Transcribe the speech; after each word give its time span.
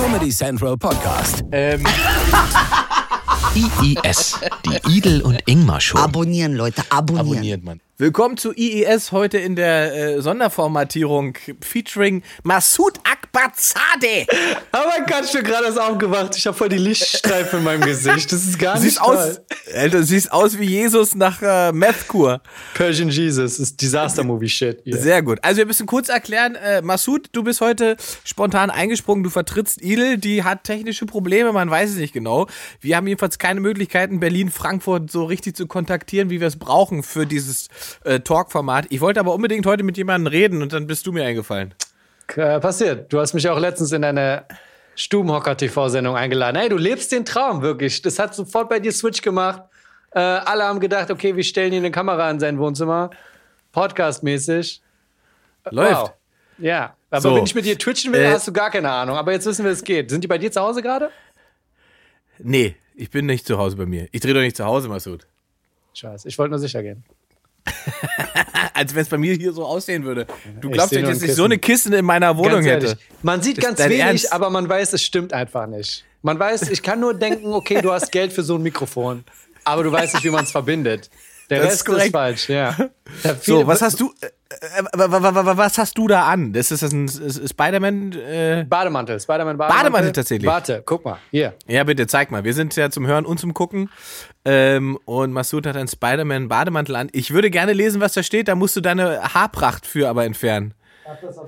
Comedy 0.00 0.30
Central 0.30 0.78
Podcast. 0.78 1.44
Ähm, 1.52 1.84
IIS, 3.54 4.40
die 4.64 4.96
Idel 4.96 5.20
und 5.20 5.38
Ingmar 5.44 5.78
Show. 5.78 5.98
Abonnieren, 5.98 6.54
Leute, 6.54 6.82
abonnieren. 6.88 7.28
abonniert 7.28 7.64
man. 7.64 7.80
Willkommen 7.98 8.38
zu 8.38 8.54
IES 8.54 9.12
heute 9.12 9.36
in 9.36 9.56
der 9.56 9.94
äh, 9.94 10.22
Sonderformatierung 10.22 11.36
featuring 11.60 12.22
Masud 12.44 12.98
Akbarzadeh. 13.32 14.26
Oh 14.72 14.78
mein 14.88 15.06
Gott, 15.06 15.24
ich 15.24 15.32
bin 15.32 15.44
gerade 15.44 15.66
erst 15.66 15.78
aufgewacht. 15.78 16.36
Ich 16.36 16.46
habe 16.46 16.56
voll 16.56 16.68
die 16.68 16.78
Lichtstreifen 16.78 17.60
in 17.60 17.64
meinem 17.64 17.82
Gesicht. 17.82 18.32
Das 18.32 18.44
ist 18.44 18.58
gar 18.58 18.74
nicht 18.74 18.82
Siehst 18.82 19.00
aus, 19.00 19.40
Alter, 19.74 19.98
du 19.98 20.04
siehst 20.04 20.32
aus 20.32 20.58
wie 20.58 20.64
Jesus 20.64 21.14
nach 21.14 21.40
äh, 21.42 21.72
Methkur. 21.72 22.40
Persian 22.74 23.08
Jesus 23.08 23.58
ist 23.58 23.80
Disaster-Movie-Shit. 23.80 24.86
Yeah. 24.86 24.98
Sehr 24.98 25.22
gut. 25.22 25.38
Also 25.42 25.58
wir 25.58 25.66
müssen 25.66 25.86
kurz 25.86 26.08
erklären, 26.08 26.54
äh, 26.56 26.82
Masud, 26.82 27.28
du 27.32 27.42
bist 27.42 27.60
heute 27.60 27.96
spontan 28.24 28.70
eingesprungen, 28.70 29.22
du 29.22 29.30
vertrittst 29.30 29.80
Idel, 29.80 30.18
die 30.18 30.44
hat 30.44 30.64
technische 30.64 31.06
Probleme, 31.06 31.52
man 31.52 31.70
weiß 31.70 31.90
es 31.90 31.96
nicht 31.96 32.12
genau. 32.12 32.46
Wir 32.80 32.96
haben 32.96 33.06
jedenfalls 33.06 33.38
keine 33.38 33.60
Möglichkeiten, 33.60 34.20
Berlin, 34.20 34.50
Frankfurt 34.50 35.10
so 35.10 35.24
richtig 35.24 35.56
zu 35.56 35.66
kontaktieren, 35.66 36.30
wie 36.30 36.40
wir 36.40 36.48
es 36.48 36.58
brauchen 36.58 37.02
für 37.02 37.26
dieses 37.26 37.68
äh, 38.04 38.20
Talk-Format. 38.20 38.86
Ich 38.90 39.00
wollte 39.00 39.20
aber 39.20 39.34
unbedingt 39.34 39.66
heute 39.66 39.82
mit 39.82 39.96
jemandem 39.96 40.26
reden 40.26 40.62
und 40.62 40.72
dann 40.72 40.86
bist 40.86 41.06
du 41.06 41.12
mir 41.12 41.24
eingefallen. 41.24 41.74
Äh, 42.36 42.60
passiert. 42.60 43.12
Du 43.12 43.20
hast 43.20 43.34
mich 43.34 43.48
auch 43.48 43.58
letztens 43.58 43.92
in 43.92 44.04
eine 44.04 44.44
Stubenhocker-TV-Sendung 44.96 46.16
eingeladen. 46.16 46.56
Hey, 46.58 46.68
du 46.68 46.76
lebst 46.76 47.12
den 47.12 47.24
Traum, 47.24 47.62
wirklich. 47.62 48.02
Das 48.02 48.18
hat 48.18 48.34
sofort 48.34 48.68
bei 48.68 48.80
dir 48.80 48.92
Switch 48.92 49.22
gemacht. 49.22 49.62
Äh, 50.12 50.18
alle 50.20 50.64
haben 50.64 50.80
gedacht, 50.80 51.10
okay, 51.10 51.36
wir 51.36 51.44
stellen 51.44 51.70
hier 51.72 51.80
eine 51.80 51.90
Kamera 51.90 52.30
in 52.30 52.40
sein 52.40 52.58
Wohnzimmer. 52.58 53.10
Podcast-mäßig. 53.72 54.80
Läuft. 55.70 55.92
Wow. 56.00 56.12
Ja. 56.58 56.94
Aber 57.10 57.20
So. 57.20 57.34
wenn 57.36 57.44
ich 57.44 57.54
mit 57.54 57.64
dir 57.64 57.78
twitchen 57.78 58.12
will, 58.12 58.20
Äh, 58.20 58.32
hast 58.32 58.46
du 58.48 58.52
gar 58.52 58.70
keine 58.70 58.90
Ahnung. 58.90 59.16
Aber 59.16 59.32
jetzt 59.32 59.46
wissen 59.46 59.64
wir, 59.64 59.72
es 59.72 59.82
geht. 59.84 60.10
Sind 60.10 60.22
die 60.24 60.28
bei 60.28 60.38
dir 60.38 60.50
zu 60.52 60.60
Hause 60.60 60.82
gerade? 60.82 61.10
Nee, 62.38 62.76
ich 62.94 63.10
bin 63.10 63.26
nicht 63.26 63.46
zu 63.46 63.58
Hause 63.58 63.76
bei 63.76 63.86
mir. 63.86 64.08
Ich 64.12 64.20
drehe 64.20 64.34
doch 64.34 64.40
nicht 64.40 64.56
zu 64.56 64.64
Hause, 64.64 64.88
Masud. 64.88 65.26
Scheiße, 65.94 66.28
ich 66.28 66.38
wollte 66.38 66.50
nur 66.50 66.58
sicher 66.58 66.82
gehen. 66.82 67.04
Als 68.80 68.94
wenn 68.94 69.02
es 69.02 69.08
bei 69.10 69.18
mir 69.18 69.34
hier 69.34 69.52
so 69.52 69.66
aussehen 69.66 70.04
würde. 70.04 70.26
Du 70.58 70.70
glaubst 70.70 70.94
nur 70.94 71.02
dass 71.02 71.20
ich 71.20 71.34
so 71.34 71.44
eine 71.44 71.58
Kiste 71.58 71.94
in 71.94 72.04
meiner 72.06 72.38
Wohnung 72.38 72.62
hätte. 72.62 72.96
Man 73.22 73.42
sieht 73.42 73.60
ganz 73.60 73.78
wenig, 73.78 74.00
Ernst? 74.00 74.32
aber 74.32 74.48
man 74.48 74.66
weiß, 74.66 74.94
es 74.94 75.02
stimmt 75.02 75.34
einfach 75.34 75.66
nicht. 75.66 76.02
Man 76.22 76.38
weiß, 76.38 76.70
ich 76.70 76.82
kann 76.82 76.98
nur 76.98 77.12
denken, 77.12 77.52
okay, 77.52 77.82
du 77.82 77.92
hast 77.92 78.10
Geld 78.10 78.32
für 78.32 78.42
so 78.42 78.54
ein 78.54 78.62
Mikrofon, 78.62 79.22
aber 79.64 79.82
du 79.82 79.92
weißt 79.92 80.14
nicht, 80.14 80.24
wie 80.24 80.30
man 80.30 80.44
es 80.44 80.50
verbindet. 80.50 81.10
Der 81.50 81.58
Das 81.58 81.66
ist 81.66 81.72
Rest 81.72 81.80
ist, 81.80 81.84
korrekt. 81.86 82.12
falsch, 82.12 82.48
ja. 82.48 82.76
So, 83.42 83.66
was 83.66 83.82
hast 83.82 83.98
du, 83.98 84.12
äh, 84.20 84.26
äh, 84.26 84.82
wa- 84.92 85.10
wa- 85.10 85.34
wa- 85.34 85.44
wa- 85.46 85.56
was 85.56 85.78
hast 85.78 85.98
du 85.98 86.06
da 86.06 86.26
an? 86.26 86.52
Das 86.52 86.70
ist 86.70 86.82
das 86.82 86.92
ein 86.92 87.06
ist- 87.06 87.18
ist 87.18 87.50
Spider-Man, 87.50 88.12
äh, 88.12 88.64
Bademantel, 88.68 89.18
Spider-Man 89.18 89.56
Bademantel. 89.58 89.82
Bademantel 89.84 90.12
tatsächlich. 90.12 90.48
Warte, 90.48 90.82
guck 90.86 91.04
mal, 91.04 91.18
hier. 91.32 91.54
ja 91.66 91.82
bitte, 91.82 92.06
zeig 92.06 92.30
mal. 92.30 92.44
Wir 92.44 92.54
sind 92.54 92.76
ja 92.76 92.88
zum 92.90 93.06
Hören 93.08 93.26
und 93.26 93.40
zum 93.40 93.52
Gucken. 93.52 93.90
Ähm, 94.44 94.96
und 95.06 95.32
Masud 95.32 95.66
hat 95.66 95.76
einen 95.76 95.88
Spider-Man 95.88 96.48
Bademantel 96.48 96.94
an. 96.94 97.08
Ich 97.12 97.32
würde 97.32 97.50
gerne 97.50 97.72
lesen, 97.72 98.00
was 98.00 98.12
da 98.12 98.22
steht, 98.22 98.46
da 98.46 98.54
musst 98.54 98.76
du 98.76 98.80
deine 98.80 99.20
Haarpracht 99.34 99.86
für 99.86 100.08
aber 100.08 100.24
entfernen. 100.24 100.74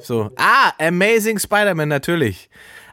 So. 0.00 0.30
Ah, 0.36 0.72
Amazing 0.80 1.38
Spider-Man, 1.38 1.88
natürlich. 1.88 2.50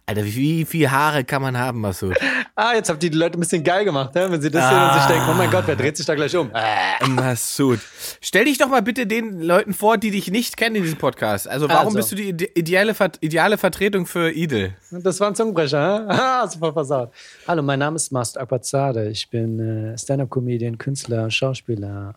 Alter, 0.09 0.25
wie, 0.25 0.65
viel 0.65 0.89
Haare 0.89 1.23
kann 1.23 1.43
man 1.43 1.55
haben, 1.55 1.81
Masud? 1.81 2.17
Ah, 2.55 2.73
jetzt 2.73 2.89
habt 2.89 3.03
ihr 3.03 3.11
die 3.11 3.17
Leute 3.19 3.37
ein 3.37 3.41
bisschen 3.41 3.63
geil 3.63 3.85
gemacht, 3.85 4.15
ne? 4.15 4.25
wenn 4.31 4.41
sie 4.41 4.49
das 4.49 4.67
sehen 4.67 4.81
und 4.81 4.93
sich 4.93 5.03
denken, 5.05 5.25
oh 5.29 5.35
mein 5.35 5.51
Gott, 5.51 5.65
wer 5.67 5.75
dreht 5.75 5.97
sich 5.97 6.05
da 6.07 6.15
gleich 6.15 6.35
um? 6.35 6.49
Äh, 6.51 7.07
Masud. 7.07 7.77
Stell 8.19 8.45
dich 8.45 8.57
doch 8.57 8.69
mal 8.69 8.81
bitte 8.81 9.05
den 9.05 9.39
Leuten 9.39 9.71
vor, 9.71 9.99
die 9.99 10.09
dich 10.09 10.31
nicht 10.31 10.57
kennen 10.57 10.77
in 10.77 10.81
diesem 10.81 10.97
Podcast. 10.97 11.47
Also, 11.47 11.69
warum 11.69 11.95
Also. 11.95 11.97
bist 11.97 12.11
du 12.11 12.15
die 12.15 12.29
ide- 12.29 12.49
ideale, 12.55 12.95
ideale 13.21 13.59
Vertretung 13.59 14.07
für 14.07 14.31
Idel? 14.31 14.73
Das 14.89 15.19
war 15.19 15.27
ein 15.27 15.35
Zungenbrecher, 15.35 16.07
hä? 16.09 16.13
Ah, 16.19 16.47
super 16.47 16.73
versaut. 16.73 17.11
Hallo, 17.47 17.61
mein 17.61 17.77
Name 17.77 17.95
ist 17.97 18.11
Mast 18.11 18.39
Akbazade. 18.39 19.09
Ich 19.11 19.29
bin 19.29 19.59
äh, 19.59 19.95
Stand-Up-Comedian, 19.95 20.79
Künstler, 20.79 21.29
Schauspieler, 21.29 22.15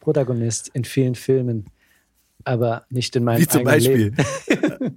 Protagonist 0.00 0.70
in 0.72 0.86
vielen 0.86 1.14
Filmen, 1.14 1.66
aber 2.44 2.86
nicht 2.88 3.14
in 3.16 3.24
meinem 3.24 3.42
Wie 3.42 3.46
zum 3.48 3.64
Beispiel. 3.64 4.14
Leben. 4.14 4.96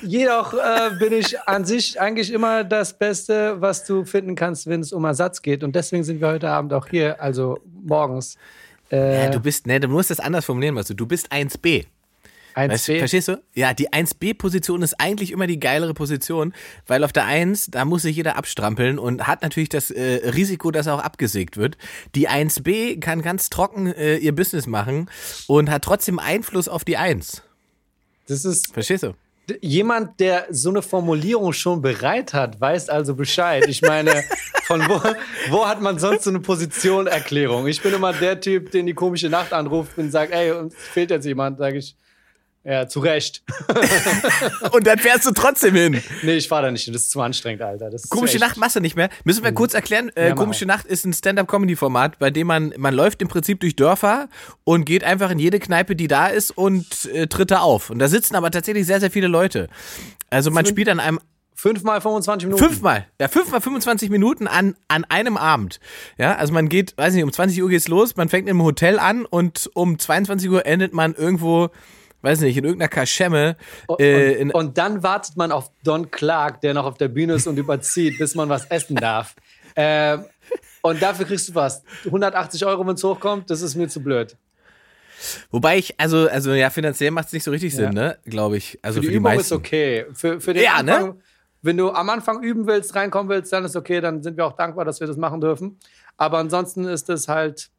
Jedoch 0.00 0.54
äh, 0.54 0.96
bin 0.98 1.12
ich 1.12 1.40
an 1.42 1.64
sich 1.64 2.00
eigentlich 2.00 2.32
immer 2.32 2.64
das 2.64 2.96
Beste, 2.96 3.60
was 3.60 3.84
du 3.84 4.04
finden 4.04 4.34
kannst, 4.34 4.66
wenn 4.66 4.80
es 4.80 4.92
um 4.92 5.04
Ersatz 5.04 5.42
geht. 5.42 5.62
Und 5.62 5.76
deswegen 5.76 6.04
sind 6.04 6.20
wir 6.20 6.28
heute 6.28 6.48
Abend 6.48 6.72
auch 6.72 6.86
hier, 6.86 7.20
also 7.20 7.58
morgens. 7.82 8.36
Äh, 8.90 9.24
Ja, 9.24 9.30
du 9.30 9.40
bist, 9.40 9.66
ne, 9.66 9.80
du 9.80 9.88
musst 9.88 10.10
das 10.10 10.20
anders 10.20 10.44
formulieren, 10.44 10.76
was 10.76 10.86
du. 10.86 10.94
Du 10.94 11.06
bist 11.06 11.32
1B. 11.32 11.86
Weißt, 12.54 12.88
du, 12.88 12.92
1B. 12.92 12.98
verstehst 12.98 13.28
du? 13.28 13.42
Ja, 13.54 13.72
die 13.72 13.88
1B-Position 13.90 14.82
ist 14.82 15.00
eigentlich 15.00 15.32
immer 15.32 15.46
die 15.46 15.58
geilere 15.58 15.94
Position, 15.94 16.52
weil 16.86 17.02
auf 17.02 17.12
der 17.12 17.24
1, 17.24 17.68
da 17.70 17.84
muss 17.84 18.02
sich 18.02 18.16
jeder 18.16 18.36
abstrampeln 18.36 18.98
und 18.98 19.26
hat 19.26 19.42
natürlich 19.42 19.70
das 19.70 19.90
äh, 19.90 20.30
Risiko, 20.34 20.70
dass 20.70 20.86
er 20.86 20.96
auch 20.96 21.02
abgesägt 21.02 21.56
wird. 21.56 21.78
Die 22.14 22.28
1B 22.28 23.00
kann 23.00 23.22
ganz 23.22 23.48
trocken 23.48 23.86
äh, 23.86 24.16
ihr 24.16 24.34
Business 24.34 24.66
machen 24.66 25.08
und 25.46 25.70
hat 25.70 25.82
trotzdem 25.82 26.18
Einfluss 26.18 26.68
auf 26.68 26.84
die 26.84 26.98
1. 26.98 27.42
Das 28.28 28.44
ist 28.44 28.72
Verstehst 28.72 29.02
du? 29.02 29.14
Jemand, 29.60 30.20
der 30.20 30.46
so 30.50 30.70
eine 30.70 30.82
Formulierung 30.82 31.52
schon 31.52 31.82
bereit 31.82 32.32
hat, 32.32 32.60
weiß 32.60 32.88
also 32.88 33.14
Bescheid. 33.14 33.64
Ich 33.68 33.82
meine, 33.82 34.24
von 34.64 34.80
wo, 34.88 35.00
wo 35.50 35.66
hat 35.66 35.80
man 35.80 35.98
sonst 35.98 36.24
so 36.24 36.30
eine 36.30 36.40
Positionerklärung? 36.40 37.66
Ich 37.66 37.82
bin 37.82 37.92
immer 37.94 38.12
der 38.12 38.40
Typ, 38.40 38.70
den 38.70 38.86
die 38.86 38.94
komische 38.94 39.28
Nacht 39.28 39.52
anruft 39.52 39.98
und 39.98 40.10
sagt, 40.10 40.32
ey, 40.32 40.52
uns 40.52 40.74
fehlt 40.74 41.10
jetzt 41.10 41.26
jemand, 41.26 41.58
sage 41.58 41.78
ich, 41.78 41.96
ja, 42.64 42.86
zu 42.86 43.00
Recht. 43.00 43.42
Und 44.72 44.86
dann 44.86 44.98
fährst 44.98 45.26
du 45.26 45.32
trotzdem 45.32 45.74
hin. 45.74 46.02
Nee, 46.22 46.36
ich 46.36 46.48
fahre 46.48 46.66
da 46.66 46.70
nicht 46.70 46.84
hin, 46.84 46.92
das 46.92 47.02
ist 47.02 47.10
zu 47.10 47.20
anstrengend, 47.20 47.62
Alter. 47.62 47.90
Komische. 48.08 48.38
Nacht 48.38 48.56
machst 48.56 48.76
du 48.76 48.80
nicht 48.80 48.96
mehr. 48.96 49.08
Müssen 49.24 49.42
wir 49.44 49.52
kurz 49.52 49.74
erklären, 49.74 50.10
äh, 50.14 50.28
Ja, 50.28 50.34
Komische 50.34 50.66
Nacht 50.66 50.86
ist 50.86 51.04
ein 51.04 51.12
Stand-Up-Comedy-Format, 51.12 52.18
bei 52.18 52.30
dem 52.30 52.46
man, 52.46 52.72
man 52.76 52.94
läuft 52.94 53.20
im 53.22 53.28
Prinzip 53.28 53.60
durch 53.60 53.76
Dörfer 53.76 54.28
und 54.64 54.84
geht 54.84 55.04
einfach 55.04 55.30
in 55.30 55.38
jede 55.38 55.58
Kneipe, 55.58 55.96
die 55.96 56.08
da 56.08 56.28
ist 56.28 56.50
und 56.50 57.06
äh, 57.12 57.26
tritt 57.26 57.50
da 57.50 57.60
auf. 57.60 57.90
Und 57.90 57.98
da 57.98 58.08
sitzen 58.08 58.36
aber 58.36 58.50
tatsächlich 58.50 58.86
sehr, 58.86 59.00
sehr 59.00 59.10
viele 59.10 59.28
Leute. 59.28 59.68
Also 60.30 60.50
man 60.50 60.64
spielt 60.64 60.88
an 60.88 61.00
einem 61.00 61.18
Fünfmal 61.62 62.00
25 62.00 62.48
Minuten. 62.48 62.64
Fünfmal, 62.64 63.06
ja, 63.20 63.28
fünfmal 63.28 63.60
25 63.60 64.10
Minuten 64.10 64.48
an, 64.48 64.74
an 64.88 65.04
einem 65.04 65.36
Abend. 65.36 65.78
Ja, 66.18 66.34
also 66.34 66.52
man 66.52 66.68
geht, 66.68 66.98
weiß 66.98 67.14
nicht, 67.14 67.22
um 67.22 67.32
20 67.32 67.62
Uhr 67.62 67.68
geht's 67.68 67.86
los, 67.86 68.16
man 68.16 68.28
fängt 68.28 68.48
im 68.48 68.60
Hotel 68.64 68.98
an 68.98 69.24
und 69.26 69.70
um 69.74 69.96
22 69.96 70.50
Uhr 70.50 70.66
endet 70.66 70.92
man 70.92 71.14
irgendwo, 71.14 71.70
weiß 72.22 72.40
nicht, 72.40 72.56
in 72.56 72.64
irgendeiner 72.64 72.88
Kaschemme. 72.88 73.56
Und, 73.86 74.00
Äh, 74.00 74.32
in, 74.34 74.50
und 74.52 74.78
dann 74.78 75.02
wartet 75.02 75.36
man 75.36 75.52
auf 75.52 75.70
Don 75.84 76.10
Clark, 76.10 76.60
der 76.62 76.74
noch 76.74 76.84
auf 76.86 76.96
der 76.98 77.08
Bühne 77.08 77.34
ist 77.34 77.46
und 77.46 77.58
überzieht, 77.58 78.18
bis 78.18 78.34
man 78.34 78.48
was 78.48 78.64
essen 78.66 78.96
darf. 78.96 79.34
Ähm, 79.74 80.26
und 80.82 81.00
dafür 81.00 81.24
kriegst 81.24 81.48
du 81.48 81.54
was. 81.54 81.82
180 82.04 82.66
Euro, 82.66 82.86
wenn 82.86 82.94
es 82.94 83.02
hochkommt, 83.02 83.48
das 83.48 83.62
ist 83.62 83.74
mir 83.74 83.88
zu 83.88 84.02
blöd. 84.02 84.36
wobei 85.50 85.78
ich, 85.78 85.98
also, 85.98 86.28
also 86.28 86.52
ja, 86.52 86.68
finanziell 86.68 87.10
macht's 87.10 87.32
nicht 87.32 87.44
so 87.44 87.50
richtig 87.50 87.74
Sinn, 87.74 87.84
Ja. 87.84 87.92
ne? 87.92 88.18
Glaube 88.26 88.58
ich. 88.58 88.78
Also 88.82 88.96
Für 89.00 89.00
für 89.00 89.06
die 89.06 89.08
die, 89.12 89.16
Übung 89.16 89.32
meisten. 89.34 89.40
ist 89.46 89.52
okay. 89.52 90.04
Für, 90.12 90.40
für 90.42 90.52
den 90.52 90.62
Ja, 90.62 90.82
ne? 90.82 90.94
Anfang, 90.96 91.22
wenn 91.62 91.76
du 91.78 91.90
am 91.90 92.10
Anfang 92.10 92.42
üben 92.42 92.66
willst, 92.66 92.94
reinkommen 92.94 93.30
willst, 93.30 93.50
dann 93.52 93.64
ist 93.64 93.76
okay, 93.76 94.00
dann 94.02 94.22
sind 94.22 94.36
wir 94.36 94.44
auch 94.44 94.56
dankbar, 94.56 94.84
dass 94.84 95.00
wir 95.00 95.06
das 95.06 95.16
machen 95.16 95.40
dürfen. 95.40 95.78
Aber 96.18 96.36
ansonsten 96.38 96.84
ist 96.84 97.08
es 97.08 97.28
halt 97.28 97.70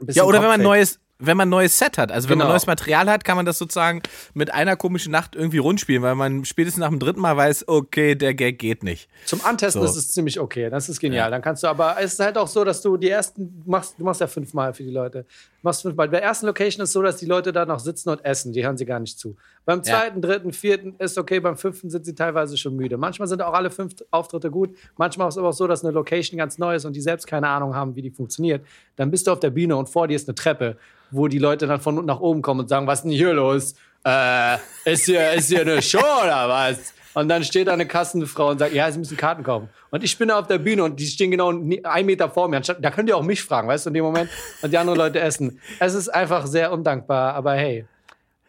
ein 0.00 0.06
bisschen 0.06 0.20
Ja, 0.22 0.28
oder 0.28 0.40
wenn 0.42 0.48
man 0.48 0.62
neues, 0.62 1.00
wenn 1.20 1.36
man 1.36 1.48
ein 1.48 1.50
neues 1.50 1.78
Set 1.78 1.98
hat, 1.98 2.10
also 2.10 2.28
wenn 2.28 2.38
man 2.38 2.46
Genau. 2.46 2.54
neues 2.54 2.66
Material 2.66 3.08
hat, 3.10 3.24
kann 3.24 3.36
man 3.36 3.46
das 3.46 3.58
sozusagen 3.58 4.02
mit 4.34 4.52
einer 4.52 4.76
komischen 4.76 5.12
Nacht 5.12 5.36
irgendwie 5.36 5.58
rundspielen, 5.58 6.02
weil 6.02 6.14
man 6.14 6.44
spätestens 6.44 6.80
nach 6.80 6.88
dem 6.88 6.98
dritten 6.98 7.20
Mal 7.20 7.36
weiß, 7.36 7.68
okay, 7.68 8.14
der 8.14 8.34
Gag 8.34 8.58
geht 8.58 8.82
nicht. 8.82 9.08
Zum 9.26 9.44
Antesten 9.44 9.80
So. 9.82 9.88
ist 9.88 9.96
es 9.96 10.08
ziemlich 10.10 10.40
okay. 10.40 10.70
Das 10.70 10.88
ist 10.88 10.98
genial. 11.00 11.30
Dann 11.30 11.42
kannst 11.42 11.62
du 11.62 11.66
aber, 11.68 11.96
es 12.00 12.14
ist 12.14 12.20
halt 12.20 12.36
auch 12.38 12.48
so, 12.48 12.64
dass 12.64 12.82
du 12.82 12.96
die 12.96 13.08
ersten, 13.10 13.62
machst, 13.66 13.94
du 13.98 14.04
machst 14.04 14.20
ja 14.20 14.26
fünfmal 14.26 14.72
für 14.74 14.82
die 14.82 14.90
Leute. 14.90 15.26
Machst 15.62 15.82
fünfmal. 15.82 16.08
Bei 16.08 16.12
der 16.18 16.22
ersten 16.22 16.46
Location 16.46 16.82
ist 16.82 16.90
es 16.90 16.92
so, 16.94 17.02
dass 17.02 17.18
die 17.18 17.26
Leute 17.26 17.52
da 17.52 17.66
noch 17.66 17.80
sitzen 17.80 18.08
und 18.08 18.24
essen. 18.24 18.52
Die 18.52 18.64
hören 18.64 18.76
sie 18.76 18.86
gar 18.86 18.98
nicht 18.98 19.18
zu. 19.18 19.36
Beim 19.64 19.78
Ja. 19.78 19.84
zweiten, 19.84 20.22
dritten, 20.22 20.52
vierten 20.52 20.94
ist 20.98 21.18
okay. 21.18 21.38
Beim 21.40 21.56
fünften 21.56 21.90
sind 21.90 22.04
sie 22.06 22.14
teilweise 22.14 22.56
schon 22.56 22.76
müde. 22.76 22.96
Manchmal 22.96 23.28
sind 23.28 23.42
auch 23.42 23.52
alle 23.52 23.70
fünf 23.70 23.92
Auftritte 24.10 24.50
gut. 24.50 24.74
Manchmal 24.96 25.28
ist 25.28 25.34
es 25.34 25.38
aber 25.38 25.48
auch 25.48 25.52
so, 25.52 25.66
dass 25.66 25.84
eine 25.84 25.92
Location 25.92 26.38
ganz 26.38 26.56
neu 26.58 26.74
ist 26.74 26.84
und 26.84 26.94
die 26.94 27.00
selbst 27.00 27.26
keine 27.26 27.48
Ahnung 27.48 27.74
haben, 27.74 27.94
wie 27.94 28.02
die 28.02 28.10
funktioniert. 28.10 28.64
Dann 28.96 29.10
bist 29.10 29.26
du 29.26 29.32
auf 29.32 29.40
der 29.40 29.50
Bühne 29.50 29.76
und 29.76 29.88
vor 29.88 30.08
dir 30.08 30.14
ist 30.16 30.28
eine 30.28 30.34
Treppe, 30.34 30.76
wo 31.10 31.28
die 31.28 31.38
Leute 31.38 31.66
dann 31.66 31.80
von 31.80 31.96
unten 31.96 32.06
nach 32.06 32.20
oben 32.20 32.40
kommen 32.42 32.60
und 32.60 32.68
sagen, 32.68 32.86
was 32.86 33.00
ist 33.00 33.02
denn 33.04 33.12
hier 33.12 33.34
los? 33.34 33.74
Äh, 34.04 34.56
ist 34.86 35.04
hier, 35.04 35.32
ist 35.34 35.48
hier 35.48 35.60
eine 35.60 35.82
Show 35.82 35.98
oder 35.98 36.48
was? 36.48 36.94
Und 37.14 37.28
dann 37.28 37.42
steht 37.42 37.66
da 37.66 37.72
eine 37.72 37.86
Kassenfrau 37.86 38.50
und 38.50 38.58
sagt, 38.58 38.72
ja, 38.72 38.90
Sie 38.92 38.98
müssen 38.98 39.16
Karten 39.16 39.42
kaufen. 39.42 39.68
Und 39.90 40.04
ich 40.04 40.16
bin 40.16 40.28
da 40.28 40.38
auf 40.38 40.46
der 40.46 40.58
Bühne 40.58 40.84
und 40.84 41.00
die 41.00 41.06
stehen 41.06 41.30
genau 41.32 41.48
einen 41.48 42.06
Meter 42.06 42.30
vor 42.30 42.48
mir. 42.48 42.60
Da 42.60 42.90
könnt 42.90 43.08
ihr 43.08 43.16
auch 43.16 43.22
mich 43.24 43.42
fragen, 43.42 43.66
weißt 43.66 43.86
du, 43.86 43.90
in 43.90 43.94
dem 43.94 44.04
Moment. 44.04 44.30
Und 44.62 44.72
die 44.72 44.78
anderen 44.78 44.98
Leute 44.98 45.18
essen. 45.20 45.58
Es 45.80 45.94
ist 45.94 46.08
einfach 46.08 46.46
sehr 46.46 46.70
undankbar, 46.72 47.34
aber 47.34 47.54
hey, 47.54 47.84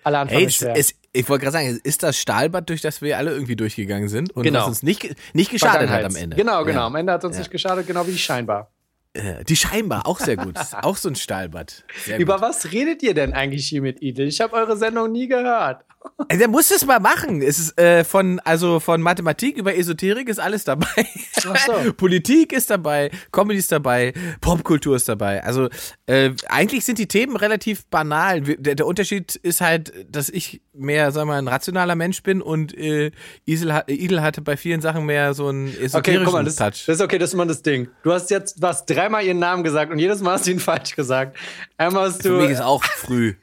alle 0.03 0.19
Anfang 0.19 0.37
Hey, 0.37 0.45
ist 0.45 0.61
es, 0.61 0.93
ich 1.13 1.27
wollte 1.27 1.45
gerade 1.45 1.53
sagen, 1.53 1.79
ist 1.83 2.03
das 2.03 2.17
Stahlbad, 2.19 2.69
durch 2.69 2.81
das 2.81 3.01
wir 3.01 3.17
alle 3.17 3.31
irgendwie 3.31 3.55
durchgegangen 3.55 4.09
sind 4.09 4.31
und 4.35 4.43
Genau. 4.43 4.59
was 4.61 4.67
uns 4.67 4.83
nicht, 4.83 5.15
nicht 5.33 5.49
geschadet 5.51 5.89
hat 5.89 6.03
am 6.03 6.15
Ende. 6.15 6.37
Genau, 6.37 6.63
genau. 6.63 6.81
Ja. 6.81 6.85
Am 6.87 6.95
Ende 6.95 7.13
hat 7.13 7.23
uns 7.25 7.37
nicht 7.37 7.51
geschadet, 7.51 7.87
genau 7.87 8.05
wie 8.07 8.17
scheinbar. 8.17 8.69
Äh, 9.13 9.43
Die 9.43 9.55
scheinbar, 9.57 10.07
auch 10.07 10.19
sehr 10.19 10.37
gut. 10.37 10.55
auch 10.83 10.95
so 10.97 11.09
ein 11.09 11.15
Stahlbad. 11.15 11.83
Sehr 12.05 12.17
Über 12.19 12.35
gut. 12.35 12.43
was 12.43 12.71
redet 12.71 13.03
ihr 13.03 13.13
denn 13.13 13.33
eigentlich 13.33 13.67
hier 13.67 13.81
mit 13.81 14.01
Idel? 14.01 14.27
Ich 14.27 14.39
habe 14.39 14.53
eure 14.53 14.77
Sendung 14.77 15.11
nie 15.11 15.27
gehört. 15.27 15.83
Also, 16.17 16.39
Der 16.39 16.47
muss 16.47 16.71
es 16.71 16.85
mal 16.85 16.99
machen. 16.99 17.41
Es 17.41 17.59
ist 17.59 17.79
äh, 17.79 18.03
von 18.03 18.39
also 18.39 18.79
von 18.79 19.01
Mathematik 19.01 19.57
über 19.57 19.75
Esoterik 19.75 20.29
ist 20.29 20.39
alles 20.39 20.63
dabei. 20.63 20.87
Ach 21.45 21.57
so. 21.57 21.93
Politik 21.97 22.53
ist 22.53 22.69
dabei, 22.69 23.11
Comedy 23.31 23.59
ist 23.59 23.71
dabei, 23.71 24.13
Popkultur 24.39 24.95
ist 24.95 25.09
dabei. 25.09 25.43
Also 25.43 25.69
äh, 26.05 26.31
eigentlich 26.47 26.85
sind 26.85 26.97
die 26.99 27.07
Themen 27.07 27.35
relativ 27.35 27.85
banal. 27.87 28.41
Der, 28.41 28.75
der 28.75 28.85
Unterschied 28.85 29.35
ist 29.35 29.61
halt, 29.61 29.93
dass 30.09 30.29
ich 30.29 30.61
mehr, 30.73 31.11
sagen 31.11 31.27
wir 31.27 31.33
mal, 31.33 31.39
ein 31.39 31.47
rationaler 31.47 31.95
Mensch 31.95 32.23
bin 32.23 32.41
und 32.41 32.75
äh, 32.77 33.11
Isel, 33.45 33.83
Idel 33.87 34.21
hatte 34.21 34.41
bei 34.41 34.57
vielen 34.57 34.81
Sachen 34.81 35.05
mehr 35.05 35.33
so 35.33 35.47
einen 35.47 35.67
Okay, 35.69 35.83
esoterischen 35.85 36.25
guck 36.25 36.33
mal, 36.33 36.43
das, 36.45 36.55
Touch. 36.55 36.85
das 36.85 36.95
ist 36.97 37.01
okay, 37.01 37.17
das 37.17 37.31
ist 37.31 37.35
mal 37.35 37.47
das 37.47 37.61
Ding. 37.61 37.89
Du 38.03 38.11
hast 38.13 38.29
jetzt 38.29 38.61
was 38.61 38.85
dreimal 38.85 39.23
ihren 39.23 39.39
Namen 39.39 39.63
gesagt 39.63 39.91
und 39.91 39.99
jedes 39.99 40.21
Mal 40.21 40.33
hast 40.33 40.47
du 40.47 40.51
ihn 40.51 40.59
falsch 40.61 40.95
gesagt. 40.95 41.35
Einmal 41.77 42.07
hast 42.07 42.21
Für 42.21 42.29
du 42.29 42.35
mich 42.35 42.51
ist 42.51 42.61
auch 42.61 42.83
früh. 42.83 43.35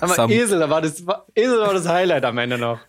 Einmal 0.00 0.16
Sam. 0.16 0.30
Esel, 0.30 0.58
da 0.58 0.68
war 0.70 0.80
das 0.82 1.02
Esel 1.34 1.60
war 1.60 1.74
das 1.74 1.88
Highlight 1.88 2.24
am 2.24 2.38
Ende 2.38 2.58
noch. 2.58 2.80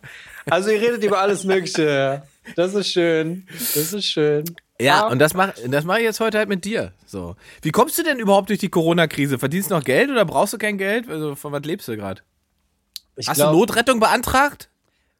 Also 0.50 0.70
ihr 0.70 0.80
redet 0.80 1.02
über 1.04 1.20
alles 1.20 1.44
Mögliche. 1.44 2.22
Das 2.56 2.74
ist 2.74 2.88
schön. 2.90 3.46
Das 3.50 3.92
ist 3.92 4.04
schön. 4.06 4.44
Ja, 4.80 5.04
Ah, 5.04 5.08
und 5.08 5.18
das 5.18 5.34
mache 5.34 5.54
das 5.68 5.84
mach 5.84 5.96
ich 5.98 6.02
jetzt 6.02 6.20
heute 6.20 6.36
halt 6.38 6.48
mit 6.48 6.64
dir. 6.64 6.92
So. 7.06 7.36
Wie 7.62 7.70
kommst 7.70 7.96
du 7.98 8.02
denn 8.02 8.18
überhaupt 8.18 8.48
durch 8.50 8.58
die 8.58 8.68
Corona-Krise? 8.68 9.38
Verdienst 9.38 9.70
du 9.70 9.74
noch 9.76 9.84
Geld 9.84 10.10
oder 10.10 10.24
brauchst 10.24 10.52
du 10.52 10.58
kein 10.58 10.76
Geld? 10.78 11.08
Also 11.08 11.34
von 11.36 11.52
was 11.52 11.62
lebst 11.62 11.88
du 11.88 11.96
gerade? 11.96 12.22
ich 13.16 13.28
Hast 13.28 13.36
glaub, 13.36 13.52
du 13.52 13.58
Notrettung 13.58 14.00
beantragt? 14.00 14.68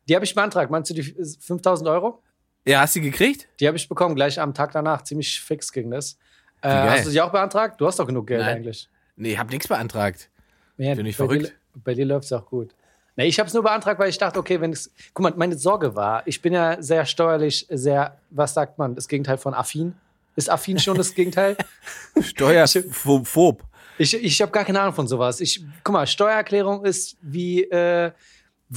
Die 0.09 0.15
habe 0.17 0.25
ich 0.25 0.35
beantragt. 0.35 0.71
Meinst 0.71 0.91
du 0.91 0.95
die 0.95 1.03
5000 1.03 1.89
Euro? 1.89 2.23
Ja, 2.67 2.81
hast 2.81 2.97
du 2.97 3.01
die 3.01 3.11
gekriegt? 3.11 3.49
Die 3.61 3.67
habe 3.67 3.77
ich 3.77 3.89
bekommen, 3.89 4.15
gleich 4.15 4.41
am 4.41 4.53
Tag 4.55 4.73
danach. 4.73 5.03
Ziemlich 5.03 5.41
fix 5.41 5.73
ging 5.73 5.91
das. 5.91 6.19
Äh, 6.61 6.69
hast 6.69 7.07
du 7.07 7.11
sie 7.11 7.21
auch 7.21 7.31
beantragt? 7.31 7.81
Du 7.81 7.87
hast 7.87 7.99
doch 7.99 8.07
genug 8.07 8.27
Geld 8.27 8.41
Nein. 8.41 8.57
eigentlich. 8.57 8.89
Nee, 9.17 9.39
hab 9.39 9.51
nichts 9.51 9.69
beantragt. 9.69 10.29
Ja, 10.77 10.95
Bin 10.95 11.07
ich 11.07 11.17
bei 11.17 11.27
verrückt? 11.27 11.47
Dir, 11.47 11.81
bei 11.85 11.95
dir 11.95 12.05
läuft 12.05 12.27
es 12.27 12.33
auch 12.33 12.47
gut. 12.47 12.75
Nee, 13.17 13.27
ich 13.27 13.39
habe 13.39 13.47
es 13.47 13.55
nur 13.55 13.63
beantragt, 13.63 14.01
weil 14.01 14.09
ich 14.09 14.19
dachte, 14.19 14.39
okay, 14.39 14.61
wenn 14.61 14.73
es. 14.73 14.91
Guck 15.13 15.23
mal, 15.23 15.33
meine 15.37 15.57
Sorge 15.57 15.95
war, 15.95 16.27
ich 16.27 16.43
bin 16.43 16.53
ja 16.53 16.83
sehr 16.83 17.07
steuerlich, 17.07 17.67
sehr, 17.71 18.19
was 18.31 18.55
sagt 18.55 18.79
man, 18.79 18.95
das 18.95 19.07
Gegenteil 19.07 19.39
von 19.39 19.55
affin. 19.55 19.95
Ist 20.37 20.51
affin 20.51 20.79
schon 20.81 20.97
das 20.97 21.15
Gegenteil? 21.15 21.57
Steuerphob. 22.21 23.63
Ich, 23.99 24.15
ich 24.15 24.43
habe 24.43 24.51
gar 24.51 24.65
keine 24.65 24.81
Ahnung 24.81 24.95
von 24.95 25.07
sowas. 25.07 25.41
Ich, 25.41 25.65
guck 25.85 25.93
mal, 25.93 26.07
Steuererklärung 26.07 26.85
ist 26.85 27.17
wie, 27.23 27.63
äh, 27.63 28.11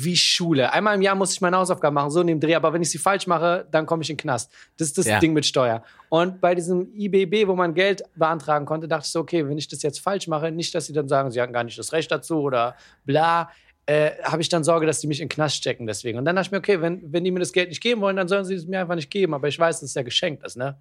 wie 0.03 0.15
Schule. 0.15 0.71
Einmal 0.73 0.95
im 0.95 1.01
Jahr 1.01 1.15
muss 1.15 1.33
ich 1.33 1.41
meine 1.41 1.57
Hausaufgaben 1.57 1.93
machen, 1.93 2.09
so 2.11 2.21
in 2.21 2.27
dem 2.27 2.39
Dreh. 2.39 2.55
Aber 2.55 2.73
wenn 2.73 2.81
ich 2.81 2.89
sie 2.91 2.97
falsch 2.97 3.27
mache, 3.27 3.67
dann 3.71 3.85
komme 3.85 4.03
ich 4.03 4.09
in 4.09 4.15
den 4.15 4.21
Knast. 4.21 4.51
Das 4.77 4.87
ist 4.89 4.97
das 4.97 5.05
Ja. 5.07 5.19
Ding 5.19 5.33
mit 5.33 5.45
Steuer. 5.45 5.83
Und 6.09 6.39
bei 6.41 6.55
diesem 6.55 6.93
IBB, 6.95 7.47
wo 7.47 7.55
man 7.55 7.73
Geld 7.73 8.03
beantragen 8.15 8.65
konnte, 8.65 8.87
dachte 8.87 9.05
ich 9.05 9.11
so, 9.11 9.19
okay, 9.21 9.47
wenn 9.47 9.57
ich 9.57 9.67
das 9.67 9.81
jetzt 9.81 9.99
falsch 9.99 10.27
mache, 10.27 10.51
nicht, 10.51 10.73
dass 10.75 10.85
sie 10.85 10.93
dann 10.93 11.07
sagen, 11.07 11.31
sie 11.31 11.41
hatten 11.41 11.53
gar 11.53 11.63
nicht 11.63 11.77
das 11.77 11.93
Recht 11.93 12.11
dazu 12.11 12.41
oder 12.41 12.75
bla, 13.05 13.49
äh, 13.85 14.11
habe 14.23 14.41
ich 14.41 14.49
dann 14.49 14.63
Sorge, 14.63 14.85
dass 14.85 14.99
die 14.99 15.07
mich 15.07 15.21
in 15.21 15.25
den 15.27 15.33
Knast 15.33 15.55
stecken 15.55 15.87
deswegen. 15.87 16.17
Und 16.19 16.25
dann 16.25 16.35
dachte 16.35 16.47
ich 16.47 16.51
mir, 16.51 16.57
okay, 16.57 16.81
wenn, 16.81 17.11
wenn 17.11 17.23
die 17.23 17.31
mir 17.31 17.39
das 17.39 17.53
Geld 17.53 17.69
nicht 17.69 17.81
geben 17.81 18.01
wollen, 18.01 18.17
dann 18.17 18.27
sollen 18.27 18.43
sie 18.45 18.55
es 18.55 18.67
mir 18.67 18.81
einfach 18.81 18.95
nicht 18.95 19.09
geben. 19.09 19.33
Aber 19.33 19.47
ich 19.47 19.57
weiß, 19.57 19.79
dass 19.79 19.89
es 19.89 19.95
ja 19.95 20.03
geschenkt 20.03 20.43
ist, 20.43 20.57
ne? 20.57 20.77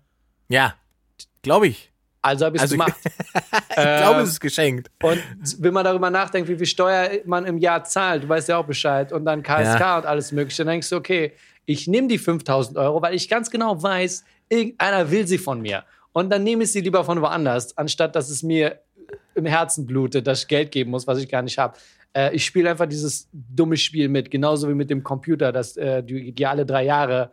Ja, 0.48 0.74
glaube 1.42 1.68
ich. 1.68 1.92
Also 2.26 2.46
habe 2.46 2.56
ich 2.56 2.62
es 2.62 2.72
Also- 2.72 2.74
gemacht. 2.76 2.94
Ich 3.70 3.74
glaube, 4.02 4.20
es 4.22 4.30
ist 4.30 4.40
geschenkt. 4.40 4.90
Und 5.02 5.22
wenn 5.58 5.74
man 5.74 5.84
darüber 5.84 6.08
nachdenkt, 6.10 6.48
wie 6.48 6.56
viel 6.56 6.66
Steuer 6.66 7.10
man 7.26 7.44
im 7.44 7.58
Jahr 7.58 7.84
zahlt, 7.84 8.22
du 8.24 8.28
weißt 8.28 8.48
ja 8.48 8.56
auch 8.56 8.64
Bescheid, 8.64 9.12
und 9.12 9.24
dann 9.26 9.42
KSK 9.42 9.80
Ja. 9.80 9.98
und 9.98 10.06
alles 10.06 10.32
Mögliche, 10.32 10.64
dann 10.64 10.72
denkst 10.72 10.88
du, 10.88 10.96
okay, 10.96 11.32
ich 11.66 11.86
nehme 11.86 12.08
die 12.08 12.16
5000 12.18 12.78
Euro, 12.78 13.02
weil 13.02 13.14
ich 13.14 13.28
ganz 13.28 13.50
genau 13.50 13.82
weiß, 13.82 14.24
irgendeiner 14.48 15.10
will 15.10 15.26
sie 15.26 15.36
von 15.38 15.60
mir. 15.60 15.84
Und 16.12 16.30
dann 16.30 16.42
nehme 16.42 16.64
ich 16.64 16.72
sie 16.72 16.80
lieber 16.80 17.04
von 17.04 17.20
woanders, 17.20 17.76
anstatt 17.76 18.16
dass 18.16 18.30
es 18.30 18.42
mir 18.42 18.80
im 19.34 19.44
Herzen 19.44 19.86
blutet, 19.86 20.26
dass 20.26 20.42
ich 20.42 20.48
Geld 20.48 20.70
geben 20.72 20.90
muss, 20.90 21.06
was 21.06 21.18
ich 21.18 21.28
gar 21.28 21.42
nicht 21.42 21.58
habe. 21.58 21.76
Äh, 22.14 22.34
ich 22.34 22.46
spiele 22.46 22.70
einfach 22.70 22.86
dieses 22.86 23.28
dumme 23.32 23.76
Spiel 23.76 24.08
mit, 24.08 24.30
genauso 24.30 24.68
wie 24.70 24.74
mit 24.74 24.88
dem 24.88 25.02
Computer, 25.02 25.52
dass 25.52 25.76
äh, 25.76 26.02
du 26.02 26.32
dir 26.32 26.48
alle 26.50 26.64
drei 26.64 26.84
Jahre 26.84 27.32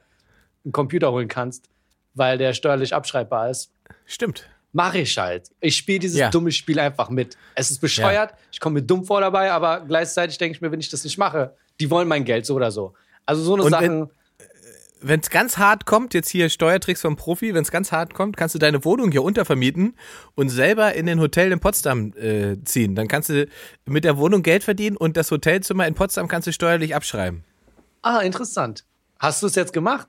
einen 0.66 0.74
Computer 0.74 1.12
holen 1.14 1.30
kannst, 1.30 1.70
weil 2.14 2.38
der 2.38 2.52
steuerlich 2.54 2.94
abschreibbar 2.94 3.50
ist. 3.50 3.72
Stimmt. 4.06 4.50
Mache 4.74 5.00
ich 5.00 5.18
halt. 5.18 5.50
Ich 5.62 5.78
spiele 5.78 6.00
dieses 6.00 6.18
Ja. 6.20 6.30
dumme 6.30 6.52
Spiel 6.52 6.80
einfach 6.80 7.10
mit. 7.10 7.38
Es 7.56 7.70
ist 7.72 7.80
bescheuert, 7.80 8.34
ich 8.52 8.60
komme 8.60 8.82
mir 8.82 8.82
dumm 8.82 9.06
vor 9.06 9.22
dabei, 9.22 9.52
aber 9.52 9.82
gleichzeitig 9.88 10.38
denke 10.40 10.56
ich 10.56 10.62
mir, 10.62 10.72
wenn 10.72 10.80
ich 10.80 10.90
das 10.90 11.04
nicht 11.04 11.18
mache, 11.18 11.56
die 11.80 11.90
wollen 11.90 12.08
mein 12.08 12.26
Geld 12.26 12.46
so 12.46 12.56
oder 12.56 12.72
so. 12.72 12.94
Also 13.26 13.44
so 13.44 13.54
eine 13.54 13.64
Und 13.64 13.72
Sachen. 13.72 14.10
Wenn 15.06 15.20
es 15.20 15.30
ganz 15.30 15.58
hart 15.58 15.86
kommt, 15.86 16.14
jetzt 16.14 16.30
hier 16.30 16.50
Steuertricks 16.50 17.02
vom 17.02 17.18
Profi, 17.18 17.54
wenn 17.54 17.62
es 17.62 17.72
ganz 17.72 17.92
hart 17.92 18.14
kommt, 18.14 18.38
kannst 18.38 18.56
du 18.56 18.60
deine 18.60 18.86
Wohnung 18.86 19.12
hier 19.12 19.22
untervermieten 19.22 19.98
und 20.36 20.48
selber 20.48 20.94
in 20.94 21.06
den 21.06 21.20
Hotel 21.20 21.52
in 21.52 21.60
Potsdam 21.60 22.14
äh, 22.16 22.56
ziehen. 22.64 22.96
Dann 22.96 23.10
kannst 23.10 23.28
du 23.28 23.46
mit 23.86 24.06
der 24.06 24.18
Wohnung 24.18 24.44
Geld 24.44 24.64
verdienen 24.64 24.96
und 24.96 25.18
das 25.18 25.30
Hotelzimmer 25.30 25.86
in 25.88 25.94
Potsdam 25.94 26.30
kannst 26.30 26.48
du 26.48 26.54
steuerlich 26.54 26.96
abschreiben. 26.96 27.44
Ah, 28.02 28.20
interessant. 28.22 28.86
Hast 29.20 29.44
du 29.44 29.48
es 29.48 29.56
jetzt 29.56 29.74
gemacht? 29.74 30.08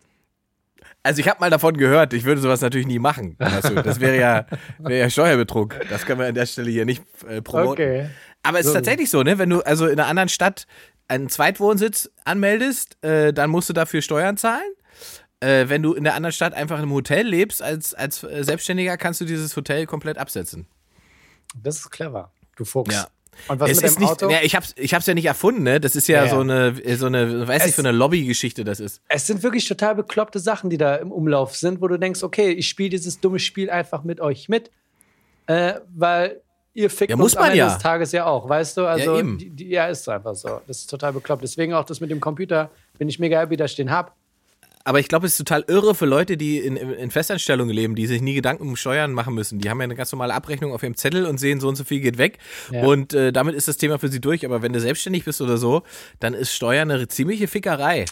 Also 1.04 1.20
ich 1.20 1.28
habe 1.28 1.38
mal 1.38 1.50
davon 1.50 1.76
gehört, 1.76 2.12
ich 2.14 2.24
würde 2.24 2.40
sowas 2.40 2.60
natürlich 2.62 2.86
nie 2.86 2.98
machen. 2.98 3.36
Du, 3.38 3.74
das 3.82 4.00
wäre 4.00 4.18
ja, 4.18 4.46
wäre 4.78 5.00
ja 5.00 5.10
Steuerbetrug. 5.10 5.76
Das 5.90 6.06
können 6.06 6.18
wir 6.18 6.26
an 6.26 6.34
der 6.34 6.46
Stelle 6.46 6.70
hier 6.70 6.86
nicht 6.86 7.04
äh, 7.28 7.42
promoten. 7.42 7.72
Okay. 7.72 8.08
Aber 8.42 8.58
es 8.58 8.66
ist 8.66 8.72
So. 8.72 8.78
tatsächlich 8.78 9.10
so, 9.10 9.22
ne? 9.22 9.38
Wenn 9.38 9.50
du 9.50 9.60
also 9.60 9.86
in 9.86 10.00
einer 10.00 10.08
anderen 10.08 10.30
Stadt 10.30 10.66
einen 11.06 11.28
Zweitwohnsitz 11.28 12.10
anmeldest, 12.24 12.96
äh, 13.04 13.32
dann 13.34 13.50
musst 13.50 13.68
du 13.68 13.74
dafür 13.74 14.00
Steuern 14.00 14.38
zahlen. 14.38 14.64
Äh, 15.40 15.68
wenn 15.68 15.82
du 15.82 15.92
in 15.92 16.04
der 16.04 16.14
anderen 16.14 16.32
Stadt 16.32 16.54
einfach 16.54 16.82
im 16.82 16.90
Hotel 16.90 17.26
lebst 17.26 17.60
als, 17.62 17.92
als 17.92 18.22
äh, 18.24 18.42
Selbstständiger, 18.42 18.96
kannst 18.96 19.20
du 19.20 19.26
dieses 19.26 19.54
Hotel 19.56 19.84
komplett 19.84 20.16
absetzen. 20.16 20.66
Das 21.54 21.76
ist 21.76 21.90
clever. 21.90 22.32
Du 22.56 22.64
Fuchs. 22.64 22.94
Ja. 22.94 23.08
Und 23.48 23.60
was 23.60 23.70
es 23.70 23.76
mit 23.78 23.84
ist 23.86 23.94
dem 23.96 24.00
nicht, 24.02 24.10
Auto? 24.12 24.30
Ja, 24.30 24.38
ich 24.42 24.54
hab's, 24.56 24.74
ich 24.76 24.94
hab's 24.94 25.06
ja 25.06 25.14
nicht 25.14 25.26
erfunden, 25.26 25.62
ne? 25.62 25.80
Das 25.80 25.96
ist 25.96 26.08
ja, 26.08 26.24
Ja, 26.24 26.30
so 26.30 26.40
eine, 26.40 26.74
so 26.96 27.06
eine, 27.06 27.46
weiß 27.46 27.62
nicht, 27.62 27.70
Es- 27.70 27.74
für 27.74 27.82
eine 27.82 27.92
Lobbygeschichte 27.92 28.64
das 28.64 28.80
ist. 28.80 29.00
Es 29.08 29.26
sind 29.26 29.42
wirklich 29.42 29.66
total 29.68 29.94
bekloppte 29.94 30.38
Sachen, 30.38 30.70
die 30.70 30.78
da 30.78 30.96
im 30.96 31.12
Umlauf 31.12 31.56
sind, 31.56 31.80
wo 31.80 31.88
du 31.88 31.98
denkst, 31.98 32.22
okay, 32.22 32.50
ich 32.50 32.68
spiele 32.68 32.90
dieses 32.90 33.20
dumme 33.20 33.38
Spiel 33.38 33.70
einfach 33.70 34.04
mit 34.04 34.20
euch 34.20 34.48
mit, 34.48 34.70
äh, 35.46 35.74
weil 35.94 36.40
ihr 36.72 36.90
fickt 36.90 37.10
Ja, 37.10 37.16
muss 37.16 37.36
am 37.36 37.42
man 37.42 37.50
Ende 37.52 37.58
ja. 37.58 37.68
des 37.74 37.78
Tages 37.82 38.12
ja 38.12 38.26
auch, 38.26 38.48
weißt 38.48 38.76
du? 38.78 38.86
Also, 38.86 39.12
Ja, 39.14 39.18
eben. 39.20 39.38
Die, 39.38 39.50
die, 39.50 39.68
ja, 39.68 39.86
ist 39.86 40.08
einfach 40.08 40.34
so. 40.34 40.60
Das 40.66 40.78
ist 40.78 40.90
total 40.90 41.12
bekloppt. 41.12 41.42
Deswegen 41.42 41.72
auch 41.74 41.84
das 41.84 42.00
mit 42.00 42.10
dem 42.10 42.20
Computer, 42.20 42.70
bin 42.98 43.08
ich 43.08 43.18
mega 43.18 43.38
happy, 43.40 43.56
dass 43.56 43.72
ich 43.72 43.76
den 43.76 43.90
hab. 43.90 44.16
Aber 44.86 45.00
ich 45.00 45.08
glaube, 45.08 45.26
es 45.26 45.32
ist 45.32 45.38
total 45.38 45.64
irre 45.66 45.94
für 45.94 46.04
Leute, 46.04 46.36
die 46.36 46.58
in, 46.58 46.76
in 46.76 47.10
Festanstellungen 47.10 47.74
leben, 47.74 47.94
die 47.94 48.06
sich 48.06 48.20
nie 48.20 48.34
Gedanken 48.34 48.68
um 48.68 48.76
Steuern 48.76 49.12
machen 49.12 49.34
müssen. 49.34 49.58
Die 49.58 49.70
haben 49.70 49.78
ja 49.78 49.84
eine 49.84 49.94
ganz 49.94 50.12
normale 50.12 50.34
Abrechnung 50.34 50.74
auf 50.74 50.82
ihrem 50.82 50.94
Zettel 50.94 51.24
und 51.24 51.38
sehen, 51.38 51.58
so 51.58 51.68
und 51.68 51.76
so 51.76 51.84
viel 51.84 52.00
geht 52.00 52.18
weg. 52.18 52.38
Ja. 52.70 52.84
Und 52.84 53.14
äh, 53.14 53.32
damit 53.32 53.54
ist 53.54 53.66
das 53.66 53.78
Thema 53.78 53.98
für 53.98 54.08
sie 54.08 54.20
durch. 54.20 54.44
Aber 54.44 54.60
wenn 54.60 54.74
du 54.74 54.80
selbstständig 54.80 55.24
bist 55.24 55.40
oder 55.40 55.56
so, 55.56 55.84
dann 56.20 56.34
ist 56.34 56.52
Steuern 56.52 56.90
eine 56.90 57.08
ziemliche 57.08 57.48
Fickerei. 57.48 58.04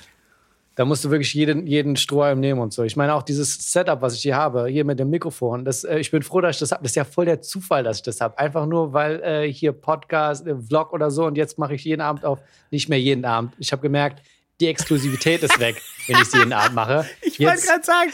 Da 0.74 0.86
musst 0.86 1.04
du 1.04 1.10
wirklich 1.10 1.34
jeden, 1.34 1.66
jeden 1.66 1.96
Strohhalm 1.96 2.40
nehmen 2.40 2.58
und 2.58 2.72
so. 2.72 2.82
Ich 2.82 2.96
meine, 2.96 3.14
auch 3.14 3.22
dieses 3.22 3.70
Setup, 3.70 4.00
was 4.00 4.14
ich 4.14 4.22
hier 4.22 4.36
habe, 4.36 4.66
hier 4.68 4.86
mit 4.86 4.98
dem 4.98 5.10
Mikrofon, 5.10 5.66
das, 5.66 5.84
äh, 5.84 5.98
ich 5.98 6.10
bin 6.10 6.22
froh, 6.22 6.40
dass 6.40 6.56
ich 6.56 6.60
das 6.60 6.72
habe. 6.72 6.82
Das 6.82 6.92
ist 6.92 6.96
ja 6.96 7.04
voll 7.04 7.26
der 7.26 7.42
Zufall, 7.42 7.84
dass 7.84 7.98
ich 7.98 8.02
das 8.02 8.22
habe. 8.22 8.38
Einfach 8.38 8.64
nur, 8.64 8.94
weil 8.94 9.20
äh, 9.22 9.52
hier 9.52 9.72
Podcast, 9.72 10.46
äh, 10.46 10.56
Vlog 10.56 10.94
oder 10.94 11.10
so 11.10 11.26
und 11.26 11.36
jetzt 11.36 11.58
mache 11.58 11.74
ich 11.74 11.84
jeden 11.84 12.00
Abend 12.00 12.24
auf, 12.24 12.38
nicht 12.70 12.88
mehr 12.88 12.98
jeden 12.98 13.26
Abend. 13.26 13.52
Ich 13.58 13.72
habe 13.72 13.82
gemerkt, 13.82 14.22
die 14.62 14.68
Exklusivität 14.68 15.42
ist 15.42 15.58
weg, 15.58 15.82
wenn 16.06 16.16
ich 16.16 16.22
es 16.22 16.32
jeden 16.32 16.52
Abend 16.52 16.74
mache. 16.74 17.04
Ich 17.22 17.40
wollte 17.40 17.66
gerade 17.66 17.82
sagen, 17.82 18.12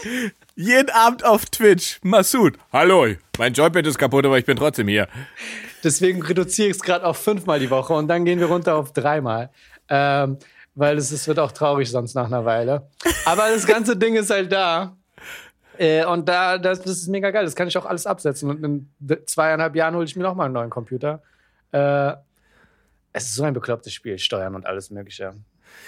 jeden 0.56 0.90
Abend 0.90 1.24
auf 1.24 1.44
Twitch, 1.46 1.98
Massoud. 2.02 2.56
Hallo, 2.72 3.06
mein 3.36 3.52
Joypad 3.52 3.86
ist 3.86 3.98
kaputt, 3.98 4.24
aber 4.24 4.38
ich 4.38 4.46
bin 4.46 4.56
trotzdem 4.56 4.88
hier. 4.88 5.08
deswegen 5.84 6.22
reduziere 6.22 6.68
ich 6.68 6.76
es 6.76 6.82
gerade 6.82 7.04
auf 7.04 7.18
fünfmal 7.18 7.60
die 7.60 7.68
Woche 7.68 7.92
und 7.92 8.08
dann 8.08 8.24
gehen 8.24 8.40
wir 8.40 8.46
runter 8.46 8.76
auf 8.76 8.92
dreimal. 8.92 9.50
Ähm, 9.90 10.38
weil 10.74 10.96
es, 10.96 11.10
es 11.10 11.26
wird 11.28 11.38
auch 11.38 11.52
traurig 11.52 11.90
sonst 11.90 12.14
nach 12.14 12.26
einer 12.26 12.44
Weile. 12.44 12.88
Aber 13.24 13.48
das 13.50 13.66
ganze 13.66 13.96
Ding 13.96 14.14
ist 14.14 14.30
halt 14.30 14.50
da. 14.50 14.96
Äh, 15.76 16.04
und 16.04 16.28
da, 16.28 16.56
das, 16.56 16.80
das 16.80 16.98
ist 16.98 17.08
mega 17.08 17.30
geil. 17.30 17.44
Das 17.44 17.56
kann 17.56 17.68
ich 17.68 17.76
auch 17.76 17.84
alles 17.84 18.06
absetzen. 18.06 18.48
Und 18.48 18.64
in 18.64 19.26
zweieinhalb 19.26 19.74
Jahren 19.74 19.96
hole 19.96 20.04
ich 20.04 20.14
mir 20.16 20.22
nochmal 20.22 20.46
einen 20.46 20.54
neuen 20.54 20.70
Computer. 20.70 21.20
Äh, 21.72 22.12
es 23.12 23.24
ist 23.24 23.34
so 23.34 23.42
ein 23.42 23.54
beklopptes 23.54 23.92
Spiel, 23.92 24.18
Steuern 24.18 24.54
und 24.54 24.66
alles 24.66 24.90
Mögliche. 24.90 25.34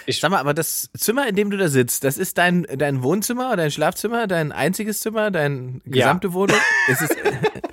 Ich, 0.07 0.21
Sag 0.21 0.31
mal, 0.31 0.39
aber 0.41 0.55
das 0.55 0.91
Zimmer, 0.97 1.29
in 1.29 1.37
dem 1.37 1.51
du 1.51 1.57
da 1.57 1.69
sitzt, 1.69 2.05
das 2.05 2.17
ist 2.19 2.39
dein, 2.39 2.67
dein 2.77 3.03
Wohnzimmer, 3.03 3.55
dein 3.57 3.71
Schlafzimmer, 3.71 4.27
dein 4.27 4.51
einziges 4.53 5.01
Zimmer, 5.01 5.31
deine 5.31 5.81
gesamte 5.85 6.33
Wohnung? 6.33 6.57
Es 6.89 7.01
ist, 7.03 7.17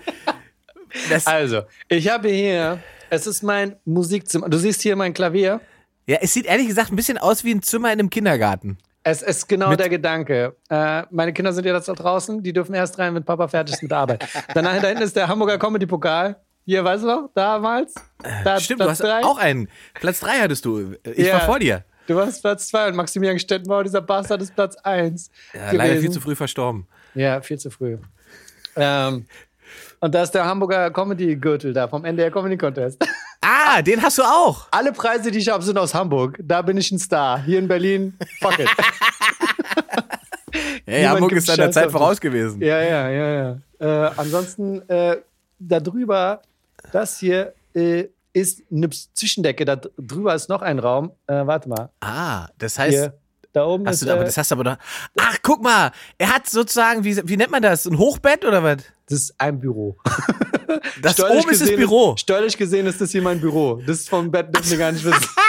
das, 1.10 1.28
also, 1.28 1.62
ich 1.88 2.10
habe 2.10 2.30
hier, 2.30 2.80
es 3.10 3.28
ist 3.28 3.44
mein 3.44 3.76
Musikzimmer. 3.86 4.50
Du 4.50 4.58
siehst 4.58 4.82
hier 4.82 4.96
mein 4.96 5.14
Klavier. 5.14 5.62
ja, 6.06 6.18
es 6.22 6.34
sieht 6.34 6.46
ehrlich 6.46 6.68
gesagt 6.68 6.92
ein 6.92 6.96
bisschen 6.96 7.18
aus 7.18 7.44
wie 7.44 7.52
ein 7.54 7.62
Zimmer 7.62 7.92
in 7.94 8.00
einem 8.00 8.10
Kindergarten. 8.10 8.78
Es 9.04 9.22
ist 9.22 9.48
genau 9.48 9.74
der 9.76 9.88
Gedanke. 9.88 10.58
Äh, 10.70 11.04
meine 11.12 11.32
Kinder 11.32 11.54
sind 11.54 11.66
ja 11.66 11.74
jetzt 11.74 11.88
da 11.88 11.94
draußen, 11.94 12.44
die 12.44 12.52
dürfen 12.52 12.76
erst 12.76 13.00
rein, 13.00 13.16
wenn 13.16 13.24
Papa 13.24 13.48
fertig 13.48 13.76
ist 13.76 13.82
mit 13.82 13.92
der 13.92 14.00
Arbeit. 14.00 14.28
Danach 14.54 14.82
da 14.82 14.88
hinten 14.90 15.04
ist 15.04 15.16
der 15.16 15.30
Hamburger 15.30 15.58
Comedy-Pokal. 15.58 16.36
Hier, 16.66 16.84
weißt 16.84 17.04
du 17.04 17.08
noch, 17.08 17.30
damals? 17.34 17.94
Da, 18.44 18.60
Stimmt, 18.60 18.82
du 18.82 18.84
Platz 18.86 19.00
hast 19.00 19.08
drei. 19.08 19.24
auch 19.24 19.38
einen. 19.38 19.70
Platz 19.94 20.20
drei 20.20 20.40
hattest 20.40 20.66
du. 20.66 20.96
Ich 21.16 21.28
Ja. 21.28 21.36
war 21.36 21.42
vor 21.46 21.60
dir. 21.60 21.86
Du 22.08 22.16
warst 22.16 22.42
Platz 22.42 22.70
zwei 22.70 22.88
und 22.88 22.96
Maximilian 22.96 23.38
Stettenbauer, 23.38 23.84
dieser 23.84 24.02
Bastard, 24.02 24.42
ist 24.42 24.56
Platz 24.56 24.78
eins. 24.78 25.30
Ja, 25.54 25.72
leider 25.74 26.00
viel 26.00 26.10
zu 26.10 26.22
früh 26.22 26.36
verstorben. 26.36 26.88
Ja, 27.14 27.42
viel 27.42 27.60
zu 27.60 27.70
früh. 27.70 27.98
Ähm, 28.78 29.26
und 30.00 30.16
da 30.16 30.24
ist 30.24 30.32
der 30.32 30.46
Hamburger 30.46 30.90
Comedy-Gürtel 30.90 31.74
da 31.74 31.88
vom 31.88 32.06
NDR 32.06 32.32
Comedy 32.32 32.58
Contest. 32.58 33.06
Ah, 33.42 33.82
den 33.82 34.02
hast 34.02 34.18
du 34.18 34.24
auch. 34.24 34.68
Alle 34.72 34.94
Preise, 34.94 35.32
die 35.32 35.40
ich 35.40 35.50
habe, 35.50 35.64
sind 35.64 35.78
aus 35.78 35.94
Hamburg. 35.94 36.40
Da 36.42 36.62
bin 36.62 36.78
ich 36.78 36.92
ein 36.92 37.00
Star. 37.00 37.42
Hier 37.44 37.60
in 37.60 37.68
Berlin, 37.68 38.18
fuck 38.40 38.58
it. 38.60 38.70
Hey, 40.86 41.02
Niemand 41.02 41.16
Hamburg 41.16 41.32
ist 41.34 41.50
deiner 41.50 41.66
Scheiß 41.66 41.74
Zeit 41.74 41.92
voraus 41.92 42.20
gewesen. 42.20 42.62
Ja, 42.62 42.82
ja, 42.82 43.10
ja, 43.10 43.58
ja. 43.80 44.08
Äh, 44.08 44.12
ansonsten, 44.16 44.88
äh, 44.90 45.18
da 45.60 45.80
drüber, 45.82 46.42
das 46.94 47.20
hier 47.20 47.54
äh, 47.76 48.06
ist 48.40 48.64
eine 48.72 48.90
Zwischendecke. 48.90 49.66
Da 49.66 49.76
drüber 49.76 50.36
ist 50.36 50.50
noch 50.50 50.62
ein 50.62 50.80
Raum. 50.80 51.12
Äh, 51.28 51.46
warte 51.46 51.70
mal. 51.70 51.90
Ah, 52.02 52.48
das 52.58 52.78
heißt, 52.80 52.98
Hier. 52.98 53.14
Da 53.54 53.66
oben 53.66 53.88
hast 53.88 54.02
ist, 54.02 54.08
du, 54.08 54.14
aber 54.14 54.24
das 54.24 54.38
hast 54.38 54.52
du 54.52 54.56
aber 54.56 54.64
doch. 54.64 54.78
Ach, 55.20 55.38
guck 55.42 55.64
mal, 55.64 55.92
er 56.18 56.36
hat 56.36 56.48
sozusagen, 56.48 57.04
wie, 57.04 57.18
wie 57.28 57.38
nennt 57.38 57.50
man 57.50 57.62
das? 57.62 57.88
Ein 57.88 57.98
Hochbett 57.98 58.46
oder 58.46 58.62
was? 58.62 58.78
das 59.10 59.20
ist 59.20 59.36
ein 59.40 59.60
Büro. 59.60 59.98
Das 61.02 61.20
oben 61.20 61.50
ist 61.50 61.62
das 61.62 61.70
Büro. 61.70 62.16
steuerlich 62.18 62.58
gesehen 62.58 62.86
ist 62.88 63.00
das 63.00 63.12
hier 63.12 63.22
mein 63.22 63.40
Büro. 63.40 63.82
Das 63.86 64.00
ist 64.00 64.10
vom 64.10 64.32
Bett, 64.32 64.54
dürfen 64.54 64.72
wir 64.72 64.78
gar 64.78 64.92
nicht 64.92 65.04
wissen. 65.04 65.26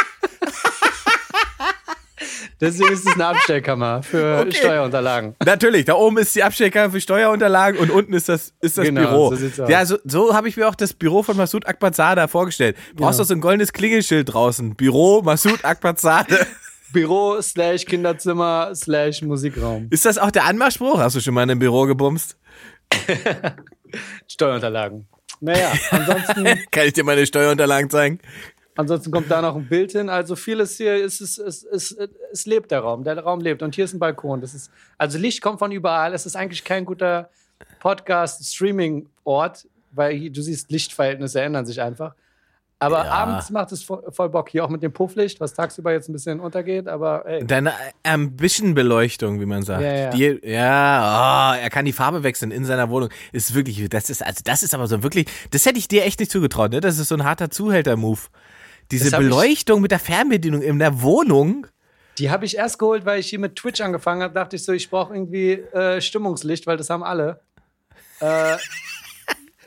Deswegen 2.60 2.92
ist 2.92 3.06
es 3.06 3.14
eine 3.14 3.26
Abstellkammer 3.26 4.02
für 4.02 4.38
Okay. 4.40 4.52
Steuerunterlagen. 4.52 5.36
Natürlich, 5.44 5.84
da 5.84 5.94
oben 5.94 6.18
ist 6.18 6.34
die 6.34 6.42
Abstellkammer 6.42 6.90
für 6.92 7.00
Steuerunterlagen 7.00 7.78
und 7.78 7.90
unten 7.90 8.12
ist 8.14 8.28
das, 8.28 8.52
ist 8.60 8.76
das 8.78 8.84
Genau, 8.84 9.28
Büro. 9.30 9.34
so 9.36 9.64
ja, 9.66 9.86
so, 9.86 9.98
so 10.04 10.34
habe 10.34 10.48
ich 10.48 10.56
mir 10.56 10.68
auch 10.68 10.74
das 10.74 10.92
Büro 10.92 11.22
von 11.22 11.36
Masud 11.36 11.66
Akbarzada 11.66 12.26
vorgestellt. 12.26 12.76
Brauchst 12.96 12.96
Genau. 12.96 13.10
doch 13.18 13.24
so 13.28 13.34
ein 13.34 13.40
goldenes 13.40 13.72
Klingelschild 13.72 14.32
draußen. 14.32 14.74
Büro 14.74 15.22
Masud 15.22 15.64
Akbarzade. 15.64 16.46
Büro 16.92 17.40
slash 17.42 17.84
Kinderzimmer 17.84 18.72
slash 18.74 19.20
Musikraum. 19.22 19.86
ist 19.90 20.04
das 20.06 20.16
auch 20.18 20.30
der 20.30 20.44
Anmachspruch? 20.46 20.98
Hast 20.98 21.14
du 21.16 21.20
schon 21.20 21.34
mal 21.34 21.42
in 21.42 21.50
einem 21.50 21.60
Büro 21.60 21.84
gebumst? 21.84 22.36
Steuerunterlagen. 24.26 25.06
Naja, 25.40 25.72
ansonsten, 25.90 26.44
Kann 26.70 26.86
ich 26.86 26.94
dir 26.94 27.04
meine 27.04 27.24
Steuerunterlagen 27.26 27.90
zeigen? 27.90 28.18
Ansonsten 28.78 29.10
kommt 29.10 29.30
da 29.30 29.42
noch 29.42 29.56
ein 29.56 29.68
Bild 29.68 29.92
hin. 29.92 30.08
Also 30.08 30.36
vieles 30.36 30.76
hier 30.78 30.96
ist 30.96 31.20
es, 31.20 31.36
es, 31.36 31.62
es, 31.64 31.92
es 32.32 32.46
lebt 32.46 32.70
der 32.70 32.80
Raum. 32.80 33.04
Der 33.04 33.18
Raum 33.18 33.40
lebt. 33.40 33.62
Und 33.62 33.74
hier 33.74 33.84
ist 33.84 33.92
ein 33.92 33.98
Balkon. 33.98 34.40
Das 34.40 34.54
ist, 34.54 34.70
also 34.96 35.18
Licht 35.18 35.42
kommt 35.42 35.58
von 35.58 35.70
überall. 35.72 36.14
Es 36.14 36.24
ist 36.24 36.36
eigentlich 36.36 36.64
kein 36.64 36.84
guter 36.86 37.28
Podcast-Streaming-Ort, 37.80 39.66
weil 39.92 40.14
hier, 40.16 40.30
du 40.30 40.40
siehst, 40.42 40.70
Lichtverhältnisse 40.70 41.40
ändern 41.42 41.66
sich 41.66 41.80
einfach. 41.82 42.14
Aber 42.80 43.04
Ja. 43.04 43.10
abends 43.10 43.50
macht 43.50 43.72
es 43.72 43.82
voll, 43.82 44.28
Bock. 44.28 44.50
Hier 44.50 44.64
auch 44.64 44.68
mit 44.68 44.84
dem 44.84 44.92
Pufflicht, 44.92 45.40
was 45.40 45.52
tagsüber 45.52 45.90
jetzt 45.90 46.08
ein 46.08 46.12
bisschen 46.12 46.38
untergeht. 46.38 46.86
Aber 46.86 47.26
ey, 47.26 47.44
Deine 47.44 47.72
Ambition-Beleuchtung, 48.04 49.40
wie 49.40 49.46
man 49.46 49.64
sagt. 49.64 49.82
Ja, 49.82 49.92
ja. 49.92 50.10
Die, 50.10 50.38
ja, 50.44 51.54
oh, 51.56 51.60
er 51.60 51.70
kann 51.70 51.84
die 51.86 51.92
Farbe 51.92 52.22
wechseln 52.22 52.52
in 52.52 52.64
seiner 52.64 52.88
Wohnung. 52.88 53.08
Ist 53.32 53.52
wirklich, 53.54 53.88
das 53.88 54.10
ist, 54.10 54.24
also 54.24 54.42
das 54.44 54.62
ist 54.62 54.74
aber 54.74 54.86
so 54.86 55.02
wirklich, 55.02 55.26
das 55.50 55.66
hätte 55.66 55.78
ich 55.80 55.88
dir 55.88 56.04
echt 56.04 56.20
nicht 56.20 56.30
zugetraut, 56.30 56.70
ne? 56.70 56.80
Das 56.80 56.98
ist 56.98 57.08
so 57.08 57.16
ein 57.16 57.24
harter 57.24 57.50
Zuhälter-Move. 57.50 58.20
Diese 58.90 59.04
Das 59.06 59.12
hab 59.14 59.20
ich- 59.20 59.26
Beleuchtung 59.28 59.80
mit 59.80 59.90
der 59.90 59.98
Fernbedienung 59.98 60.62
in 60.62 60.78
der 60.78 61.02
Wohnung. 61.02 61.66
Die 62.18 62.30
habe 62.30 62.44
ich 62.44 62.56
erst 62.56 62.78
geholt, 62.78 63.04
weil 63.04 63.20
ich 63.20 63.28
hier 63.28 63.38
mit 63.38 63.54
Twitch 63.56 63.80
angefangen 63.80 64.22
habe. 64.22 64.34
Dachte 64.34 64.56
ich 64.56 64.64
so, 64.64 64.72
ich 64.72 64.90
brauche 64.90 65.14
irgendwie 65.14 65.52
äh, 65.52 66.00
Stimmungslicht, 66.00 66.66
weil 66.66 66.76
das 66.76 66.90
haben 66.90 67.04
alle. 67.04 67.40
Äh, 68.20 68.56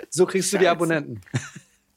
so 0.10 0.26
kriegst 0.26 0.52
du 0.52 0.58
die 0.58 0.68
Abonnenten. 0.68 1.22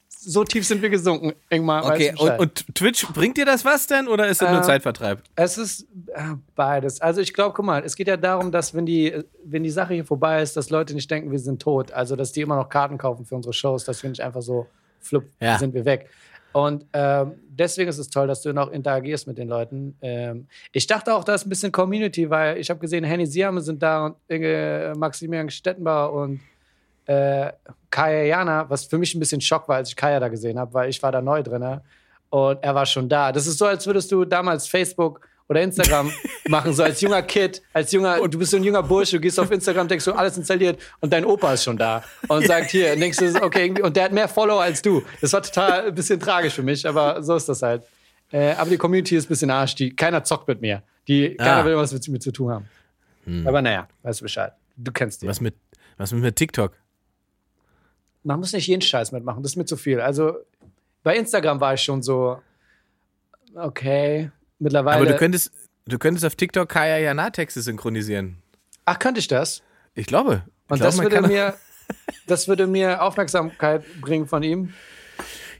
so 0.09 0.43
tief 0.43 0.65
sind 0.65 0.81
wir 0.81 0.89
gesunken, 0.89 1.33
Ingmar. 1.49 1.85
Okay, 1.85 2.13
und, 2.17 2.39
und 2.39 2.75
Twitch, 2.75 3.05
bringt 3.13 3.37
dir 3.37 3.45
das 3.45 3.65
was 3.65 3.85
denn 3.87 4.07
oder 4.07 4.27
ist 4.27 4.41
das 4.41 4.49
nur 4.51 4.59
Äh, 4.61 4.63
Zeitvertreib? 4.63 5.21
es 5.35 5.57
ist 5.57 5.81
äh, 6.13 6.35
beides. 6.55 7.01
Also 7.01 7.21
ich 7.21 7.33
glaube, 7.33 7.53
guck 7.53 7.65
mal, 7.65 7.83
es 7.83 7.95
geht 7.95 8.07
ja 8.07 8.15
darum, 8.17 8.51
dass 8.51 8.73
wenn 8.73 8.85
die, 8.85 9.13
wenn 9.43 9.63
die 9.63 9.69
Sache 9.69 9.93
hier 9.93 10.05
vorbei 10.05 10.41
ist, 10.41 10.55
dass 10.55 10.69
Leute 10.69 10.93
nicht 10.93 11.11
denken, 11.11 11.31
wir 11.31 11.39
sind 11.39 11.61
tot. 11.61 11.91
Also 11.91 12.15
dass 12.15 12.31
die 12.31 12.41
immer 12.41 12.55
noch 12.55 12.69
Karten 12.69 12.97
kaufen 12.97 13.25
für 13.25 13.35
unsere 13.35 13.53
Shows, 13.53 13.83
dass 13.83 14.01
wir 14.01 14.09
nicht 14.09 14.21
einfach 14.21 14.41
so 14.41 14.67
flupp, 15.01 15.25
Ja. 15.41 15.59
sind 15.59 15.73
wir 15.73 15.85
weg. 15.85 16.09
Und 16.55 16.85
ähm, 16.93 17.33
deswegen 17.49 17.89
ist 17.89 17.97
es 17.97 18.09
toll, 18.09 18.27
dass 18.27 18.41
du 18.41 18.53
noch 18.53 18.71
interagierst 18.71 19.27
mit 19.27 19.37
den 19.37 19.49
Leuten. 19.49 19.97
Ähm, 20.01 20.47
ich 20.71 20.87
dachte 20.87 21.13
auch, 21.13 21.25
da 21.25 21.35
ist 21.35 21.45
ein 21.45 21.49
bisschen 21.49 21.69
Community, 21.69 22.29
weil 22.29 22.57
ich 22.59 22.69
habe 22.69 22.79
gesehen, 22.79 23.03
Henny 23.03 23.25
Siame 23.25 23.59
sind 23.59 23.83
da 23.83 24.05
und 24.05 24.15
Inge, 24.29 24.93
Maximilian 24.95 25.49
Stettenbauer 25.49 26.13
und 26.13 26.39
äh, 27.07 27.51
Kaya 27.89 28.23
Jana, 28.23 28.69
was 28.69 28.85
für 28.85 28.97
mich 28.97 29.13
ein 29.13 29.19
bisschen 29.19 29.41
Schock 29.41 29.67
war, 29.67 29.75
als 29.75 29.89
ich 29.89 29.97
Kaya 29.97 30.17
da 30.21 30.29
gesehen 30.29 30.57
habe, 30.57 30.73
weil 30.73 30.89
ich 30.89 31.03
war 31.03 31.11
da 31.11 31.21
neu 31.21 31.43
drin 31.43 31.81
und 32.29 32.63
er 32.63 32.73
war 32.73 32.85
schon 32.85 33.09
da. 33.09 33.33
Das 33.33 33.47
ist 33.47 33.57
so, 33.57 33.65
als 33.65 33.85
würdest 33.85 34.09
du 34.13 34.23
damals 34.23 34.65
Facebook 34.65 35.27
oder 35.47 35.61
Instagram 35.61 36.11
machen, 36.47 36.73
so 36.73 36.83
als 36.83 37.01
junger 37.01 37.21
Kid, 37.21 37.61
als 37.73 37.91
junger, 37.91 38.27
du 38.27 38.39
bist 38.39 38.51
so 38.51 38.57
ein 38.57 38.63
junger 38.63 38.81
Bursche, 38.83 39.17
du 39.17 39.21
gehst 39.21 39.39
auf 39.39 39.51
Instagram, 39.51 39.87
denkst 39.87 40.05
du, 40.05 40.13
alles 40.13 40.37
installiert 40.37 40.79
und 41.01 41.13
dein 41.13 41.23
Opa 41.25 41.53
ist 41.53 41.63
schon 41.63 41.77
da 41.77 42.03
und 42.27 42.45
sagt 42.47 42.71
hier, 42.71 42.93
und 42.93 42.99
denkst 42.99 43.17
du, 43.19 43.43
okay, 43.43 43.73
und 43.81 43.95
der 43.95 44.05
hat 44.05 44.11
mehr 44.11 44.27
Follower 44.27 44.61
als 44.61 44.81
du. 44.81 45.03
Das 45.21 45.33
war 45.33 45.43
total 45.43 45.87
ein 45.87 45.95
bisschen 45.95 46.19
tragisch 46.19 46.53
für 46.53 46.63
mich, 46.63 46.87
aber 46.87 47.21
so 47.21 47.35
ist 47.35 47.47
das 47.47 47.61
halt. 47.61 47.83
Äh, 48.31 48.53
aber 48.53 48.69
die 48.71 48.77
Community 48.77 49.15
ist 49.15 49.25
ein 49.25 49.29
bisschen 49.29 49.51
arsch, 49.51 49.75
die, 49.75 49.95
keiner 49.95 50.23
zockt 50.23 50.47
mit 50.47 50.61
mir. 50.61 50.81
Die, 51.07 51.35
keiner 51.35 51.57
Ah. 51.57 51.65
will 51.65 51.75
was 51.75 51.93
mit 51.93 52.07
mir 52.07 52.19
zu 52.19 52.31
tun 52.31 52.51
haben. 52.51 52.67
Aber 53.45 53.61
naja, 53.61 53.87
weißt 54.03 54.21
du 54.21 54.25
Bescheid. 54.25 54.53
Du 54.77 54.91
kennst 54.91 55.21
die. 55.21 55.27
Was 55.27 55.41
mit, 55.41 55.55
was 55.97 56.11
mit, 56.11 56.21
mit 56.23 56.35
TikTok? 56.35 56.73
man 58.23 58.39
muss 58.39 58.53
nicht 58.53 58.65
jeden 58.65 58.81
Scheiß 58.81 59.11
mitmachen, 59.11 59.43
das 59.43 59.51
ist 59.51 59.55
mir 59.55 59.65
zu 59.65 59.77
viel. 59.77 60.01
Also 60.01 60.33
bei 61.03 61.15
Instagram 61.15 61.59
war 61.61 61.75
ich 61.75 61.81
schon 61.83 62.01
so, 62.01 62.41
okay, 63.53 64.31
mittlerweile. 64.65 64.97
Aber 64.97 65.05
du 65.05 65.15
könntest, 65.15 65.51
du 65.85 65.97
könntest 65.97 66.25
auf 66.25 66.35
TikTok 66.35 66.67
Kaya 66.67 66.97
Jana 66.97 67.29
Texte 67.29 67.61
synchronisieren. 67.61 68.37
Ach, 68.83 68.99
könnte 68.99 69.19
ich 69.19 69.27
das? 69.27 69.61
Ich 69.93 70.07
glaube. 70.07 70.43
Ich 70.45 70.71
Und 70.71 70.77
glaube, 70.79 70.83
das 70.83 70.97
würde 71.01 71.21
mir, 71.21 71.53
das 72.27 72.47
würde 72.47 72.67
mir 72.67 73.01
Aufmerksamkeit 73.01 73.83
bringen 74.01 74.27
von 74.27 74.43
ihm. 74.43 74.73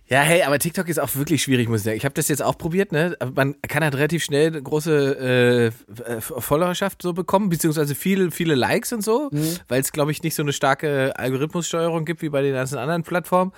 Ja, 0.08 0.22
hey, 0.22 0.44
aber 0.44 0.60
TikTok 0.60 0.88
ist 0.88 1.00
auch 1.00 1.16
wirklich 1.16 1.42
schwierig, 1.42 1.68
muss 1.68 1.80
ich 1.80 1.86
sagen. 1.86 1.98
Ich 1.98 2.06
habe 2.06 2.14
das 2.14 2.28
jetzt 2.28 2.44
auch 2.44 2.60
probiert, 2.60 2.92
ne? 2.92 3.18
Man 3.34 3.60
kann 3.64 3.84
halt 3.84 3.96
relativ 3.96 4.24
schnell 4.24 4.48
eine 4.48 4.62
große 4.62 5.72
äh, 5.98 6.22
Followerschaft 6.22 7.02
so 7.02 7.14
bekommen, 7.14 7.50
beziehungsweise 7.50 7.96
viele, 7.96 8.30
viele 8.30 8.54
Likes 8.54 8.94
und 8.94 9.04
so, 9.04 9.32
weil 9.68 9.82
es, 9.82 9.92
glaube 9.92 10.12
ich, 10.12 10.22
nicht 10.22 10.36
so 10.36 10.44
eine 10.44 10.54
starke 10.54 11.14
Algorithmussteuerung 11.18 12.06
gibt 12.06 12.22
wie 12.22 12.30
bei 12.30 12.44
den 12.44 12.54
ganzen 12.54 12.78
anderen 12.78 13.02
Plattformen. 13.02 13.52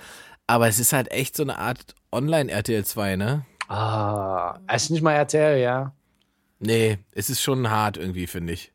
Aber 0.46 0.68
es 0.68 0.78
ist 0.78 0.94
halt 0.94 1.10
echt 1.12 1.36
so 1.36 1.42
eine 1.42 1.58
Art 1.58 1.94
Online-RTL 2.12 2.84
2, 2.84 3.16
ne? 3.16 3.44
Ah, 3.68 4.58
es 4.66 4.84
ist 4.84 4.90
nicht 4.90 5.02
mal 5.02 5.12
RTL, 5.12 5.60
ja. 5.60 5.92
Nee, 6.58 6.98
es 7.12 7.30
ist 7.30 7.42
schon 7.42 7.70
hart 7.70 7.96
irgendwie, 7.96 8.26
finde 8.26 8.54
ich. 8.54 8.72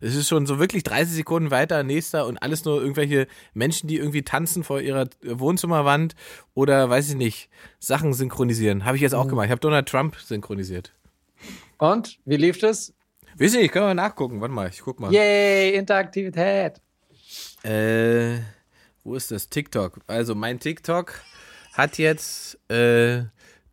Es 0.00 0.14
ist 0.14 0.28
schon 0.28 0.46
so 0.46 0.58
wirklich 0.58 0.84
30 0.84 1.14
Sekunden 1.14 1.50
weiter, 1.50 1.82
nächster 1.82 2.26
und 2.26 2.38
alles 2.38 2.64
nur 2.64 2.80
irgendwelche 2.80 3.26
Menschen, 3.54 3.88
die 3.88 3.96
irgendwie 3.96 4.22
tanzen 4.22 4.62
vor 4.62 4.80
ihrer 4.80 5.08
Wohnzimmerwand 5.22 6.14
oder 6.54 6.88
weiß 6.88 7.10
ich 7.10 7.16
nicht, 7.16 7.48
Sachen 7.78 8.12
synchronisieren. 8.12 8.84
Habe 8.84 8.96
ich 8.96 9.02
jetzt 9.02 9.14
auch 9.14 9.26
gemacht. 9.26 9.46
Ich 9.46 9.50
habe 9.50 9.60
Donald 9.60 9.88
Trump 9.88 10.16
synchronisiert. 10.16 10.92
Und, 11.78 12.18
wie 12.24 12.36
lief 12.36 12.58
das? 12.58 12.92
Weiß 13.38 13.54
ich 13.54 13.60
nicht, 13.60 13.72
können 13.72 13.86
wir 13.86 13.94
nachgucken. 13.94 14.40
Warte 14.40 14.54
mal, 14.54 14.68
ich 14.68 14.80
guck 14.80 15.00
mal. 15.00 15.12
Yay, 15.12 15.74
Interaktivität. 15.74 16.80
Äh, 17.62 18.38
wo 19.02 19.14
ist 19.14 19.30
das? 19.30 19.48
TikTok. 19.48 20.00
Also 20.06 20.34
mein 20.34 20.60
TikTok 20.60 21.20
hat 21.74 21.98
jetzt, 21.98 22.58
äh, 22.70 23.24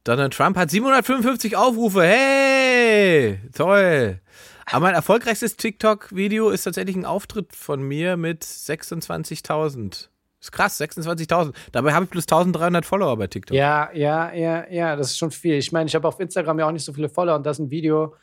Donald 0.04 0.34
Trump 0.34 0.58
hat 0.58 0.70
755 0.70 1.56
Aufrufe. 1.56 2.04
Hey, 2.04 3.40
toll. 3.56 4.20
Aber 4.66 4.80
mein 4.82 4.96
erfolgreichstes 4.96 5.56
TikTok-Video 5.56 6.50
ist 6.50 6.64
tatsächlich 6.64 6.98
ein 6.98 7.06
Auftritt 7.06 7.56
von 7.56 7.82
mir 7.82 8.18
mit 8.18 8.44
26.000. 8.44 10.10
Ist 10.42 10.52
krass, 10.52 10.82
26.000. 10.82 11.54
Dabei 11.72 11.94
habe 11.94 12.04
ich 12.04 12.12
plus 12.12 12.26
1300 12.26 12.86
Follower 12.86 13.16
bei 13.16 13.28
TikTok. 13.28 13.56
Ja, 13.56 13.92
ja, 13.94 14.34
ja, 14.34 14.70
ja, 14.70 14.96
das 14.98 15.12
ist 15.12 15.18
schon 15.18 15.32
viel. 15.32 15.56
Ich 15.56 15.72
meine, 15.72 15.88
ich 15.88 15.96
habe 15.96 16.06
auf 16.06 16.20
Instagram 16.20 16.60
ja 16.60 16.68
auch 16.68 16.74
nicht 16.74 16.84
so 16.84 16.92
viele 16.92 17.08
Follower 17.08 17.38
und 17.38 17.46
das 17.46 17.58
ist 17.60 17.66
ein 17.66 17.72
Video 17.72 18.14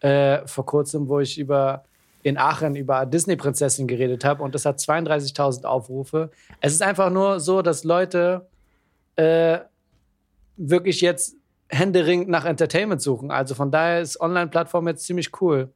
äh, 0.00 0.46
vor 0.46 0.66
kurzem, 0.66 1.08
wo 1.08 1.20
ich 1.20 1.38
über 1.38 1.84
in 2.22 2.36
Aachen 2.36 2.76
über 2.76 3.06
Disney-Prinzessin 3.06 3.88
geredet 3.88 4.26
habe 4.26 4.42
und 4.42 4.54
das 4.54 4.66
hat 4.66 4.78
32.000 4.78 5.64
Aufrufe. 5.64 6.30
Es 6.60 6.74
ist 6.74 6.82
einfach 6.82 7.08
nur 7.08 7.40
so, 7.40 7.62
dass 7.62 7.82
Leute 7.82 8.46
äh, 9.16 9.60
wirklich 10.60 11.00
jetzt 11.00 11.36
händeringend 11.68 12.28
nach 12.28 12.44
Entertainment 12.44 13.00
suchen. 13.00 13.30
Also 13.30 13.54
von 13.54 13.70
daher 13.70 14.00
ist 14.00 14.20
Online-Plattform 14.20 14.88
jetzt 14.88 15.04
ziemlich 15.04 15.40
cool. 15.40 15.72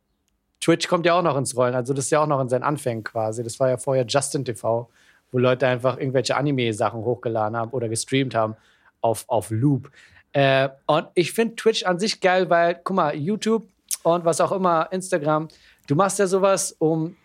Twitch 0.60 0.88
kommt 0.88 1.06
ja 1.06 1.14
auch 1.14 1.22
noch 1.22 1.36
ins 1.36 1.56
Rollen, 1.56 1.74
also 1.74 1.92
das 1.92 2.06
ist 2.06 2.10
ja 2.10 2.20
auch 2.20 2.26
noch 2.26 2.40
in 2.40 2.48
seinen 2.48 2.62
Anfängen 2.62 3.04
quasi. 3.04 3.42
Das 3.42 3.60
war 3.60 3.68
ja 3.68 3.76
vorher 3.76 4.06
Justin 4.06 4.44
TV, 4.44 4.88
wo 5.30 5.38
Leute 5.38 5.66
einfach 5.66 5.98
irgendwelche 5.98 6.36
Anime-Sachen 6.36 7.00
hochgeladen 7.00 7.56
haben 7.56 7.70
oder 7.72 7.88
gestreamt 7.88 8.34
haben 8.34 8.56
auf, 9.00 9.24
auf 9.28 9.50
Loop. 9.50 9.90
Äh, 10.32 10.68
und 10.86 11.08
ich 11.14 11.32
finde 11.32 11.56
Twitch 11.56 11.84
an 11.84 11.98
sich 11.98 12.20
geil, 12.20 12.48
weil, 12.50 12.80
guck 12.82 12.96
mal, 12.96 13.14
YouTube 13.14 13.68
und 14.02 14.24
was 14.24 14.40
auch 14.40 14.52
immer, 14.52 14.88
Instagram, 14.90 15.48
du 15.86 15.94
machst 15.94 16.18
ja 16.18 16.26
sowas, 16.26 16.74
um 16.78 17.16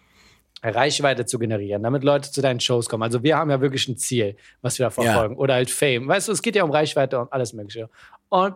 Reichweite 0.64 1.26
zu 1.26 1.40
generieren, 1.40 1.84
damit 1.84 2.04
Leute 2.04 2.32
zu 2.32 2.42
deinen 2.42 2.60
Shows 2.60 2.90
kommen. 2.90 3.04
Also 3.04 3.24
wir 3.24 3.38
haben 3.38 3.50
ja 3.50 3.62
wirklich 3.62 3.88
ein 3.88 3.98
Ziel, 3.98 4.36
was 4.62 4.78
wir 4.80 4.88
da 4.88 4.90
verfolgen. 4.90 5.36
Oder 5.38 5.56
halt 5.56 5.70
Fame. 5.70 6.08
Weißt 6.08 6.28
du, 6.28 6.32
es 6.32 6.42
geht 6.42 6.56
ja 6.56 6.64
um 6.64 6.72
Reichweite 6.72 7.20
und 7.20 7.32
alles 7.32 7.54
Mögliche. 7.54 7.90
Und 8.30 8.56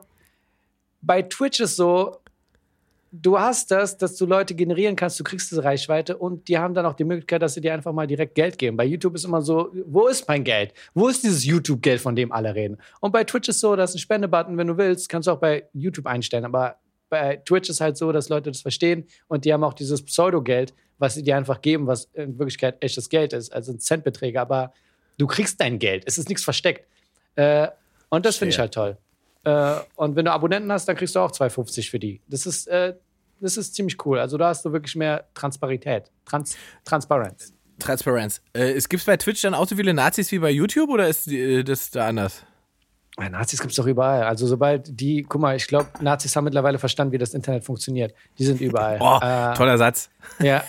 bei 1.02 1.22
Twitch 1.22 1.60
ist 1.60 1.76
so, 1.76 2.18
du 3.14 3.40
hast 3.40 3.70
das, 3.70 3.98
dass 3.98 4.16
du 4.16 4.26
Leute 4.26 4.56
generieren 4.56 4.96
kannst, 4.96 5.20
du 5.20 5.24
kriegst 5.24 5.52
diese 5.52 5.64
Reichweite 5.64 6.18
und 6.18 6.48
die 6.48 6.58
haben 6.58 6.74
dann 6.74 6.86
auch 6.86 6.96
die 6.96 7.04
Möglichkeit, 7.04 7.42
dass 7.42 7.54
sie 7.54 7.62
dir 7.62 7.74
einfach 7.74 7.94
mal 7.94 8.08
direkt 8.08 8.34
Geld 8.36 8.58
geben. 8.58 8.76
Bei 8.76 8.86
YouTube 8.86 9.16
ist 9.16 9.24
immer 9.24 9.42
so, 9.42 9.72
wo 9.86 10.08
ist 10.08 10.28
mein 10.28 10.44
Geld? 10.44 10.74
Wo 10.96 11.08
ist 11.08 11.24
dieses 11.24 11.46
YouTube-Geld, 11.46 12.02
von 12.02 12.16
dem 12.16 12.32
alle 12.32 12.56
reden? 12.56 12.78
Und 13.00 13.12
bei 13.12 13.24
Twitch 13.24 13.50
ist 13.50 13.60
so, 13.60 13.76
da 13.76 13.84
ist 13.84 13.94
ein 13.94 14.00
Spendebutton, 14.00 14.58
wenn 14.58 14.68
du 14.68 14.78
willst, 14.78 15.10
kannst 15.10 15.28
du 15.28 15.32
auch 15.32 15.40
bei 15.40 15.68
YouTube 15.74 16.08
einstellen, 16.08 16.46
aber 16.46 16.78
bei 17.10 17.36
Twitch 17.38 17.70
ist 17.70 17.80
halt 17.80 17.96
so, 17.96 18.12
dass 18.12 18.30
Leute 18.30 18.50
das 18.50 18.62
verstehen 18.62 19.06
und 19.28 19.46
die 19.46 19.54
haben 19.54 19.64
auch 19.64 19.74
dieses 19.74 20.04
Pseudo-Geld, 20.04 20.74
was 20.98 21.16
sie 21.16 21.24
dir 21.24 21.38
einfach 21.38 21.62
geben, 21.62 21.88
was 21.88 22.06
in 22.14 22.38
Wirklichkeit 22.38 22.78
echtes 22.82 23.10
Geld 23.10 23.34
ist, 23.34 23.52
also 23.54 23.74
Centbeträge, 23.74 24.40
aber 24.40 24.74
du 25.18 25.28
kriegst 25.28 25.60
dein 25.60 25.80
Geld, 25.80 26.04
es 26.06 26.18
ist 26.18 26.30
nichts 26.30 26.44
versteckt. 26.44 26.88
Äh, 27.36 27.68
und 28.10 28.26
das 28.26 28.38
finde 28.38 28.54
ich 28.54 28.60
halt 28.60 28.74
toll. 28.74 28.98
Äh, 29.44 29.76
und 29.96 30.16
wenn 30.16 30.26
du 30.26 30.32
Abonnenten 30.32 30.72
hast, 30.72 30.88
dann 30.88 30.96
kriegst 30.96 31.16
du 31.16 31.20
auch 31.20 31.32
2,50 31.32 31.90
für 31.90 32.00
die. 32.00 32.22
Das 32.28 32.46
ist, 32.46 32.68
äh, 32.68 32.96
das 33.40 33.58
ist 33.58 33.76
ziemlich 33.76 34.06
cool. 34.06 34.20
Also 34.20 34.38
da 34.38 34.50
hast 34.50 34.64
du 34.66 34.72
wirklich 34.72 34.96
mehr 34.96 35.26
Transparität, 35.34 36.12
Trans 36.26 36.56
Transparenz. 36.86 37.54
Transparenz. 37.80 38.42
Äh, 38.54 38.74
es 38.74 38.88
gibt 38.88 39.06
bei 39.06 39.18
Twitch 39.18 39.42
dann 39.42 39.54
auch 39.54 39.68
so 39.68 39.76
viele 39.76 39.94
Nazis 39.94 40.32
wie 40.32 40.40
bei 40.40 40.52
YouTube 40.52 40.90
oder 40.90 41.08
ist 41.08 41.28
äh, 41.28 41.64
das 41.64 41.92
da 41.92 42.08
anders? 42.08 42.46
Ja, 43.20 43.30
Nazis 43.30 43.60
gibt 43.60 43.72
es 43.72 43.78
doch 43.78 43.86
überall. 43.86 44.24
Also 44.24 44.48
sobald 44.48 45.00
die, 45.00 45.24
guck 45.24 45.40
mal, 45.40 45.56
ich 45.56 45.68
glaube, 45.68 45.88
Nazis 46.02 46.36
haben 46.36 46.46
mittlerweile 46.46 46.80
verstanden, 46.80 47.14
wie 47.14 47.20
das 47.20 47.34
Internet 47.34 47.64
funktioniert. 47.64 48.14
Die 48.40 48.46
sind 48.46 48.60
überall. 48.60 48.98
Oh, 49.02 49.20
äh, 49.22 49.54
toller 49.56 49.78
Satz. 49.78 50.10
Ja, 50.40 50.64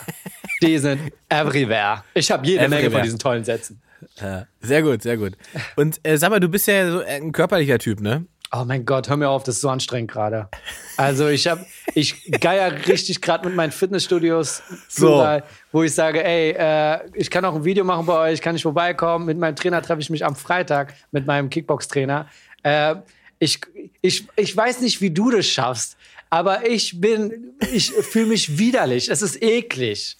die 0.62 0.76
sind 0.78 1.00
everywhere. 1.28 2.04
Ich 2.12 2.30
habe 2.30 2.46
jede 2.46 2.60
everywhere. 2.60 2.82
Menge 2.82 2.90
von 2.90 3.02
diesen 3.02 3.18
tollen 3.18 3.44
Sätzen. 3.44 3.80
Ja, 4.20 4.46
sehr 4.60 4.82
gut, 4.82 5.02
sehr 5.02 5.16
gut. 5.16 5.32
Und 5.76 5.98
äh, 6.02 6.18
sag 6.18 6.30
mal, 6.30 6.40
du 6.40 6.48
bist 6.48 6.66
ja 6.66 6.90
so 6.90 7.00
ein 7.00 7.32
körperlicher 7.32 7.78
Typ, 7.78 8.00
ne? 8.00 8.26
Oh 8.52 8.64
mein 8.64 8.84
Gott, 8.84 9.08
hör 9.08 9.16
mir 9.16 9.28
auf, 9.28 9.42
das 9.42 9.56
ist 9.56 9.60
so 9.62 9.68
anstrengend 9.68 10.12
gerade. 10.12 10.48
Also 10.96 11.28
ich 11.28 11.48
habe, 11.48 11.66
ich 11.94 12.30
geier 12.40 12.72
richtig 12.86 13.20
gerade 13.20 13.48
mit 13.48 13.56
meinen 13.56 13.72
Fitnessstudios, 13.72 14.62
so. 14.88 15.40
wo 15.72 15.82
ich 15.82 15.92
sage, 15.92 16.22
ey, 16.22 16.50
äh, 16.56 17.00
ich 17.14 17.30
kann 17.30 17.44
auch 17.44 17.54
ein 17.54 17.64
Video 17.64 17.84
machen 17.84 18.06
bei 18.06 18.30
euch, 18.30 18.40
kann 18.40 18.54
ich 18.54 18.62
vorbeikommen. 18.62 19.26
Mit 19.26 19.38
meinem 19.38 19.56
Trainer 19.56 19.82
treffe 19.82 20.00
ich 20.00 20.10
mich 20.10 20.24
am 20.24 20.36
Freitag 20.36 20.94
mit 21.10 21.26
meinem 21.26 21.50
Kickbox-Trainer. 21.50 22.28
Äh, 22.62 22.96
ich, 23.40 23.60
ich, 24.00 24.26
ich 24.36 24.56
weiß 24.56 24.80
nicht, 24.82 25.00
wie 25.00 25.10
du 25.10 25.30
das 25.30 25.46
schaffst, 25.46 25.96
aber 26.30 26.68
ich 26.68 27.00
bin, 27.00 27.54
ich 27.72 27.90
fühle 27.90 28.26
mich 28.26 28.58
widerlich. 28.58 29.10
Es 29.10 29.20
ist 29.20 29.42
eklig. 29.42 30.16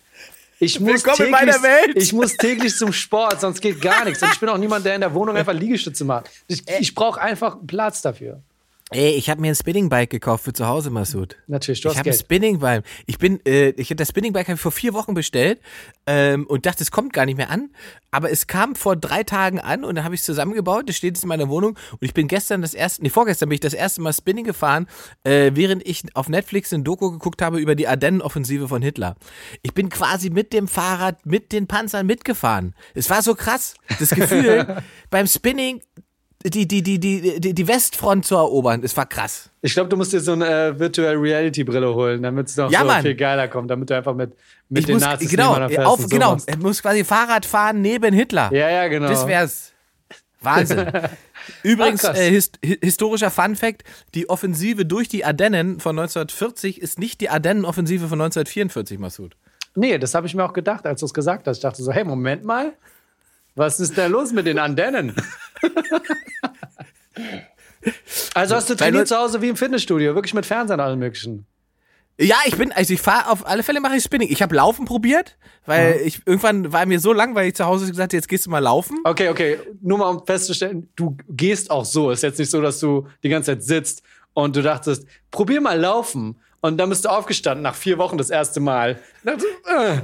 Ich 0.64 0.80
muss, 0.80 1.02
täglich, 1.02 1.56
ich 1.94 2.12
muss 2.12 2.36
täglich 2.36 2.74
zum 2.76 2.92
Sport, 2.92 3.40
sonst 3.40 3.60
geht 3.60 3.80
gar 3.80 4.04
nichts. 4.04 4.22
Und 4.22 4.32
ich 4.32 4.40
bin 4.40 4.48
auch 4.48 4.58
niemand, 4.58 4.84
der 4.84 4.94
in 4.94 5.00
der 5.02 5.12
Wohnung 5.14 5.36
einfach 5.36 5.52
Liegestütze 5.52 6.04
macht. 6.04 6.30
Ich, 6.48 6.66
äh. 6.68 6.78
ich 6.80 6.94
brauche 6.94 7.20
einfach 7.20 7.58
Platz 7.66 8.02
dafür. 8.02 8.42
Ey, 8.90 9.12
ich 9.12 9.30
habe 9.30 9.40
mir 9.40 9.48
ein 9.48 9.54
Spinningbike 9.54 10.10
gekauft 10.10 10.44
für 10.44 10.52
zu 10.52 10.66
Hause, 10.66 10.90
Masud. 10.90 11.36
Natürlich, 11.46 11.80
du 11.80 11.88
hast 11.88 11.94
Ich 11.94 11.98
habe 12.00 12.10
ein 12.10 12.16
Spinningbike. 12.16 12.84
Ich 13.06 13.18
bin, 13.18 13.40
äh, 13.46 13.70
ich 13.70 13.88
das 13.88 14.10
Spinningbike 14.10 14.46
habe 14.46 14.56
ich 14.56 14.60
vor 14.60 14.72
vier 14.72 14.92
Wochen 14.92 15.14
bestellt 15.14 15.58
ähm, 16.06 16.46
und 16.46 16.66
dachte, 16.66 16.82
es 16.82 16.90
kommt 16.90 17.14
gar 17.14 17.24
nicht 17.24 17.38
mehr 17.38 17.48
an. 17.48 17.70
Aber 18.10 18.30
es 18.30 18.46
kam 18.46 18.74
vor 18.74 18.94
drei 18.94 19.24
Tagen 19.24 19.58
an 19.58 19.84
und 19.84 19.94
dann 19.94 20.04
habe 20.04 20.14
ich 20.14 20.20
es 20.20 20.26
zusammengebaut. 20.26 20.86
Das 20.86 20.96
steht 20.96 21.16
jetzt 21.16 21.22
in 21.22 21.28
meiner 21.28 21.48
Wohnung 21.48 21.78
und 21.92 22.02
ich 22.02 22.12
bin 22.12 22.28
gestern 22.28 22.60
das 22.60 22.74
erste, 22.74 23.02
nee, 23.02 23.08
vorgestern 23.08 23.48
bin 23.48 23.54
ich 23.54 23.60
das 23.60 23.72
erste 23.72 24.02
Mal 24.02 24.12
Spinning 24.12 24.44
gefahren, 24.44 24.86
äh, 25.24 25.52
während 25.54 25.86
ich 25.88 26.04
auf 26.14 26.28
Netflix 26.28 26.72
ein 26.74 26.84
Doku 26.84 27.10
geguckt 27.10 27.40
habe 27.40 27.60
über 27.60 27.74
die 27.74 27.88
Ardennen-Offensive 27.88 28.68
von 28.68 28.82
Hitler. 28.82 29.16
Ich 29.62 29.72
bin 29.72 29.88
quasi 29.88 30.28
mit 30.28 30.52
dem 30.52 30.68
Fahrrad, 30.68 31.24
mit 31.24 31.52
den 31.52 31.66
Panzern 31.66 32.06
mitgefahren. 32.06 32.74
Es 32.92 33.08
war 33.08 33.22
so 33.22 33.34
krass, 33.34 33.74
das 33.98 34.10
Gefühl 34.10 34.82
beim 35.10 35.26
Spinning 35.26 35.80
die, 36.46 36.68
die, 36.68 36.82
die, 36.82 37.00
die, 37.00 37.40
die, 37.40 37.54
die 37.54 37.68
Westfront 37.68 38.26
zu 38.26 38.34
erobern. 38.36 38.82
Es 38.84 38.96
war 38.96 39.06
krass. 39.06 39.50
Ich 39.62 39.72
glaube, 39.72 39.88
du 39.88 39.96
musst 39.96 40.12
dir 40.12 40.20
so 40.20 40.32
eine 40.32 40.46
äh, 40.46 40.78
Virtual 40.78 41.14
Reality 41.14 41.64
Brille 41.64 41.94
holen, 41.94 42.22
damit 42.22 42.48
es 42.48 42.56
noch 42.56 42.70
ja, 42.70 42.80
so 42.80 42.86
Mann. 42.86 43.02
viel 43.02 43.14
geiler 43.14 43.48
kommt, 43.48 43.70
damit 43.70 43.88
du 43.88 43.96
einfach 43.96 44.14
mit, 44.14 44.34
mit 44.68 44.80
ich 44.80 44.86
den 44.86 44.96
muss, 44.96 45.02
Nazis 45.02 45.30
genau, 45.30 45.54
auf, 45.54 46.08
genau, 46.08 46.36
er 46.44 46.56
muss 46.58 46.82
quasi 46.82 47.02
Fahrrad 47.02 47.46
fahren 47.46 47.80
neben 47.80 48.14
Hitler. 48.14 48.50
Ja, 48.52 48.68
ja, 48.68 48.88
genau. 48.88 49.08
Das 49.08 49.26
wär's. 49.26 49.72
Wahnsinn. 50.40 50.86
Übrigens, 51.62 52.04
Ach, 52.04 52.14
äh, 52.14 52.30
hist 52.30 52.58
historischer 52.62 53.30
Fun 53.30 53.56
Fact: 53.56 53.82
Die 54.14 54.28
Offensive 54.28 54.84
durch 54.84 55.08
die 55.08 55.24
Ardennen 55.24 55.80
von 55.80 55.98
1940 55.98 56.80
ist 56.82 56.98
nicht 56.98 57.22
die 57.22 57.30
Ardennen-Offensive 57.30 58.08
von 58.08 58.20
1944, 58.20 58.98
Masud. 58.98 59.36
Nee, 59.74 59.98
das 59.98 60.14
habe 60.14 60.26
ich 60.26 60.34
mir 60.34 60.44
auch 60.44 60.52
gedacht, 60.52 60.86
als 60.86 61.00
du 61.00 61.06
es 61.06 61.14
gesagt 61.14 61.46
hast. 61.46 61.56
Ich 61.56 61.62
dachte 61.62 61.82
so, 61.82 61.90
hey, 61.92 62.04
Moment 62.04 62.44
mal. 62.44 62.74
Was 63.56 63.80
ist 63.80 63.96
da 63.96 64.06
los 64.06 64.32
mit 64.32 64.46
den 64.46 64.58
Andennen? 64.58 65.14
also 68.34 68.54
hast 68.54 68.70
du 68.70 68.74
trainiert 68.74 69.08
zu 69.08 69.16
Hause 69.16 69.42
wie 69.42 69.48
im 69.48 69.56
Fitnessstudio, 69.56 70.14
wirklich 70.14 70.34
mit 70.34 70.46
Fernsehen 70.46 70.80
und 70.80 70.86
allem 70.86 70.98
möglichen. 70.98 71.46
Ja, 72.18 72.36
ich 72.46 72.56
bin, 72.56 72.70
also 72.70 72.94
ich 72.94 73.00
fahre 73.00 73.30
auf 73.30 73.46
alle 73.46 73.64
Fälle 73.64 73.80
mache 73.80 73.96
ich 73.96 74.04
Spinning. 74.04 74.28
Ich 74.30 74.40
habe 74.40 74.54
Laufen 74.54 74.84
probiert, 74.84 75.36
weil 75.66 75.98
mhm. 75.98 76.06
ich 76.06 76.22
irgendwann 76.24 76.72
war 76.72 76.86
mir 76.86 77.00
so 77.00 77.12
langweilig 77.12 77.56
zu 77.56 77.64
Hause 77.64 77.88
gesagt, 77.88 78.12
jetzt 78.12 78.28
gehst 78.28 78.46
du 78.46 78.50
mal 78.50 78.60
laufen. 78.60 78.98
Okay, 79.02 79.28
okay. 79.28 79.58
Nur 79.80 79.98
mal 79.98 80.10
um 80.10 80.24
festzustellen, 80.24 80.88
du 80.94 81.16
gehst 81.28 81.72
auch 81.72 81.84
so. 81.84 82.12
Ist 82.12 82.22
jetzt 82.22 82.38
nicht 82.38 82.50
so, 82.50 82.60
dass 82.60 82.78
du 82.78 83.08
die 83.24 83.28
ganze 83.28 83.52
Zeit 83.52 83.64
sitzt 83.64 84.02
und 84.32 84.54
du 84.54 84.62
dachtest, 84.62 85.06
probier 85.32 85.60
mal 85.60 85.78
laufen. 85.78 86.40
Und 86.60 86.78
dann 86.78 86.88
bist 86.88 87.04
du 87.04 87.08
aufgestanden 87.08 87.62
nach 87.62 87.74
vier 87.74 87.98
Wochen 87.98 88.16
das 88.16 88.30
erste 88.30 88.60
Mal. 88.60 89.00
Äh, 89.24 89.98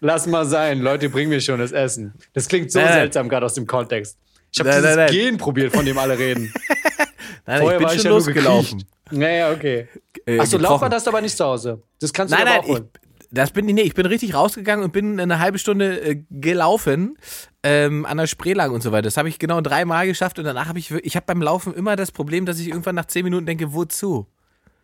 lass 0.00 0.26
mal 0.26 0.46
sein, 0.46 0.80
Leute 0.80 1.10
bringen 1.10 1.30
mir 1.30 1.40
schon 1.40 1.58
das 1.58 1.72
Essen. 1.72 2.14
Das 2.32 2.48
klingt 2.48 2.70
so 2.70 2.78
nein, 2.78 2.92
seltsam 2.92 3.28
gerade 3.28 3.44
aus 3.44 3.54
dem 3.54 3.66
Kontext. 3.66 4.18
Ich 4.56 4.60
habe 4.60 4.70
dieses 4.70 4.96
nein, 4.96 5.10
Gen 5.10 5.36
probiert, 5.36 5.74
von 5.74 5.84
dem 5.84 5.98
alle 5.98 6.18
reden. 6.18 6.52
nein, 7.46 7.60
Vorher 7.60 7.72
ich 7.72 7.78
bin 7.78 7.84
war 7.84 7.90
schon 7.90 7.98
ich 7.98 8.04
ja 8.04 8.10
losgelaufen. 8.10 8.84
Naja, 9.10 9.52
okay. 9.52 9.88
Äh, 10.24 10.38
Achso, 10.38 10.56
Laufband 10.56 10.94
hast 10.94 11.06
du 11.06 11.10
aber 11.10 11.20
nicht 11.20 11.36
zu 11.36 11.44
Hause. 11.44 11.82
Das 12.00 12.12
kannst 12.12 12.32
du 12.32 12.38
nein, 12.38 12.48
aber 12.48 12.60
auch 12.60 12.68
holen. 12.68 12.88
Ich, 12.94 13.28
das 13.30 13.50
bin 13.50 13.68
ich, 13.68 13.74
nee, 13.74 13.82
ich 13.82 13.94
bin 13.94 14.06
richtig 14.06 14.34
rausgegangen 14.34 14.82
und 14.84 14.92
bin 14.92 15.20
eine 15.20 15.40
halbe 15.40 15.58
Stunde 15.58 16.00
äh, 16.00 16.22
gelaufen 16.30 17.18
ähm, 17.62 18.06
an 18.06 18.16
der 18.16 18.26
Spreelang 18.26 18.72
und 18.72 18.82
so 18.82 18.92
weiter. 18.92 19.02
Das 19.02 19.18
habe 19.18 19.28
ich 19.28 19.38
genau 19.38 19.60
dreimal 19.60 20.06
geschafft 20.06 20.38
und 20.38 20.46
danach 20.46 20.68
habe 20.68 20.78
ich, 20.78 20.90
ich 20.90 21.16
habe 21.16 21.26
beim 21.26 21.42
Laufen 21.42 21.74
immer 21.74 21.94
das 21.94 22.10
Problem, 22.10 22.46
dass 22.46 22.58
ich 22.58 22.68
irgendwann 22.68 22.94
nach 22.94 23.06
zehn 23.06 23.24
Minuten 23.24 23.44
denke, 23.44 23.74
wozu? 23.74 24.26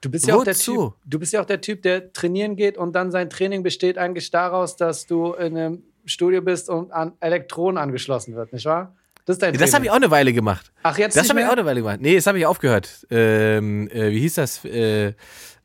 Du 0.02 0.11
bist 0.11 0.26
ja 0.26 0.35
auch 0.35 0.44
der 0.44 0.54
Typ, 0.54 0.94
du 1.06 1.18
bist 1.18 1.32
ja 1.32 1.40
auch 1.40 1.46
der 1.46 1.61
Typ, 1.61 1.82
der 1.82 2.12
trainieren 2.12 2.56
geht 2.56 2.76
und 2.76 2.92
dann 2.92 3.12
sein 3.12 3.30
Training 3.30 3.62
besteht 3.62 3.98
eigentlich 3.98 4.30
daraus, 4.32 4.76
dass 4.76 5.06
du 5.06 5.32
in 5.35 5.56
einem 5.56 5.82
Studio 6.04 6.42
bist 6.42 6.68
und 6.68 6.90
an 6.90 7.12
Elektronen 7.20 7.78
angeschlossen 7.78 8.35
wird, 8.35 8.52
nicht 8.52 8.66
wahr? 8.66 8.96
Das 9.24 9.35
ist 9.37 9.42
dein 9.42 9.54
Das 9.54 9.72
habe 9.72 9.85
ich 9.85 9.90
auch 9.90 9.96
eine 9.96 10.11
Weile 10.11 10.32
gemacht. 10.32 10.72
Ach, 10.82 10.98
jetzt 10.98 11.16
Das 11.16 11.28
habe 11.28 11.40
ich 11.40 11.46
auch 11.46 11.52
eine 11.52 11.64
Weile 11.64 11.80
gemacht. 11.80 12.00
Nee, 12.00 12.16
das 12.16 12.26
habe 12.26 12.38
ich 12.38 12.46
aufgehört. 12.46 13.06
Ähm, 13.11 13.88
äh, 13.88 14.11
wie 14.11 14.20
hieß 14.20 14.35
das? 14.35 14.64
Äh, 14.64 15.14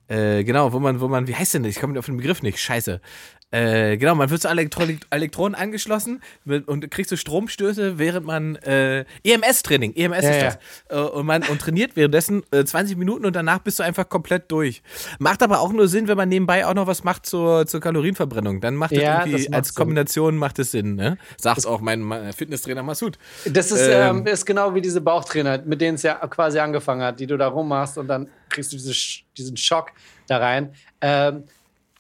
äh, 0.10 0.44
genau, 0.44 0.72
wo 0.72 0.80
man, 0.80 1.02
wo 1.02 1.08
man, 1.08 1.28
wie 1.28 1.36
heißt 1.36 1.56
denn 1.56 1.64
das? 1.64 1.72
Ich 1.72 1.82
komme 1.82 1.98
auf 2.00 2.06
den 2.06 2.18
Begriff 2.18 2.42
nicht. 2.42 2.60
Scheiße. 2.60 3.02
Äh, 3.50 3.96
genau, 3.96 4.14
man 4.14 4.30
wird 4.30 4.42
zu 4.42 4.50
Elektro 4.50 4.84
Elektronen 5.10 5.56
angeschlossen 5.56 6.22
und 6.66 6.92
kriegt 6.92 7.08
so 7.08 7.16
Stromstöße, 7.16 7.98
während 7.98 8.26
man 8.26 8.58
äh, 8.58 9.06
EMS-Training, 9.24 9.96
EMS 9.96 10.24
ja, 10.24 10.30
ist 10.30 10.42
das. 10.44 10.58
Ja. 10.92 11.06
Äh, 11.06 11.10
und 11.12 11.26
man 11.26 11.44
und 11.44 11.62
trainiert 11.62 11.96
währenddessen 11.96 12.44
äh, 12.52 12.66
20 12.66 12.98
Minuten 12.98 13.26
und 13.26 13.34
danach 13.38 13.60
bist 13.60 13.80
du 13.80 13.84
einfach 13.84 14.10
komplett 14.10 14.52
durch. 14.52 14.82
Macht 15.20 15.42
aber 15.42 15.62
auch 15.62 15.72
nur 15.72 15.88
Sinn, 15.88 16.10
wenn 16.10 16.18
man 16.18 16.28
nebenbei 16.28 16.66
auch 16.66 16.74
noch 16.74 16.88
was 16.88 17.06
macht 17.06 17.26
zur, 17.26 17.66
zur 17.68 17.80
Kalorienverbrennung. 17.80 18.60
Dann 18.60 18.76
macht 18.76 18.92
das 18.92 19.02
ja, 19.02 19.26
irgendwie 19.26 19.46
das 19.46 19.54
als 19.54 19.76
Kombination 19.76 20.34
Sinn. 20.34 20.40
macht 20.40 20.60
es 20.60 20.72
Sinn. 20.72 20.96
Ne? 20.96 21.18
Sagt 21.38 21.66
auch 21.66 21.80
mein, 21.80 22.34
Fitnesstrainer 22.34 22.84
Masud. 22.84 23.18
Das 23.46 23.72
ist, 23.72 23.88
ähm, 23.88 24.18
ähm, 24.18 24.28
ist 24.28 24.46
genau 24.46 24.76
wie 24.76 24.82
diese 24.82 25.00
Bauchtrainer, 25.00 25.60
mit 25.64 25.80
denen 25.80 25.96
es 25.96 26.04
ja 26.04 26.16
quasi 26.28 26.60
angefangen 26.60 27.02
hat, 27.02 27.20
die 27.20 27.28
du 27.28 27.38
da 27.38 27.48
rummachst 27.48 27.98
und 27.98 28.10
dann 28.10 28.28
kriegst 28.50 28.74
du 28.74 28.76
diese, 28.76 28.94
diesen 29.38 29.56
Schock 29.56 29.92
da 30.28 30.38
rein. 30.38 30.74
Ähm, 31.00 31.46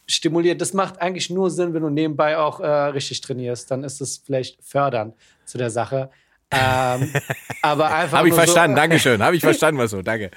stimuliert. 0.08 0.62
Das 0.62 0.74
macht 0.74 1.02
eigentlich 1.02 1.30
nur 1.30 1.52
Sinn, 1.52 1.74
wenn 1.74 1.84
du 1.84 1.89
nebenbei 1.89 2.38
auch 2.38 2.60
äh, 2.60 2.67
richtig 2.67 3.22
trainierst. 3.22 3.70
Dann 3.70 3.84
ist 3.84 4.02
es 4.02 4.22
vielleicht 4.26 4.58
fördernd 4.63 5.13
zu 5.46 5.58
der 5.58 5.70
Sache. 5.70 6.10
Ähm, 6.50 7.13
aber 7.62 7.93
einfach. 7.93 8.20
Habe 8.20 8.30
ich 8.30 8.34
verstanden, 8.34 8.76
so, 8.76 8.82
Dankeschön. 8.82 9.22
Habe 9.22 9.36
ich 9.36 9.41
verstanden, 9.43 9.80
was 9.80 9.91
so, 9.91 10.02
danke. 10.02 10.32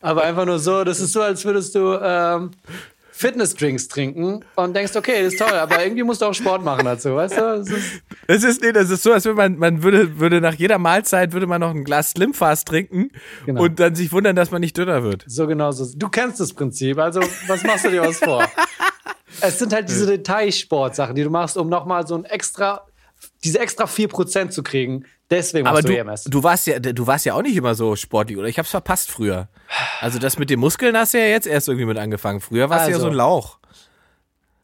aber 0.00 0.24
einfach 0.24 0.46
nur 0.46 0.58
so, 0.58 0.84
das 0.84 1.00
ist 1.00 1.12
so, 1.12 1.20
als 1.20 1.44
würdest 1.44 1.74
du 1.74 1.98
ähm, 2.02 2.50
Fitnessdrinks 3.16 3.86
trinken 3.86 4.44
und 4.56 4.74
denkst, 4.74 4.96
okay, 4.96 5.22
das 5.22 5.34
ist 5.34 5.38
toll, 5.38 5.52
aber 5.52 5.84
irgendwie 5.84 6.02
musst 6.02 6.20
du 6.20 6.26
auch 6.26 6.34
Sport 6.34 6.64
machen 6.64 6.84
dazu, 6.84 7.14
weißt 7.14 7.36
du? 7.36 7.40
Das 7.40 7.70
ist, 7.70 8.02
das 8.26 8.42
ist, 8.42 8.62
nee, 8.62 8.72
das 8.72 8.90
ist 8.90 9.04
so, 9.04 9.12
als 9.12 9.24
würde 9.24 9.36
man, 9.36 9.56
man 9.56 9.84
würde, 9.84 10.18
würde 10.18 10.40
nach 10.40 10.54
jeder 10.54 10.78
Mahlzeit 10.78 11.32
würde 11.32 11.46
man 11.46 11.60
noch 11.60 11.70
ein 11.70 11.84
Glas 11.84 12.10
Slimfast 12.10 12.66
trinken 12.66 13.10
genau. 13.46 13.62
und 13.62 13.78
dann 13.78 13.94
sich 13.94 14.10
wundern, 14.10 14.34
dass 14.34 14.50
man 14.50 14.60
nicht 14.60 14.76
dünner 14.76 15.04
wird. 15.04 15.24
So 15.28 15.46
genau 15.46 15.70
so. 15.70 15.86
Du 15.96 16.08
kennst 16.08 16.40
das 16.40 16.52
Prinzip, 16.52 16.98
also 16.98 17.20
was 17.46 17.62
machst 17.62 17.84
du 17.84 17.90
dir 17.90 18.02
was 18.02 18.18
vor? 18.18 18.44
Es 19.40 19.58
sind 19.58 19.72
halt 19.72 19.88
diese 19.88 20.06
Detailsportsachen, 20.06 21.14
die 21.14 21.22
du 21.22 21.30
machst, 21.30 21.56
um 21.56 21.68
nochmal 21.68 22.06
so 22.06 22.14
ein 22.14 22.24
extra, 22.24 22.86
diese 23.42 23.58
extra 23.58 23.84
4% 23.84 24.50
zu 24.50 24.62
kriegen. 24.62 25.04
Deswegen 25.30 25.66
Aber 25.66 25.76
machst 25.76 25.88
du, 25.88 25.92
du 25.92 25.98
EMS. 25.98 26.24
Du 26.24 26.42
warst 26.42 26.66
ja, 26.66 26.78
du 26.78 27.06
warst 27.06 27.24
ja 27.24 27.34
auch 27.34 27.42
nicht 27.42 27.56
immer 27.56 27.74
so 27.74 27.96
sportlich, 27.96 28.36
oder? 28.36 28.48
Ich 28.48 28.58
hab's 28.58 28.70
verpasst 28.70 29.10
früher. 29.10 29.48
Also 30.00 30.18
das 30.18 30.38
mit 30.38 30.50
den 30.50 30.60
Muskeln 30.60 30.96
hast 30.96 31.14
du 31.14 31.18
ja 31.18 31.26
jetzt 31.26 31.46
erst 31.46 31.68
irgendwie 31.68 31.86
mit 31.86 31.98
angefangen. 31.98 32.40
Früher 32.40 32.68
warst 32.68 32.86
also, 32.86 32.90
du 32.90 32.96
ja 32.96 33.00
so 33.00 33.06
ein 33.06 33.08
also, 33.08 33.18
Lauch. 33.18 33.58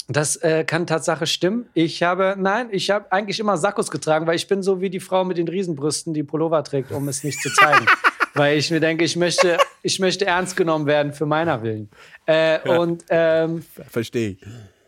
Das 0.09 0.37
äh, 0.37 0.65
kann 0.65 0.87
Tatsache 0.87 1.27
stimmen. 1.27 1.69
Ich 1.73 2.03
habe, 2.03 2.35
nein, 2.37 2.69
ich 2.73 2.91
habe 2.91 3.11
eigentlich 3.13 3.39
immer 3.39 3.57
Sakkos 3.57 3.91
getragen, 3.91 4.27
weil 4.27 4.35
ich 4.35 4.49
bin 4.49 4.63
so 4.63 4.81
wie 4.81 4.91
die 4.91 4.99
Frau 4.99 5.25
mit 5.25 5.39
den 5.39 5.47
Riesenbrüsten, 5.47 6.15
die 6.15 6.25
Pullover 6.25 6.65
trägt, 6.65 6.91
um 6.91 7.07
es 7.09 7.23
nicht 7.23 7.41
zu 7.41 7.49
zeigen. 7.51 7.87
weil 8.35 8.59
ich 8.59 8.71
mir 8.71 8.81
denke, 8.81 9.05
ich 9.05 9.17
möchte, 9.17 9.59
ich 9.83 9.99
möchte 9.99 10.27
ernst 10.27 10.57
genommen 10.57 10.87
werden 10.87 11.13
für 11.13 11.27
meiner 11.27 11.63
Willen. 11.63 11.89
Äh, 12.27 12.59
Und 12.69 13.05
ähm, 13.09 13.65
Verstehe 13.89 14.31
ich. 14.31 14.39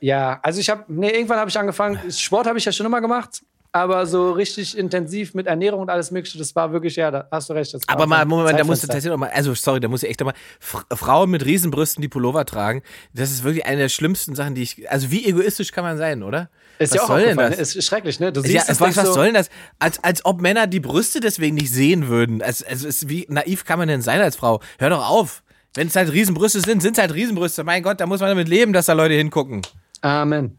ja, 0.00 0.38
also 0.42 0.60
ich 0.60 0.68
habe, 0.70 0.84
nee, 0.88 1.10
irgendwann 1.10 1.38
habe 1.38 1.50
ich 1.50 1.58
angefangen, 1.58 1.98
Sport 2.10 2.46
habe 2.46 2.58
ich 2.58 2.64
ja 2.64 2.72
schon 2.72 2.86
immer 2.86 3.00
gemacht, 3.00 3.42
aber 3.74 4.04
so 4.06 4.32
richtig 4.32 4.76
intensiv 4.76 5.32
mit 5.32 5.46
Ernährung 5.46 5.80
und 5.80 5.88
alles 5.88 6.10
mögliche, 6.10 6.36
das 6.38 6.54
war 6.54 6.72
wirklich, 6.72 6.96
ja, 6.96 7.10
da 7.10 7.26
hast 7.30 7.48
du 7.48 7.54
recht. 7.54 7.74
Aber 7.86 8.06
mal, 8.06 8.24
Moment, 8.26 8.60
da 8.60 8.64
musst 8.64 8.82
du 8.82 8.86
tatsächlich 8.86 9.10
noch 9.10 9.18
mal, 9.18 9.30
also 9.30 9.54
sorry, 9.54 9.80
da 9.80 9.88
muss 9.88 10.02
ich 10.02 10.10
echt 10.10 10.20
noch 10.20 10.26
mal, 10.26 10.34
F 10.60 10.84
Frauen 10.92 11.30
mit 11.30 11.44
Riesenbrüsten, 11.44 12.02
die 12.02 12.08
Pullover 12.08 12.44
tragen, 12.44 12.82
das 13.14 13.30
ist 13.30 13.44
wirklich 13.44 13.64
eine 13.64 13.78
der 13.78 13.88
schlimmsten 13.88 14.34
Sachen, 14.34 14.54
die 14.54 14.62
ich, 14.62 14.90
also 14.90 15.10
wie 15.10 15.26
egoistisch 15.26 15.72
kann 15.72 15.84
man 15.84 15.96
sein, 15.96 16.22
oder? 16.22 16.50
Ist 16.82 16.90
was 16.90 16.96
ja 16.96 17.02
auch 17.02 17.08
soll 17.08 17.20
denn 17.20 17.28
aufgefallen, 17.30 17.58
das? 17.58 17.74
ne? 17.74 17.78
Ist, 17.80 17.86
schrecklich, 17.86 18.20
ne? 18.20 18.32
Du 18.32 18.40
siehst 18.40 18.54
Ja, 18.54 18.62
es 18.66 18.80
was, 18.80 18.96
was 18.96 19.06
so, 19.06 19.12
soll 19.14 19.26
denn 19.26 19.34
das? 19.34 19.50
Als, 19.78 20.02
als 20.02 20.24
ob 20.24 20.40
Männer 20.40 20.66
die 20.66 20.80
Brüste 20.80 21.20
deswegen 21.20 21.56
nicht 21.56 21.72
sehen 21.72 22.08
würden. 22.08 22.42
Also, 22.42 22.64
also 22.66 22.88
ist, 22.88 23.08
wie 23.08 23.26
naiv 23.28 23.64
kann 23.64 23.78
man 23.78 23.88
denn 23.88 24.02
sein 24.02 24.20
als 24.20 24.36
Frau? 24.36 24.60
Hör 24.78 24.90
doch 24.90 25.08
auf. 25.08 25.42
Wenn 25.74 25.88
es 25.88 25.96
halt 25.96 26.12
Riesenbrüste 26.12 26.60
sind, 26.60 26.82
sind 26.82 26.96
es 26.96 27.00
halt 27.00 27.14
Riesenbrüste. 27.14 27.64
Mein 27.64 27.82
Gott, 27.82 28.00
da 28.00 28.06
muss 28.06 28.20
man 28.20 28.28
damit 28.28 28.48
leben, 28.48 28.72
dass 28.72 28.86
da 28.86 28.92
Leute 28.92 29.14
hingucken. 29.14 29.62
Amen. 30.02 30.58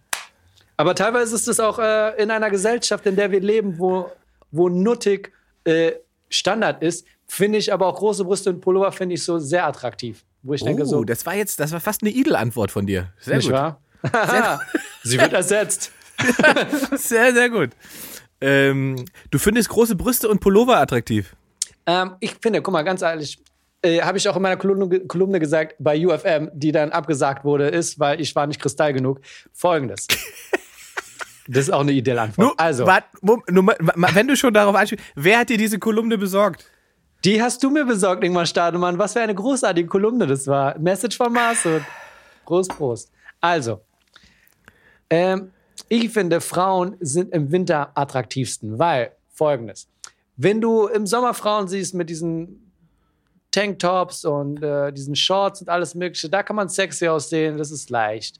Aber 0.77 0.95
teilweise 0.95 1.35
ist 1.35 1.47
es 1.47 1.59
auch 1.59 1.77
äh, 1.77 2.21
in 2.21 2.31
einer 2.31 2.49
Gesellschaft, 2.49 3.05
in 3.05 3.15
der 3.15 3.31
wir 3.31 3.39
leben, 3.39 3.77
wo, 3.77 4.11
wo 4.51 4.69
nuttig 4.69 5.31
äh, 5.65 5.91
Standard 6.29 6.81
ist, 6.81 7.05
finde 7.27 7.59
ich 7.59 7.71
aber 7.71 7.87
auch 7.87 7.95
große 7.95 8.25
Brüste 8.25 8.49
und 8.49 8.61
Pullover 8.61 8.91
finde 8.91 9.15
ich 9.15 9.23
so 9.23 9.37
sehr 9.37 9.67
attraktiv. 9.67 10.23
Wo 10.41 10.53
ich 10.53 10.63
denke 10.63 10.83
oh, 10.83 10.85
so, 10.85 11.03
das 11.03 11.25
war 11.25 11.35
jetzt, 11.35 11.59
das 11.59 11.71
war 11.71 11.79
fast 11.79 12.01
eine 12.01 12.11
Idel-Antwort 12.11 12.71
von 12.71 12.85
dir. 12.85 13.13
Sehr 13.19 13.37
nicht 13.37 13.45
gut. 13.45 13.53
wahr? 13.53 13.79
Sie 15.03 15.17
wird 15.19 15.31
ersetzt. 15.31 15.91
Sehr, 16.95 17.33
sehr 17.33 17.49
gut. 17.49 17.71
Ähm, 18.39 19.05
du 19.31 19.39
findest 19.39 19.69
große 19.69 19.95
Brüste 19.95 20.29
und 20.29 20.39
Pullover 20.39 20.77
attraktiv. 20.77 21.35
Ähm, 21.85 22.15
ich 22.19 22.35
finde, 22.41 22.61
guck 22.61 22.71
mal, 22.71 22.83
ganz 22.83 23.01
ehrlich, 23.01 23.39
äh, 23.81 24.01
habe 24.01 24.17
ich 24.17 24.29
auch 24.29 24.35
in 24.35 24.41
meiner 24.41 24.57
Kolumne, 24.57 24.99
Kolumne 25.01 25.39
gesagt, 25.39 25.75
bei 25.79 26.05
UFM, 26.05 26.49
die 26.53 26.71
dann 26.71 26.91
abgesagt 26.91 27.43
wurde, 27.43 27.67
ist, 27.67 27.99
weil 27.99 28.21
ich 28.21 28.35
war 28.35 28.47
nicht 28.47 28.61
kristall 28.61 28.93
genug, 28.93 29.21
folgendes. 29.53 30.07
Das 31.45 31.63
ist 31.65 31.71
auch 31.73 31.81
eine 31.81 31.91
ideelle 31.91 32.21
Antwort. 32.21 32.47
Nur, 32.47 32.57
also, 32.57 32.85
wart, 32.85 33.03
nur 33.21 33.67
wenn 33.67 34.29
du 34.29 34.37
schon 34.37 34.53
darauf 34.53 34.73
anspielst, 34.77 35.03
wer 35.15 35.39
hat 35.39 35.49
dir 35.49 35.57
diese 35.57 35.77
Kolumne 35.77 36.17
besorgt? 36.17 36.65
die 37.23 37.41
hast 37.41 37.63
du 37.63 37.69
mir 37.69 37.85
besorgt, 37.85 38.23
Ingmar 38.23 38.45
Stademann. 38.45 38.97
Was 38.97 39.13
für 39.13 39.21
eine 39.21 39.35
großartige 39.35 39.87
Kolumne 39.87 40.27
das 40.27 40.47
war. 40.47 40.77
Message 40.77 41.17
von 41.17 41.31
Marcel. 41.31 41.85
Prost, 42.45 42.75
Prost. 42.75 43.11
Also, 43.39 43.81
ähm, 45.09 45.51
ich 45.89 46.09
finde, 46.09 46.41
Frauen 46.41 46.95
sind 46.99 47.33
im 47.33 47.51
Winter 47.51 47.91
attraktivsten, 47.95 48.79
weil 48.79 49.11
folgendes. 49.31 49.87
Wenn 50.35 50.61
du 50.61 50.87
im 50.87 51.05
Sommer 51.05 51.33
Frauen 51.33 51.67
siehst 51.67 51.93
mit 51.93 52.09
diesen 52.09 52.71
Tanktops 53.51 54.25
und 54.25 54.63
äh, 54.63 54.91
diesen 54.91 55.15
Shorts 55.15 55.61
und 55.61 55.69
alles 55.69 55.95
Mögliche, 55.95 56.29
da 56.29 56.43
kann 56.43 56.55
man 56.55 56.69
sexy 56.69 57.07
aussehen, 57.07 57.57
das 57.57 57.71
ist 57.71 57.89
leicht. 57.89 58.39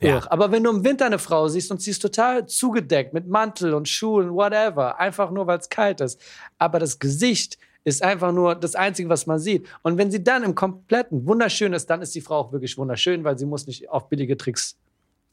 Ja. 0.00 0.16
Irr. 0.16 0.32
Aber 0.32 0.52
wenn 0.52 0.62
du 0.62 0.70
im 0.70 0.84
Winter 0.84 1.06
eine 1.06 1.18
Frau 1.18 1.48
siehst 1.48 1.70
und 1.70 1.80
sie 1.80 1.90
ist 1.90 2.00
total 2.00 2.46
zugedeckt 2.46 3.14
mit 3.14 3.26
Mantel 3.26 3.74
und 3.74 3.88
Schuhen, 3.88 4.34
whatever, 4.34 4.98
einfach 4.98 5.30
nur 5.30 5.46
weil 5.46 5.58
es 5.58 5.68
kalt 5.68 6.00
ist, 6.00 6.20
aber 6.58 6.78
das 6.78 6.98
Gesicht 6.98 7.58
ist 7.84 8.02
einfach 8.02 8.32
nur 8.32 8.54
das 8.54 8.74
Einzige, 8.74 9.08
was 9.08 9.26
man 9.26 9.38
sieht. 9.38 9.66
Und 9.82 9.98
wenn 9.98 10.10
sie 10.10 10.24
dann 10.24 10.42
im 10.42 10.54
kompletten 10.54 11.26
wunderschön 11.26 11.72
ist, 11.72 11.90
dann 11.90 12.00
ist 12.00 12.14
die 12.14 12.20
Frau 12.22 12.38
auch 12.38 12.52
wirklich 12.52 12.78
wunderschön, 12.78 13.24
weil 13.24 13.38
sie 13.38 13.46
muss 13.46 13.66
nicht 13.66 13.90
auf 13.90 14.08
billige 14.08 14.36
Tricks 14.36 14.76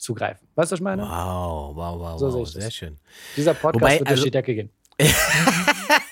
zugreifen. 0.02 0.48
Weißt 0.56 0.72
du, 0.72 0.74
was 0.74 0.80
ich 0.80 0.84
meine? 0.84 1.04
Wow, 1.04 1.76
wow, 1.76 2.00
wow, 2.00 2.20
So 2.20 2.34
wow. 2.34 2.42
das. 2.44 2.54
Sehr 2.54 2.72
schön. 2.72 2.98
Dieser 3.38 3.54
Podcast 3.54 3.82
Wobei, 3.82 4.00
wird 4.00 4.08
also- 4.10 4.22
durch 4.22 4.26
die 4.26 4.32
Decke 4.32 4.56
gehen. 4.56 4.70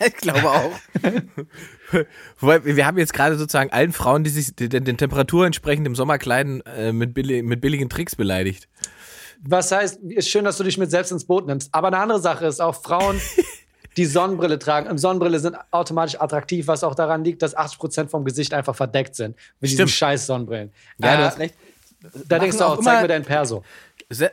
Ich 0.05 0.15
glaube 0.15 0.49
auch. 0.49 0.71
Wobei, 2.39 2.63
wir 2.63 2.85
haben 2.85 2.97
jetzt 2.97 3.13
gerade 3.13 3.37
sozusagen 3.37 3.71
allen 3.71 3.91
Frauen, 3.93 4.23
die 4.23 4.29
sich 4.29 4.55
den, 4.55 4.83
den 4.83 4.97
Temperaturen 4.97 5.47
entsprechend 5.47 5.87
im 5.87 5.95
Sommer 5.95 6.17
kleiden, 6.17 6.61
äh, 6.65 6.91
mit, 6.91 7.13
billi 7.13 7.41
mit 7.43 7.61
billigen 7.61 7.89
Tricks 7.89 8.15
beleidigt. 8.15 8.67
Was 9.41 9.71
heißt, 9.71 9.99
ist 10.03 10.29
schön, 10.29 10.43
dass 10.45 10.57
du 10.57 10.63
dich 10.63 10.77
mit 10.77 10.91
selbst 10.91 11.11
ins 11.11 11.25
Boot 11.25 11.47
nimmst. 11.47 11.69
Aber 11.73 11.87
eine 11.87 11.97
andere 11.97 12.19
Sache 12.19 12.45
ist 12.45 12.61
auch 12.61 12.75
Frauen, 12.81 13.19
die 13.97 14.05
Sonnenbrille 14.05 14.59
tragen. 14.59 14.87
Im 14.89 14.97
Sonnenbrille 14.97 15.39
sind 15.39 15.55
automatisch 15.71 16.19
attraktiv, 16.19 16.67
was 16.67 16.83
auch 16.83 16.95
daran 16.95 17.23
liegt, 17.23 17.41
dass 17.41 17.55
80% 17.57 18.07
vom 18.09 18.25
Gesicht 18.25 18.53
einfach 18.53 18.75
verdeckt 18.75 19.15
sind. 19.15 19.35
Mit 19.59 19.71
diesen 19.71 19.87
Stimmt. 19.87 19.91
scheiß 19.91 20.25
Sonnenbrillen. 20.27 20.71
Ja, 20.97 21.15
du 21.17 21.21
Äh, 21.23 21.25
hast 21.25 21.39
recht. 21.39 21.55
Da 22.27 22.39
denkst 22.39 22.57
du 22.57 22.63
auch, 22.65 22.77
auch 22.77 22.81
zeig 22.83 23.01
mir 23.01 23.07
dein 23.07 23.23
Perso. 23.23 23.63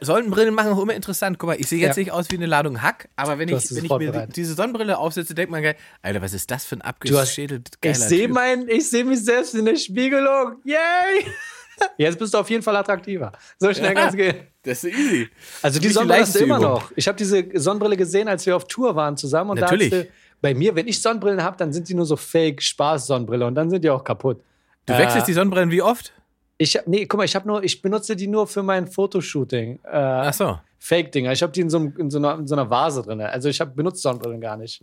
Sonnenbrillen 0.01 0.55
machen 0.55 0.73
auch 0.73 0.81
immer 0.81 0.95
interessant. 0.95 1.39
Guck 1.39 1.49
mal, 1.49 1.61
ich 1.61 1.67
sehe 1.69 1.79
jetzt 1.81 1.97
Ja. 1.97 2.03
nicht 2.03 2.13
aus 2.13 2.31
wie 2.31 2.37
eine 2.37 2.47
Ladung 2.47 2.81
Hack, 2.81 3.09
aber 3.17 3.39
wenn 3.39 3.49
ich, 3.49 3.55
es 3.57 3.75
wenn 3.77 3.85
ich 3.85 3.91
mir 3.91 4.27
diese 4.29 4.55
Sonnenbrille 4.55 4.97
aufsetze, 4.97 5.35
denkt 5.35 5.51
man 5.51 5.63
geil, 5.63 5.77
Alter, 6.01 6.23
was 6.23 6.33
ist 6.33 6.51
das 6.51 6.65
für 6.65 6.77
ein 6.77 6.83
abgeschädelt 6.83 7.83
geiler 7.83 7.95
Ich 7.97 8.03
sehe 8.03 8.27
Typ. 8.27 8.35
mein, 8.35 8.69
ich 8.69 8.89
sehe 8.89 9.05
mich 9.05 9.23
selbst 9.23 9.55
in 9.55 9.65
der 9.67 9.77
Spiegelung. 9.77 10.57
Yay! 10.65 10.77
Jetzt 11.99 12.19
bist 12.19 12.33
du 12.33 12.39
auf 12.39 12.49
jeden 12.49 12.63
Fall 12.63 12.75
attraktiver. 12.77 13.33
So 13.59 13.71
schnell 13.75 13.93
Ja. 13.93 13.95
kann's 13.95 14.17
gehen. 14.17 14.37
Das 14.63 14.83
ist 14.83 14.97
easy. 14.97 15.29
Also 15.61 15.79
die 15.79 15.89
Sonnenbrille 15.91 16.23
hast 16.23 16.35
du 16.35 16.39
immer 16.39 16.59
noch. 16.59 16.91
Ich 16.97 17.07
habe 17.07 17.19
diese 17.19 17.45
Sonnenbrille 17.55 17.99
gesehen, 17.99 18.29
als 18.29 18.47
wir 18.47 18.57
auf 18.57 18.67
Tour 18.67 18.97
waren 18.97 19.17
zusammen. 19.19 19.51
Und 19.51 19.61
Natürlich. 19.61 19.91
Da 19.91 20.03
bei 20.41 20.55
mir, 20.55 20.75
wenn 20.75 20.89
ich 20.89 21.03
Sonnenbrillen 21.03 21.43
habe, 21.43 21.57
dann 21.59 21.73
sind 21.75 21.89
die 21.91 21.95
nur 21.95 22.07
so 22.07 22.17
Fake-Spaß-Sonnenbrille 22.17 23.47
und 23.47 23.55
dann 23.55 23.69
sind 23.69 23.85
die 23.85 23.91
auch 23.91 24.05
kaputt. 24.05 24.43
Du 24.87 24.95
Äh, 24.95 24.99
wechselst 25.01 25.29
die 25.29 25.33
Sonnenbrillen 25.35 25.71
wie 25.71 25.83
oft? 25.83 26.13
Ich 26.59 26.79
nee, 26.87 27.07
guck 27.07 27.19
mal, 27.19 27.25
ich 27.25 27.35
habe 27.35 27.47
nur, 27.47 27.63
ich 27.63 27.83
benutze 27.83 28.17
die 28.17 28.27
nur 28.29 28.47
für 28.47 28.63
mein 28.63 28.87
Fotoshooting. 28.87 29.79
Äh, 29.85 29.89
Ach 29.97 30.33
so. 30.33 30.59
Fake-Dinger. 30.79 31.33
Ich 31.33 31.43
habe 31.43 31.53
die 31.53 31.61
in 31.61 31.71
so, 31.71 31.79
in, 31.99 32.11
so 32.11 32.19
einer, 32.19 32.39
in 32.39 32.47
so 32.47 32.55
einer 32.55 32.71
Vase 32.71 33.03
drin. 33.03 33.21
Also 33.21 33.49
ich 33.49 33.61
habe 33.61 33.73
benutzt 33.73 34.03
Sonnenbrillen 34.03 34.41
gar 34.41 34.57
nicht. 34.57 34.83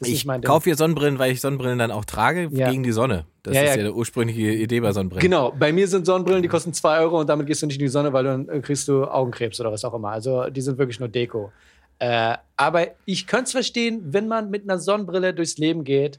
Das 0.00 0.08
Ich 0.08 0.24
nicht 0.26 0.44
kaufe 0.44 0.64
hier 0.64 0.76
Sonnenbrillen, 0.76 1.18
weil 1.20 1.30
ich 1.30 1.40
Sonnenbrillen 1.40 1.78
dann 1.78 1.92
auch 1.92 2.04
trage 2.04 2.48
Ja. 2.50 2.70
gegen 2.70 2.82
die 2.82 2.90
Sonne. 2.92 3.26
Das 3.44 3.54
Ja, 3.54 3.62
ist 3.62 3.76
ja. 3.76 3.82
ja 3.82 3.88
die 3.88 3.94
ursprüngliche 3.94 4.40
Idee 4.52 4.80
bei 4.80 4.90
Sonnenbrillen. 4.92 5.22
Genau, 5.22 5.52
bei 5.52 5.72
mir 5.72 5.86
sind 5.86 6.06
Sonnenbrillen, 6.06 6.42
die 6.42 6.48
kosten 6.48 6.72
2 6.72 6.98
Euro 7.00 7.20
und 7.20 7.28
damit 7.28 7.46
gehst 7.46 7.62
du 7.62 7.66
nicht 7.66 7.76
in 7.78 7.84
die 7.84 7.88
Sonne, 7.88 8.12
weil 8.12 8.24
dann 8.24 8.48
äh, 8.48 8.60
kriegst 8.60 8.88
du 8.88 9.04
Augenkrebs 9.04 9.60
oder 9.60 9.70
was 9.70 9.84
auch 9.84 9.94
immer. 9.94 10.10
Also 10.10 10.48
die 10.50 10.60
sind 10.60 10.78
wirklich 10.78 10.98
nur 10.98 11.08
Deko. 11.08 11.52
Äh, 12.00 12.36
aber 12.56 12.88
ich 13.04 13.28
könnte 13.28 13.44
es 13.44 13.52
verstehen, 13.52 14.00
wenn 14.06 14.26
man 14.26 14.50
mit 14.50 14.64
einer 14.64 14.78
Sonnenbrille 14.80 15.34
durchs 15.34 15.58
Leben 15.58 15.84
geht, 15.84 16.18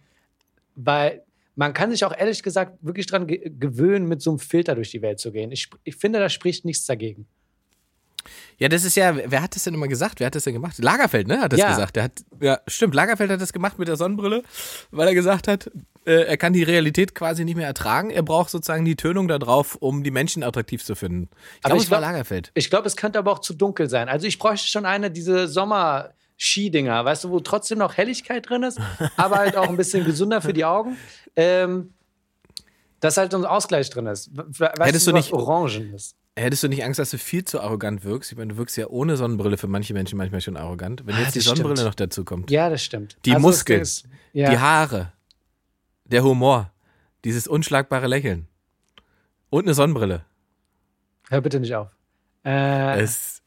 weil 0.75 1.23
man 1.55 1.73
kann 1.73 1.91
sich 1.91 2.03
auch 2.05 2.17
ehrlich 2.17 2.41
gesagt 2.43 2.77
wirklich 2.81 3.05
dran 3.07 3.27
ge 3.27 3.51
gewöhnen, 3.59 4.07
mit 4.07 4.21
so 4.21 4.31
einem 4.31 4.39
Filter 4.39 4.75
durch 4.75 4.91
die 4.91 5.01
Welt 5.01 5.19
zu 5.19 5.31
gehen. 5.31 5.51
Ich, 5.51 5.69
ich 5.83 5.95
finde, 5.95 6.19
da 6.19 6.29
spricht 6.29 6.65
nichts 6.65 6.85
dagegen. 6.85 7.27
Ja, 8.57 8.69
das 8.69 8.85
ist 8.85 8.95
ja, 8.95 9.15
wer 9.25 9.41
hat 9.41 9.55
das 9.55 9.63
denn 9.65 9.73
immer 9.73 9.87
gesagt? 9.89 10.19
Wer 10.19 10.27
hat 10.27 10.35
das 10.35 10.45
denn 10.45 10.53
gemacht? 10.53 10.77
Lagerfeld, 10.81 11.27
ne? 11.27 11.41
Hat 11.41 11.51
das 11.51 11.59
Ja. 11.59 11.69
gesagt. 11.69 11.95
Der 11.97 12.03
hat, 12.03 12.23
ja, 12.39 12.59
stimmt, 12.67 12.95
Lagerfeld 12.95 13.29
hat 13.31 13.41
das 13.41 13.51
gemacht 13.51 13.77
mit 13.79 13.87
der 13.89 13.97
Sonnenbrille, 13.97 14.43
weil 14.91 15.07
er 15.09 15.13
gesagt 15.13 15.47
hat, 15.49 15.69
äh, 16.05 16.23
er 16.25 16.37
kann 16.37 16.53
die 16.53 16.63
Realität 16.63 17.15
quasi 17.15 17.43
nicht 17.43 17.55
mehr 17.55 17.67
ertragen. 17.67 18.11
Er 18.11 18.23
braucht 18.23 18.49
sozusagen 18.49 18.85
die 18.85 18.95
Tönung 18.95 19.27
da 19.27 19.39
drauf, 19.39 19.75
um 19.75 20.03
die 20.03 20.11
Menschen 20.11 20.43
attraktiv 20.43 20.83
zu 20.85 20.95
finden. 20.95 21.29
Ich 21.59 21.65
Aber 21.65 21.71
glaube, 21.73 21.83
es 21.83 21.91
war 21.91 21.99
glaub- 21.99 22.11
Lagerfeld. 22.11 22.51
Ich 22.53 22.69
glaube, 22.69 22.87
es 22.87 22.95
könnte 22.95 23.19
aber 23.19 23.31
auch 23.31 23.39
zu 23.39 23.53
dunkel 23.53 23.89
sein. 23.89 24.07
Also 24.07 24.27
ich 24.27 24.39
bräuchte 24.39 24.67
schon 24.67 24.85
eine, 24.85 25.11
diese 25.11 25.47
Sommer-Skidinger, 26.37 27.05
weißt 27.05 27.23
du, 27.25 27.29
wo 27.29 27.39
trotzdem 27.39 27.79
noch 27.79 27.97
Helligkeit 27.97 28.49
drin 28.49 28.63
ist, 28.63 28.79
aber 29.17 29.37
halt 29.37 29.55
auch 29.57 29.69
ein 29.69 29.77
bisschen 29.77 30.05
gesünder 30.05 30.41
für 30.41 30.53
die 30.53 30.65
Augen. 30.65 30.97
Ähm, 31.35 31.93
dass 32.99 33.17
halt 33.17 33.31
so 33.33 33.37
ein 33.37 33.45
Ausgleich 33.45 33.89
drin 33.89 34.05
ist. 34.07 34.31
We- 34.33 34.71
Weißt 34.77 34.79
Hättest 34.79 35.07
du, 35.07 35.11
du 35.11 35.17
nicht- 35.17 35.33
Orangen 35.33 35.93
ist? 35.93 36.15
Hättest 36.35 36.63
du 36.63 36.67
nicht 36.69 36.83
Angst, 36.83 36.99
dass 36.99 37.11
du 37.11 37.17
viel 37.19 37.43
zu 37.45 37.59
arrogant 37.61 38.03
wirkst? 38.03 38.31
Ich 38.31 38.37
meine, 38.37 38.53
du 38.53 38.57
wirkst 38.57 38.75
ja 38.77 38.87
ohne 38.87 39.17
Sonnenbrille 39.17 39.57
für 39.57 39.67
manche 39.67 39.93
Menschen 39.93 40.17
manchmal 40.17 40.41
schon 40.41 40.57
arrogant. 40.57 41.05
Wenn 41.05 41.13
Ah, 41.15 41.19
jetzt 41.19 41.35
die 41.35 41.41
Sonnenbrille 41.41 41.75
stimmt. 41.75 41.87
noch 41.89 41.95
dazu 41.95 42.23
kommt. 42.25 42.49
Ja, 42.49 42.69
das 42.69 42.81
stimmt. 42.83 43.17
Die 43.25 43.33
Also 43.33 43.41
Muskeln, 43.47 43.81
ist- 43.81 44.05
ja. 44.31 44.49
Die 44.49 44.57
Haare, 44.57 45.11
der 46.05 46.23
Humor, 46.23 46.71
dieses 47.23 47.47
unschlagbare 47.47 48.07
Lächeln 48.07 48.47
und 49.51 49.65
eine 49.65 49.75
Sonnenbrille. 49.75 50.25
Hör 51.29 51.41
bitte 51.41 51.59
nicht 51.59 51.75
auf. 51.75 51.89
Äh, 52.45 52.99
Es, 53.01 53.42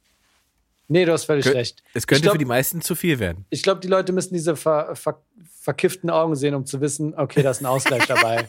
nee, 0.88 1.04
du 1.04 1.12
hast 1.12 1.24
völlig 1.24 1.44
kö- 1.46 1.54
recht. 1.54 1.82
es 1.94 2.06
könnte 2.06 2.22
glaub, 2.22 2.32
für 2.34 2.38
die 2.38 2.44
meisten 2.44 2.80
zu 2.80 2.94
viel 2.94 3.18
werden. 3.18 3.44
Ich 3.50 3.62
glaube, 3.62 3.80
die 3.80 3.88
Leute 3.88 4.12
müssen 4.12 4.34
diese 4.34 4.56
ver, 4.56 4.94
ver, 4.96 5.20
verkifften 5.60 6.10
Augen 6.10 6.34
sehen, 6.36 6.54
um 6.54 6.64
zu 6.66 6.80
wissen, 6.80 7.14
okay, 7.16 7.42
da 7.42 7.50
ist 7.50 7.60
ein 7.60 7.66
Ausgleich 7.66 8.06
dabei. 8.08 8.48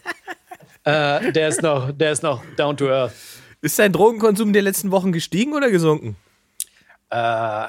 Äh, 0.84 1.32
der 1.34 1.50
ist 1.50 1.62
noch, 1.62 1.92
der 1.92 2.12
ist 2.12 2.24
noch 2.24 2.44
down 2.56 2.78
to 2.78 2.88
earth. 2.90 3.14
Ist 3.62 3.78
dein 3.80 3.92
Drogenkonsum 3.92 4.54
der 4.54 4.62
letzten 4.62 4.92
Wochen 4.92 5.12
gestiegen 5.12 5.54
oder 5.54 5.70
gesunken? 5.72 6.16
Äh, 7.10 7.68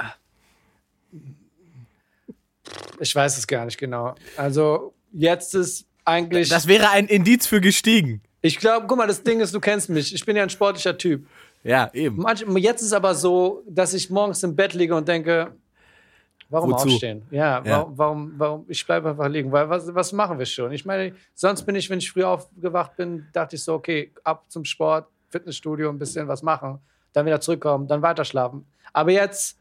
ich 3.01 3.15
weiß 3.15 3.39
es 3.39 3.47
gar 3.47 3.65
nicht 3.65 3.79
genau. 3.79 4.15
Also 4.37 4.95
jetzt 5.13 5.55
ist 5.55 5.87
eigentlich. 6.05 6.49
Das 6.49 6.67
wäre 6.67 6.91
ein 6.91 7.07
Indiz 7.07 7.47
für 7.47 7.61
gestiegen. 7.61 8.23
ich 8.43 8.59
glaube, 8.59 8.87
guck 8.87 8.99
mal, 8.99 9.07
das 9.07 9.23
Ding 9.23 9.41
ist, 9.41 9.55
du 9.55 9.61
kennst 9.61 9.89
mich. 9.89 10.15
Ich 10.15 10.25
bin 10.25 10.37
ja 10.37 10.43
ein 10.43 10.51
sportlicher 10.51 10.97
Typ. 10.99 11.27
Ja, 11.69 11.91
eben. 11.93 12.17
Manch, 12.17 12.45
jetzt 12.57 12.81
ist 12.81 12.95
aber 12.95 13.15
so, 13.15 13.63
dass 13.69 13.93
ich 13.93 14.09
morgens 14.09 14.43
im 14.43 14.57
Bett 14.57 14.73
liege 14.73 14.95
und 14.95 15.07
denke, 15.07 15.53
warum 16.49 16.73
Wozu? 16.73 16.89
aufstehen? 16.89 17.23
Ja, 17.31 17.59
Ja. 17.59 17.65
Warum, 17.65 17.99
warum, 17.99 18.33
warum, 18.39 18.65
ich 18.69 18.87
bleibe 18.87 19.11
einfach 19.11 19.29
liegen, 19.29 19.53
weil 19.53 19.69
was, 19.69 19.95
was 19.95 20.13
machen 20.13 20.39
wir 20.39 20.47
schon? 20.47 20.73
Ich 20.73 20.87
meine, 20.87 21.15
sonst 21.35 21.65
bin 21.65 21.75
ich, 21.75 21.91
wenn 21.91 21.99
ich 21.99 22.11
früh 22.11 22.25
aufgewacht 22.25 22.97
bin, 22.97 23.27
dachte 23.35 23.57
ich 23.57 23.63
so, 23.63 23.75
okay, 23.75 24.11
ab 24.25 24.45
zum 24.49 24.65
Sport, 24.65 25.09
Fitnessstudio, 25.29 25.91
ein 25.91 25.99
bisschen 25.99 26.27
was 26.27 26.43
machen, 26.43 26.79
dann 27.13 27.27
wieder 27.27 27.41
zurückkommen, 27.41 27.87
dann 27.87 28.01
weiter 28.01 28.25
schlafen. 28.25 28.65
Aber 28.95 29.11
jetzt 29.11 29.59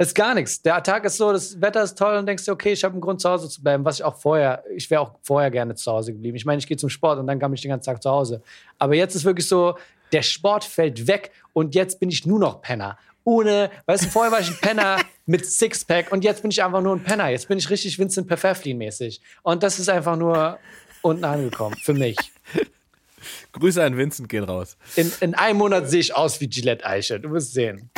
Ist 0.00 0.14
gar 0.14 0.32
nichts. 0.32 0.62
Der 0.62 0.80
Tag 0.80 1.04
ist 1.04 1.16
so, 1.16 1.32
das 1.32 1.60
Wetter 1.60 1.82
ist 1.82 1.98
toll 1.98 2.16
und 2.16 2.26
denkst 2.26 2.44
dir, 2.44 2.52
okay, 2.52 2.72
ich 2.72 2.84
habe 2.84 2.92
einen 2.92 3.00
Grund 3.00 3.20
zu 3.20 3.28
Hause 3.28 3.48
zu 3.48 3.60
bleiben, 3.60 3.84
was 3.84 3.98
ich 3.98 4.04
auch 4.04 4.14
vorher, 4.14 4.62
ich 4.72 4.88
wäre 4.90 5.00
auch 5.00 5.14
vorher 5.22 5.50
gerne 5.50 5.74
zu 5.74 5.90
Hause 5.90 6.12
geblieben. 6.12 6.36
Ich 6.36 6.44
meine, 6.44 6.60
ich 6.60 6.68
gehe 6.68 6.76
zum 6.76 6.88
Sport 6.88 7.18
und 7.18 7.26
dann 7.26 7.40
kam 7.40 7.52
ich 7.52 7.62
den 7.62 7.70
ganzen 7.70 7.86
Tag 7.86 8.00
zu 8.00 8.08
Hause. 8.08 8.40
Aber 8.78 8.94
jetzt 8.94 9.16
ist 9.16 9.24
wirklich 9.24 9.48
so, 9.48 9.76
der 10.12 10.22
Sport 10.22 10.64
fällt 10.64 11.06
weg 11.06 11.30
und 11.52 11.74
jetzt 11.74 12.00
bin 12.00 12.10
ich 12.10 12.26
nur 12.26 12.38
noch 12.38 12.60
Penner. 12.62 12.98
Ohne, 13.24 13.70
weißt 13.86 14.04
du, 14.04 14.08
vorher 14.08 14.32
war 14.32 14.40
ich 14.40 14.48
ein 14.48 14.58
Penner 14.60 14.98
mit 15.26 15.44
Sixpack 15.44 16.10
und 16.12 16.24
jetzt 16.24 16.42
bin 16.42 16.50
ich 16.50 16.62
einfach 16.62 16.80
nur 16.80 16.96
ein 16.96 17.02
Penner. 17.02 17.28
Jetzt 17.28 17.48
bin 17.48 17.58
ich 17.58 17.68
richtig 17.68 17.98
Vincent 17.98 18.26
Perfeflin-mäßig. 18.30 19.20
Und 19.42 19.62
das 19.62 19.78
ist 19.78 19.88
einfach 19.88 20.16
nur 20.16 20.58
unten 21.02 21.24
angekommen 21.24 21.76
für 21.82 21.94
mich. 21.94 22.16
Grüße 23.52 23.82
an 23.82 23.96
Vincent 23.96 24.28
gehen 24.28 24.44
raus. 24.44 24.76
In, 24.96 25.12
in 25.20 25.34
einem 25.34 25.58
Monat 25.58 25.90
sehe 25.90 26.00
ich 26.00 26.14
aus 26.14 26.40
wie 26.40 26.48
Gillette 26.48 26.86
Eiche. 26.86 27.20
Du 27.20 27.30
wirst 27.32 27.52
sehen. 27.52 27.90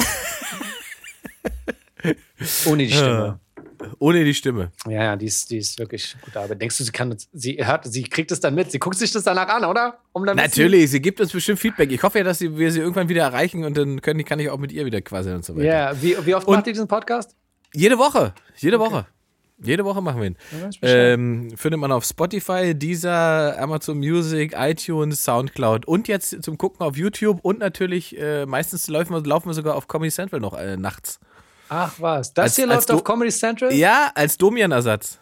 Ohne 2.66 2.86
die 2.86 2.92
Stimme. 2.92 3.38
Ohne 3.98 4.24
die 4.24 4.34
Stimme. 4.34 4.72
Ja, 4.86 5.04
ja, 5.04 5.16
die 5.16 5.26
ist, 5.26 5.50
die 5.50 5.58
ist 5.58 5.78
wirklich 5.78 6.16
gut. 6.22 6.36
Aber 6.36 6.54
denkst 6.54 6.78
du, 6.78 6.84
sie 6.84 6.92
kann, 6.92 7.16
sie 7.32 7.58
hört, 7.64 7.84
sie 7.86 8.02
kriegt 8.02 8.30
es 8.32 8.40
dann 8.40 8.54
mit? 8.54 8.70
Sie 8.70 8.78
guckt 8.78 8.96
sich 8.96 9.12
das 9.12 9.24
danach 9.24 9.48
an, 9.48 9.64
oder? 9.64 9.98
Um 10.12 10.24
dann 10.24 10.36
Natürlich, 10.36 10.90
sie 10.90 11.00
gibt 11.00 11.20
uns 11.20 11.32
bestimmt 11.32 11.58
Feedback. 11.58 11.90
Ich 11.92 12.02
hoffe 12.02 12.18
ja, 12.18 12.24
dass 12.24 12.38
sie, 12.38 12.56
wir 12.56 12.70
sie 12.72 12.80
irgendwann 12.80 13.08
wieder 13.08 13.22
erreichen 13.22 13.64
und 13.64 13.76
dann 13.76 14.00
können, 14.00 14.24
kann 14.24 14.38
ich 14.38 14.50
auch 14.50 14.58
mit 14.58 14.72
ihr 14.72 14.84
wieder 14.84 15.00
quasi 15.00 15.30
und 15.30 15.44
so 15.44 15.56
weiter. 15.56 15.64
Ja, 15.64 16.02
wie, 16.02 16.16
wie 16.24 16.34
oft 16.34 16.46
und 16.46 16.56
macht 16.56 16.66
ihr 16.66 16.72
diesen 16.72 16.88
Podcast? 16.88 17.36
Jede 17.74 17.98
Woche. 17.98 18.34
Jede 18.56 18.80
okay. 18.80 18.90
Woche. 18.90 19.06
Jede 19.62 19.84
Woche 19.84 20.00
machen 20.00 20.20
wir 20.20 20.26
ihn. 20.28 20.36
Ähm, 20.80 21.50
findet 21.54 21.80
man 21.80 21.92
auf 21.92 22.04
Spotify, 22.04 22.74
Deezer, 22.74 23.58
Amazon 23.58 23.98
Music, 23.98 24.54
iTunes, 24.56 25.22
Soundcloud 25.22 25.86
und 25.86 26.08
jetzt 26.08 26.42
zum 26.42 26.56
Gucken 26.56 26.84
auf 26.84 26.96
YouTube 26.96 27.40
und 27.42 27.58
natürlich 27.58 28.18
äh, 28.18 28.46
meistens 28.46 28.88
laufen 28.88 29.12
wir, 29.12 29.22
laufen 29.22 29.48
wir 29.48 29.54
sogar 29.54 29.76
auf 29.76 29.86
Comedy 29.86 30.10
Central 30.10 30.40
noch 30.40 30.58
äh, 30.58 30.76
nachts. 30.78 31.20
Ach 31.70 31.94
was, 31.98 32.34
das 32.34 32.42
als, 32.42 32.56
hier 32.56 32.66
läuft 32.66 32.90
auf 32.90 33.04
Comedy 33.04 33.30
Central? 33.30 33.72
Ja, 33.72 34.10
als 34.14 34.36
Domian-Ersatz. 34.36 35.20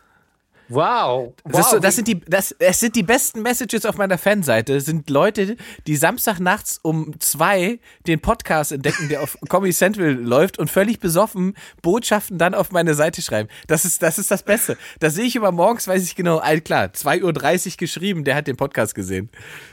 Wow. 0.70 1.34
wow. 1.44 1.70
Das, 1.70 1.80
das, 1.80 1.96
sind 1.96 2.08
die, 2.08 2.20
das, 2.20 2.52
es 2.58 2.80
sind 2.80 2.94
die 2.96 3.02
besten 3.02 3.42
Messages 3.42 3.86
auf 3.86 3.96
meiner 3.96 4.18
Fanseite. 4.18 4.80
sind 4.80 5.08
Leute, 5.08 5.56
die 5.86 5.96
Samstagnachts 5.96 6.78
um 6.82 7.18
zwei 7.20 7.80
den 8.06 8.20
Podcast 8.20 8.72
entdecken, 8.72 9.08
der 9.08 9.22
auf 9.22 9.36
Comedy 9.48 9.72
Central 9.72 10.12
läuft 10.12 10.58
und 10.58 10.70
völlig 10.70 11.00
besoffen 11.00 11.54
Botschaften 11.82 12.38
dann 12.38 12.54
auf 12.54 12.70
meine 12.70 12.94
Seite 12.94 13.22
schreiben. 13.22 13.48
Das 13.66 13.84
ist 13.84 14.02
das, 14.02 14.18
ist 14.18 14.30
das 14.30 14.42
Beste. 14.42 14.76
Da 15.00 15.10
sehe 15.10 15.24
ich 15.24 15.36
immer 15.36 15.52
morgens, 15.52 15.86
weiß 15.86 16.02
ich 16.02 16.16
genau, 16.16 16.38
all 16.38 16.60
klar, 16.60 16.86
2.30 16.86 17.66
Uhr 17.72 17.76
geschrieben, 17.76 18.24
der 18.24 18.36
hat 18.36 18.46
den 18.46 18.56
Podcast 18.56 18.94
gesehen. 18.94 19.30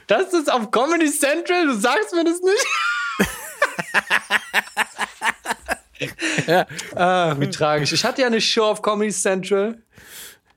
Das 0.07 0.33
ist 0.33 0.51
auf 0.51 0.71
Comedy 0.71 1.09
Central? 1.09 1.67
Du 1.67 1.73
sagst 1.73 2.13
mir 2.13 2.23
das 2.23 2.41
nicht? 2.41 2.67
ja. 6.47 6.65
Ah, 6.95 7.36
wie 7.39 7.49
tragisch. 7.49 7.93
Ich 7.93 8.03
hatte 8.03 8.21
ja 8.21 8.27
eine 8.27 8.41
Show 8.41 8.65
auf 8.65 8.81
Comedy 8.81 9.12
Central. 9.12 9.77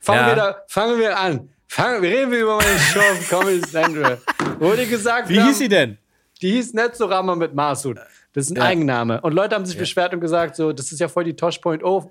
Fangen, 0.01 0.21
ja. 0.21 0.27
wir, 0.29 0.37
da, 0.37 0.63
fangen 0.69 0.99
wir 0.99 1.19
an. 1.19 1.49
Fangen, 1.67 2.01
reden 2.01 2.31
wir 2.33 2.41
über 2.41 2.57
meine 2.57 2.79
Show 2.79 3.01
auf 3.01 3.29
Comedy 3.29 3.61
Central. 3.61 4.19
Wurde 4.59 4.87
gesagt. 4.87 5.29
Wie 5.29 5.39
haben, 5.39 5.49
hieß 5.49 5.59
sie 5.59 5.69
denn? 5.69 5.99
Die 6.41 6.53
hieß 6.53 6.73
Netzorama 6.75 7.35
mit 7.35 7.55
Masud. 7.55 7.99
Das 8.33 8.47
ist 8.47 8.53
ein 8.53 8.57
ja. 8.57 8.63
Eigenname. 8.63 9.21
Und 9.21 9.35
Leute 9.35 9.55
haben 9.55 9.67
sich 9.67 9.75
ja. 9.75 9.81
beschwert 9.81 10.15
und 10.15 10.21
gesagt, 10.21 10.57
so, 10.57 10.73
das 10.73 10.93
ist 10.93 11.01
ja 11.01 11.09
voll 11.09 11.25
die 11.25 11.35
Tosh.0 11.35 12.09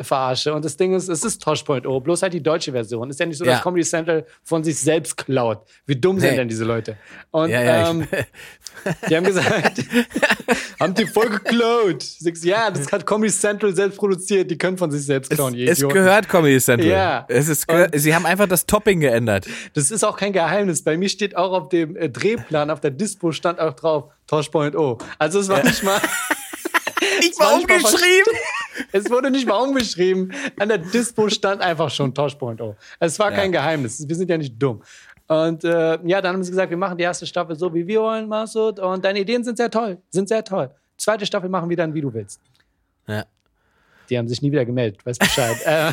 verarsche. 0.00 0.52
Und 0.54 0.64
das 0.64 0.76
Ding 0.76 0.94
ist, 0.94 1.08
es 1.08 1.24
ist 1.24 1.42
Tosh.0, 1.42 2.00
bloß 2.00 2.22
halt 2.22 2.32
die 2.32 2.42
deutsche 2.42 2.72
Version. 2.72 3.10
Ist 3.10 3.20
ja 3.20 3.26
nicht 3.26 3.38
so, 3.38 3.44
dass 3.44 3.58
ja. 3.58 3.60
Comedy 3.60 3.84
Central 3.84 4.24
von 4.42 4.64
sich 4.64 4.78
selbst 4.78 5.16
klaut. 5.16 5.66
Wie 5.86 5.96
dumm 5.96 6.16
nee. 6.16 6.22
sind 6.22 6.36
denn 6.36 6.48
diese 6.48 6.64
Leute? 6.64 6.96
Und 7.30 7.50
ja, 7.50 7.62
ja, 7.62 7.90
ähm, 7.90 8.06
die 9.08 9.16
haben 9.16 9.24
gesagt, 9.24 9.84
haben 10.80 10.94
die 10.94 11.06
voll 11.06 11.28
geklaut. 11.28 12.04
Ja, 12.42 12.70
das 12.70 12.90
hat 12.92 13.06
Comedy 13.06 13.32
Central 13.32 13.74
selbst 13.74 13.98
produziert. 13.98 14.50
Die 14.50 14.58
können 14.58 14.78
von 14.78 14.90
sich 14.90 15.04
selbst 15.04 15.30
klauen. 15.30 15.54
Es, 15.54 15.82
es 15.82 15.88
gehört 15.88 16.28
Comedy 16.28 16.60
Central. 16.60 16.90
Ja. 16.90 17.26
Es 17.28 17.48
ist, 17.48 17.66
sie 17.94 18.14
haben 18.14 18.26
einfach 18.26 18.48
das 18.48 18.66
Topping 18.66 19.00
geändert. 19.00 19.46
Das 19.74 19.90
ist 19.90 20.04
auch 20.04 20.16
kein 20.16 20.32
Geheimnis. 20.32 20.82
Bei 20.82 20.96
mir 20.96 21.08
steht 21.08 21.36
auch 21.36 21.52
auf 21.52 21.68
dem 21.68 21.96
äh, 21.96 22.08
Drehplan, 22.08 22.70
auf 22.70 22.80
der 22.80 22.90
Dispo 22.90 23.32
stand 23.32 23.58
auch 23.60 23.74
drauf 23.74 24.04
Tosh.0. 24.26 25.02
Also 25.18 25.40
es 25.40 25.48
war 25.48 25.62
nicht 25.64 25.82
mal 25.82 26.00
nicht 27.20 27.38
mal 27.38 27.54
umgeschrieben. 27.54 28.32
Es 28.92 29.10
wurde 29.10 29.30
nicht 29.30 29.46
mal 29.46 29.56
umgeschrieben. 29.56 30.32
An 30.58 30.68
der 30.68 30.78
Dispo 30.78 31.28
stand 31.28 31.60
einfach 31.60 31.90
schon 31.90 32.14
Tosh.0. 32.14 32.74
Es 32.98 33.18
war 33.18 33.30
kein 33.30 33.52
ja. 33.52 33.60
Geheimnis. 33.60 34.06
Wir 34.08 34.16
sind 34.16 34.30
ja 34.30 34.38
nicht 34.38 34.60
dumm. 34.60 34.82
Und 35.26 35.62
äh, 35.62 35.98
ja, 36.04 36.20
dann 36.20 36.34
haben 36.34 36.42
sie 36.42 36.50
gesagt, 36.50 36.70
wir 36.70 36.76
machen 36.76 36.98
die 36.98 37.04
erste 37.04 37.24
Staffel 37.24 37.54
so, 37.56 37.72
wie 37.72 37.86
wir 37.86 38.00
wollen, 38.00 38.28
Masud. 38.28 38.80
Und 38.80 39.04
deine 39.04 39.20
Ideen 39.20 39.44
sind 39.44 39.56
sehr 39.56 39.70
toll. 39.70 39.98
Sind 40.10 40.28
sehr 40.28 40.42
toll. 40.42 40.70
Zweite 40.96 41.24
Staffel 41.24 41.48
machen 41.48 41.70
wir 41.70 41.76
dann, 41.76 41.94
wie 41.94 42.00
du 42.00 42.12
willst. 42.12 42.40
Ja. 43.06 43.24
Die 44.08 44.18
haben 44.18 44.26
sich 44.26 44.42
nie 44.42 44.50
wieder 44.50 44.64
gemeldet, 44.64 45.06
weiß 45.06 45.18
Bescheid. 45.18 45.56
äh, 45.64 45.92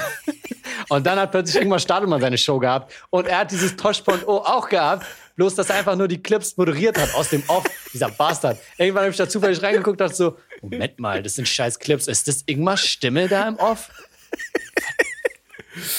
und 0.89 1.05
dann 1.05 1.19
hat 1.19 1.31
plötzlich 1.31 1.57
irgendwann 1.57 1.79
Stadelmann 1.79 2.19
seine 2.19 2.37
Show 2.37 2.57
gehabt. 2.57 2.91
Und 3.11 3.27
er 3.27 3.39
hat 3.39 3.51
dieses 3.51 3.75
Tosh.0 3.75 4.25
auch 4.25 4.67
gehabt. 4.67 5.05
Bloß, 5.35 5.53
dass 5.53 5.69
er 5.69 5.75
einfach 5.75 5.95
nur 5.95 6.07
die 6.07 6.21
Clips 6.21 6.57
moderiert 6.57 6.99
hat 6.99 7.13
aus 7.13 7.29
dem 7.29 7.43
Off, 7.47 7.63
dieser 7.93 8.09
Bastard. 8.09 8.57
Irgendwann 8.75 9.03
habe 9.03 9.11
ich 9.11 9.17
da 9.17 9.29
zufällig 9.29 9.61
reingeguckt 9.61 10.01
und 10.01 10.01
dachte 10.01 10.15
so, 10.15 10.37
Moment 10.61 10.99
mal, 10.99 11.21
das 11.23 11.35
sind 11.35 11.47
scheiß 11.47 11.79
Clips. 11.79 12.07
Ist 12.07 12.27
das 12.27 12.43
Ingmars 12.45 12.81
Stimme 12.81 13.27
da 13.27 13.47
im 13.47 13.55
Off? 13.57 13.89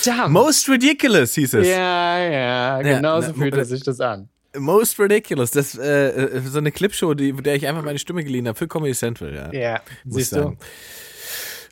Damn. 0.04 0.32
Most 0.32 0.68
ridiculous 0.68 1.34
hieß 1.34 1.54
es. 1.54 1.66
Ja, 1.66 2.18
ja, 2.18 2.82
genau 2.82 3.20
so 3.20 3.32
fühlt 3.32 3.66
sich 3.66 3.82
das 3.82 4.00
an. 4.00 4.28
Most 4.56 4.98
Ridiculous, 4.98 5.50
das 5.50 5.76
äh, 5.76 6.08
äh, 6.08 6.40
so 6.40 6.58
eine 6.58 6.72
Clipshow, 6.72 7.14
die, 7.14 7.32
der 7.32 7.54
ich 7.54 7.66
einfach 7.66 7.82
meine 7.82 7.98
Stimme 7.98 8.24
geliehen 8.24 8.48
habe 8.48 8.58
für 8.58 8.66
Comedy 8.66 8.94
Central. 8.94 9.34
Ja, 9.34 9.52
ja 9.52 9.80
siehst 10.06 10.32
du. 10.32 10.56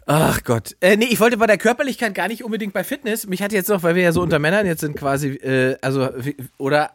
Ach 0.09 0.45
Gott. 0.45 0.77
Äh, 0.81 0.97
nee, 0.97 1.07
ich 1.07 1.19
wollte 1.19 1.37
bei 1.37 1.49
der 1.49 1.59
Körperlichkeit 1.59 2.15
gar 2.15 2.29
nicht 2.29 2.45
unbedingt 2.45 2.73
bei 2.73 2.85
Fitness. 2.85 3.27
Mich 3.27 3.43
hat 3.43 3.53
jetzt 3.53 3.69
noch, 3.69 3.83
weil 3.83 3.97
wir 3.97 4.05
ja 4.05 4.13
so 4.13 4.23
unter 4.23 4.39
Männern 4.39 4.65
jetzt 4.65 4.81
sind 4.81 4.97
quasi, 4.97 5.31
äh, 5.31 5.77
also, 5.83 6.09
wie, 6.17 6.37
oder, 6.59 6.93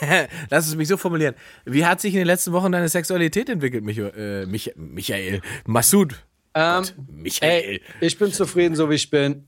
lass 0.50 0.66
es 0.66 0.74
mich 0.74 0.88
so 0.88 0.96
formulieren. 0.96 1.34
Wie 1.66 1.84
hat 1.84 2.00
sich 2.00 2.14
in 2.14 2.20
den 2.20 2.26
letzten 2.26 2.52
Wochen 2.52 2.72
deine 2.72 2.88
Sexualität 2.88 3.50
entwickelt, 3.50 3.84
Mich, 3.84 3.98
äh, 3.98 4.46
Mich, 4.46 4.72
Michael? 4.74 5.42
Massoud? 5.66 6.14
Ähm, 6.54 6.82
Gott, 6.82 6.94
Michael. 7.08 7.50
Ey, 7.50 7.82
ich 8.00 8.18
bin 8.18 8.32
zufrieden, 8.32 8.74
so 8.74 8.88
wie 8.88 8.94
ich 8.94 9.10
bin. 9.10 9.46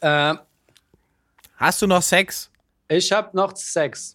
Ähm, 0.00 0.38
Hast 1.56 1.82
du 1.82 1.86
noch 1.86 2.02
Sex? 2.02 2.50
Ich 2.86 3.10
hab 3.10 3.34
noch 3.34 3.56
Sex. 3.56 4.14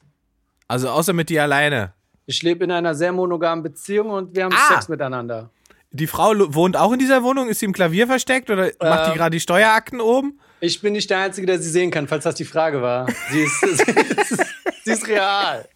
Also 0.68 0.90
außer 0.90 1.12
mit 1.12 1.30
dir 1.30 1.44
alleine? 1.44 1.94
Ich 2.26 2.42
lebe 2.44 2.64
in 2.64 2.72
einer 2.72 2.96
sehr 2.96 3.12
monogamen 3.12 3.64
Beziehung 3.64 4.12
und 4.12 4.34
wir 4.36 4.46
haben 4.46 4.54
ah. 4.54 4.74
Sex 4.74 4.88
miteinander. 4.88 5.50
Die 5.94 6.08
Frau 6.08 6.34
wohnt 6.54 6.78
auch 6.78 6.94
in 6.94 7.00
dieser 7.00 7.22
Wohnung? 7.22 7.50
Ist 7.50 7.60
sie 7.60 7.66
im 7.66 7.74
Klavier 7.74 8.08
versteckt 8.08 8.50
oder 8.50 8.68
ähm, 8.68 8.74
macht 8.80 9.12
die 9.12 9.18
gerade 9.18 9.32
die 9.32 9.42
Steuerakten 9.42 10.00
oben? 10.00 10.40
Ich 10.62 10.82
bin 10.82 10.94
nicht 10.94 11.10
der 11.10 11.20
Einzige, 11.20 11.48
der 11.48 11.60
sie 11.60 11.70
sehen 11.70 11.92
kann, 11.92 12.08
falls 12.08 12.24
das 12.24 12.36
die 12.36 12.46
Frage 12.46 12.82
war. 12.82 13.08
Sie 13.30 13.42
ist, 13.42 13.60
sie 13.62 13.92
ist, 13.92 14.46
sie 14.86 14.92
ist 14.92 15.08
real. 15.08 15.68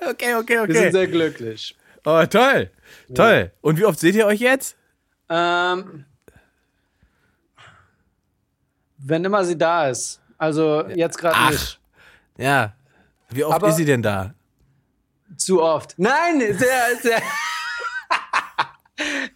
Okay, 0.00 0.34
okay, 0.34 0.58
okay. 0.60 0.68
Wir 0.68 0.74
sind 0.74 0.92
sehr 0.92 1.08
glücklich. 1.08 1.76
Oh, 2.04 2.24
toll. 2.26 2.70
Toll. 3.12 3.50
Ja. 3.50 3.58
Und 3.60 3.78
wie 3.78 3.84
oft 3.84 3.98
seht 3.98 4.14
ihr 4.14 4.26
euch 4.26 4.40
jetzt? 4.40 4.76
Ähm, 5.28 6.04
wenn 8.98 9.24
immer 9.24 9.44
sie 9.44 9.58
da 9.58 9.88
ist. 9.88 10.20
Also 10.38 10.86
jetzt 10.88 11.18
gerade 11.18 11.52
nicht. 11.52 11.80
Ja. 12.36 12.74
Wie 13.30 13.42
oft 13.42 13.56
Aber 13.56 13.68
ist 13.68 13.76
sie 13.76 13.84
denn 13.84 14.02
da? 14.02 14.34
Zu 15.36 15.62
oft. 15.62 15.94
Nein, 15.96 16.40
sehr, 16.56 16.96
sehr. 17.02 17.20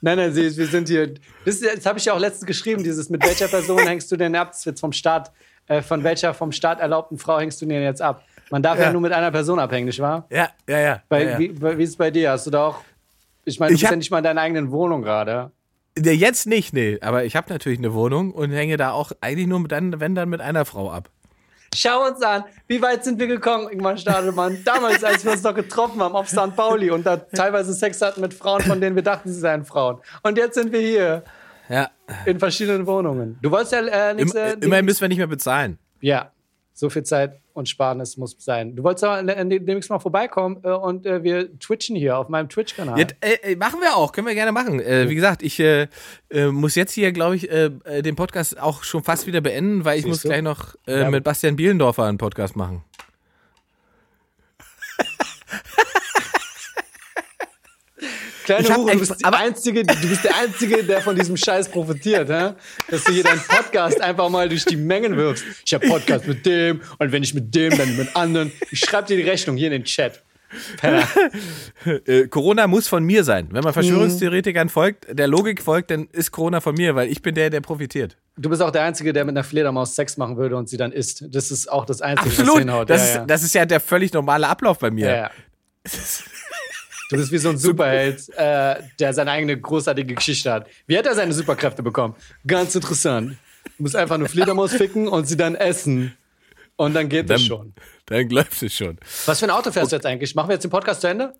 Nein, 0.01 0.17
nein, 0.17 0.35
wir 0.35 0.51
sind 0.51 0.89
hier. 0.89 1.15
Das, 1.45 1.61
das 1.61 1.85
habe 1.85 1.99
ich 1.99 2.07
ja 2.07 2.15
auch 2.15 2.19
letztens 2.19 2.47
geschrieben, 2.47 2.83
dieses 2.83 3.11
mit 3.11 3.25
welcher 3.25 3.49
Person 3.49 3.87
hängst 3.87 4.11
du 4.11 4.17
denn 4.17 4.35
ab? 4.35 4.53
Das 4.53 4.65
wird 4.65 4.81
vom 4.81 4.93
Staat, 4.93 5.31
äh, 5.67 5.83
von 5.83 6.03
welcher 6.05 6.33
vom 6.33 6.53
Staat 6.53 6.81
erlaubten 6.81 7.19
Frau 7.19 7.39
hängst 7.39 7.61
du 7.61 7.67
denn 7.67 7.83
jetzt 7.83 8.01
ab? 8.01 8.25
Man 8.51 8.63
darf 8.63 8.79
ja, 8.79 8.87
ja 8.87 8.93
nur 8.93 9.01
mit 9.01 9.13
einer 9.13 9.31
Person 9.31 9.59
abhängen, 9.59 9.87
nicht 9.87 10.01
wahr? 10.01 10.27
Ja, 10.31 10.49
ja, 10.69 10.79
ja. 10.79 11.03
Bei, 11.09 11.25
ja, 11.25 11.31
ja. 11.31 11.39
Wie, 11.39 11.61
wie 11.61 11.83
ist 11.83 11.91
es 11.91 11.97
bei 11.97 12.11
dir? 12.11 12.31
Hast 12.31 12.47
du 12.47 12.51
da 12.51 12.67
auch. 12.67 12.81
Ich 13.45 13.61
meine, 13.61 13.71
du 13.71 13.75
ich 13.75 13.81
bist 13.81 13.91
ja 13.91 13.97
nicht 13.97 14.11
mal 14.11 14.19
in 14.19 14.25
deiner 14.25 14.41
eigenen 14.41 14.71
Wohnung 14.71 15.03
gerade. 15.03 15.51
Jetzt 15.97 16.47
nicht, 16.47 16.73
nee. 16.73 16.99
Aber 17.01 17.25
ich 17.25 17.37
habe 17.37 17.53
natürlich 17.53 17.79
eine 17.79 17.93
Wohnung 17.95 18.33
und 18.33 18.51
hänge 18.53 18.77
da 18.77 18.93
auch 18.93 19.13
eigentlich 19.21 19.47
nur, 19.47 19.61
mit, 19.61 19.71
wenn 19.73 20.15
dann 20.15 20.29
mit 20.29 20.41
einer 20.41 20.65
Frau 20.65 20.91
ab. 20.91 21.11
Schau 21.75 22.05
uns 22.09 22.21
an, 22.23 22.45
wie 22.67 22.83
weit 22.83 23.05
sind 23.05 23.21
wir 23.21 23.29
gekommen, 23.29 23.69
Ingmar 23.71 23.97
Stadelmann? 23.97 24.59
Damals, 24.65 25.05
als 25.05 25.25
wir 25.25 25.31
uns 25.33 25.43
noch 25.45 25.55
getroffen 25.55 26.03
haben 26.03 26.17
auf 26.17 26.29
St. 26.29 26.57
Pauli 26.57 26.91
und 26.91 27.07
da 27.07 27.17
teilweise 27.17 27.73
Sex 27.75 28.03
hatten 28.03 28.21
mit 28.21 28.35
Frauen, 28.35 28.61
von 28.63 28.81
denen 28.81 28.97
wir 28.97 29.05
dachten, 29.05 29.33
sie 29.33 29.39
seien 29.39 29.65
Frauen. 29.65 29.99
Und 30.25 30.37
jetzt 30.37 30.55
sind 30.55 30.73
wir 30.73 30.81
hier. 30.81 31.23
Ja. 31.69 31.89
In 32.27 32.41
verschiedenen 32.41 32.85
Wohnungen. 32.89 33.39
Du 33.41 33.53
wolltest 33.53 33.73
ja 33.73 34.11
äh, 34.11 34.15
nichts. 34.15 34.35
Äh, 34.35 34.57
immerhin 34.61 34.85
müssen 34.85 35.01
wir 35.03 35.09
nicht 35.09 35.19
mehr 35.19 35.29
bezahlen. 35.29 35.79
Ja. 36.01 36.33
So 36.75 36.91
viel 36.91 37.05
Zeit 37.05 37.41
und 37.61 37.69
Sparnis 37.69 38.17
muss 38.17 38.35
sein. 38.39 38.75
Du 38.75 38.83
wolltest 38.83 39.05
aber 39.05 39.23
demnächst 39.23 39.91
mal 39.91 40.01
vorbeikommen 40.01 40.61
äh, 40.65 40.71
und 40.71 41.07
äh, 41.07 41.23
wir 41.23 41.57
twitchen 41.59 41.95
hier 41.95 42.19
auf 42.19 42.29
meinem 42.29 42.49
Twitch-Kanal. 42.49 42.99
Ja, 42.99 43.07
äh, 43.21 43.55
machen 43.55 43.81
wir 43.81 43.97
auch, 43.97 44.11
können 44.13 44.27
wir 44.27 44.35
gerne 44.35 44.51
machen. 44.51 44.81
Äh, 44.81 45.09
wie 45.09 45.15
gesagt, 45.15 45.43
ich 45.43 45.61
äh, 45.61 45.87
äh, 46.31 46.47
muss 46.47 46.75
jetzt 46.75 46.93
hier, 46.93 47.13
glaube 47.13 47.37
ich, 47.37 47.49
den 47.51 48.17
Podcast 48.17 48.59
auch 48.59 48.83
schon 48.83 49.05
fast 49.05 49.27
wieder 49.27 49.41
beenden, 49.41 49.85
weil 49.85 49.99
ich 49.99 50.05
Siehst 50.05 50.11
muss 50.11 50.23
du? 50.23 50.29
gleich 50.29 50.43
noch 50.43 50.75
ja. 50.87 51.11
mit 51.11 51.23
Bastian 51.23 51.57
Bielendorfer 51.57 52.05
einen 52.05 52.19
Podcast 52.19 52.57
machen. 52.57 52.83
Kleine 58.45 58.77
Hure, 58.77 58.93
du 58.93 58.99
bist, 58.99 59.25
aber- 59.25 59.39
Einzige, 59.39 59.85
du 59.85 60.09
bist 60.09 60.25
der 60.25 60.37
Einzige, 60.37 60.83
der 60.85 61.01
von 61.01 61.17
diesem 61.17 61.37
Scheiß 61.37 61.69
profitiert, 61.69 62.29
hä? 62.29 62.55
dass 62.89 63.05
du 63.05 63.13
hier 63.13 63.23
deinen 63.25 63.41
Podcast 63.41 64.01
einfach 64.01 64.29
mal 64.29 64.49
durch 64.49 64.65
die 64.65 64.77
Mengen 64.77 65.17
wirfst. 65.17 65.45
Ich 65.65 65.75
habe 65.75 65.87
Podcast 65.87 66.27
mit 66.27 66.45
dem 66.47 66.81
und 66.99 67.13
wenn 67.13 67.23
ich 67.23 67.35
mit 67.35 67.55
dem, 67.55 67.77
dann 67.77 67.97
mit 67.97 68.15
anderen. 68.17 68.53
Ich 68.71 68.81
schreibe 68.81 69.09
dir 69.09 69.17
die 69.17 69.29
Rechnung 69.29 69.57
hier 69.57 69.67
in 69.67 69.73
den 69.73 69.85
Chat. 69.85 70.23
Äh, 71.85 72.27
Corona 72.27 72.67
muss 72.67 72.89
von 72.89 73.05
mir 73.05 73.23
sein. 73.23 73.49
Wenn 73.53 73.63
man 73.63 73.73
Verschwörungstheoretikern 73.73 74.69
folgt, 74.69 75.07
der 75.09 75.29
Logik 75.29 75.63
folgt, 75.63 75.93
dann 75.93 76.09
ist 76.11 76.33
Corona 76.33 76.61
von 76.61 76.75
mir, 76.75 76.97
weil 76.97 77.09
ich 77.09 77.23
bin 77.23 77.37
der, 77.37 77.51
der 77.51 77.61
profitiert. 77.61 78.17
Du 78.37 78.51
bist 78.51 78.61
auch 78.61 78.73
der 78.73 78.83
Einzige, 78.83 79.13
der 79.13 79.25
mit 79.25 79.35
einer 79.37 79.45
Fledermaus 79.45 79.95
Sex 79.95 80.17
machen 80.17 80.37
würde 80.37 80.57
und 80.57 80.69
sie 80.69 80.77
dann 80.77 80.91
isst. 80.93 81.25
Das 81.29 81.51
ist 81.53 81.71
auch 81.71 81.85
das 81.87 82.03
Einzige, 82.03 82.31
was 82.33 82.39
Absolut. 82.41 82.59
hinhaut. 82.61 82.91
Das, 82.91 83.01
ja, 83.01 83.07
ist, 83.07 83.15
ja. 83.15 83.25
das 83.27 83.43
ist 83.45 83.55
ja 83.55 83.65
der 83.65 83.79
völlig 83.81 84.13
normale 84.13 84.49
Ablauf 84.49 84.79
bei 84.81 84.91
mir. 84.91 85.07
Ja, 85.07 85.17
ja. 85.17 85.31
Du 87.11 87.17
bist 87.17 87.33
wie 87.33 87.39
so 87.39 87.49
ein 87.51 87.59
Superheld, 87.59 88.29
äh, 88.37 88.77
der 89.01 89.13
seine 89.13 89.33
eigene 89.33 89.61
großartige 89.61 90.15
Geschichte 90.15 90.53
hat. 90.53 90.69
Wie 90.87 90.97
hat 90.97 91.07
er 91.07 91.15
seine 91.17 91.33
Superkräfte 91.33 91.83
bekommen? 91.83 92.15
Ganz 92.47 92.75
interessant. 92.77 93.37
Du 93.77 93.83
musst 93.83 93.97
einfach 93.97 94.17
nur 94.17 94.29
Fledermaus 94.29 94.73
ficken 94.73 95.09
und 95.09 95.27
sie 95.27 95.37
dann 95.37 95.57
essen. 95.57 96.17
Und 96.77 96.95
dann 96.95 97.09
geht 97.09 97.29
das 97.29 97.41
Dann, 97.41 97.47
schon. 97.49 97.75
dann 98.07 98.29
läuft 98.31 98.63
es 98.63 98.75
schon. 98.75 98.99
Was 99.27 99.41
für 99.41 99.47
ein 99.47 99.51
Auto 99.51 99.73
fährst 99.73 99.91
du 99.93 99.97
jetzt 99.97 100.07
eigentlich? 100.07 100.35
Machen 100.35 100.49
wir 100.49 100.55
jetzt 100.55 100.63
den 100.63 100.71
Podcast 100.71 101.01
zu 101.01 101.09
Ende? 101.09 101.35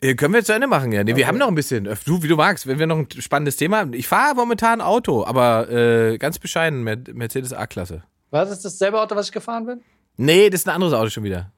Können 0.00 0.34
wir 0.34 0.38
jetzt 0.38 0.48
zu 0.48 0.52
Ende 0.52 0.66
machen, 0.66 0.90
ja. 0.90 1.04
Nee, 1.04 1.14
wir 1.14 1.28
haben 1.28 1.38
noch 1.38 1.46
ein 1.46 1.54
bisschen. 1.54 1.84
Du, 2.04 2.22
wie 2.24 2.28
du 2.28 2.34
magst, 2.34 2.66
wenn 2.66 2.80
wir 2.80 2.88
noch 2.88 2.98
ein 2.98 3.06
spannendes 3.20 3.56
Thema 3.56 3.78
haben. 3.78 3.92
Ich 3.94 4.08
fahre 4.08 4.34
momentan 4.34 4.80
Auto, 4.80 5.24
aber 5.24 5.70
äh, 5.70 6.18
ganz 6.18 6.40
bescheiden 6.40 6.82
Mercedes 6.82 7.52
A-Klasse. 7.52 8.02
Was 8.30 8.50
ist 8.50 8.64
dasselbe 8.64 9.00
Auto, 9.00 9.14
was 9.14 9.26
ich 9.26 9.32
gefahren 9.32 9.66
bin? 9.66 9.80
Nee, 10.16 10.50
das 10.50 10.62
ist 10.62 10.68
ein 10.68 10.74
anderes 10.74 10.92
Auto 10.94 11.08
schon 11.10 11.22
wieder. 11.22 11.52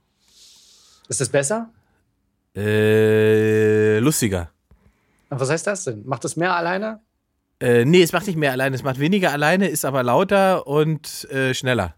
Ist 1.08 1.20
das 1.22 1.30
besser? 1.30 1.70
Äh, 2.56 3.98
lustiger. 3.98 4.50
Was 5.30 5.50
heißt 5.50 5.66
das 5.66 5.84
denn? 5.84 6.02
Macht 6.06 6.24
das 6.24 6.36
mehr 6.36 6.54
alleine? 6.54 7.00
Äh, 7.60 7.84
nee, 7.84 8.02
es 8.02 8.12
macht 8.12 8.26
nicht 8.26 8.36
mehr 8.36 8.52
alleine. 8.52 8.76
Es 8.76 8.82
macht 8.82 9.00
weniger 9.00 9.32
alleine, 9.32 9.68
ist 9.68 9.84
aber 9.84 10.02
lauter 10.02 10.66
und 10.66 11.28
äh, 11.30 11.54
schneller. 11.54 11.94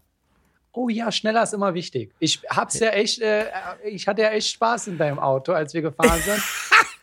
Oh 0.71 0.89
ja, 0.89 1.11
schneller 1.11 1.43
ist 1.43 1.53
immer 1.53 1.73
wichtig. 1.73 2.13
Ich 2.19 2.41
hab's 2.49 2.79
ja 2.79 2.89
echt, 2.89 3.19
äh, 3.19 3.45
ich 3.85 4.07
hatte 4.07 4.21
ja 4.21 4.29
echt 4.29 4.49
Spaß 4.49 4.87
in 4.87 4.97
deinem 4.97 5.17
Auto, 5.19 5.51
als 5.53 5.73
wir 5.73 5.81
gefahren 5.81 6.19
sind. 6.25 6.41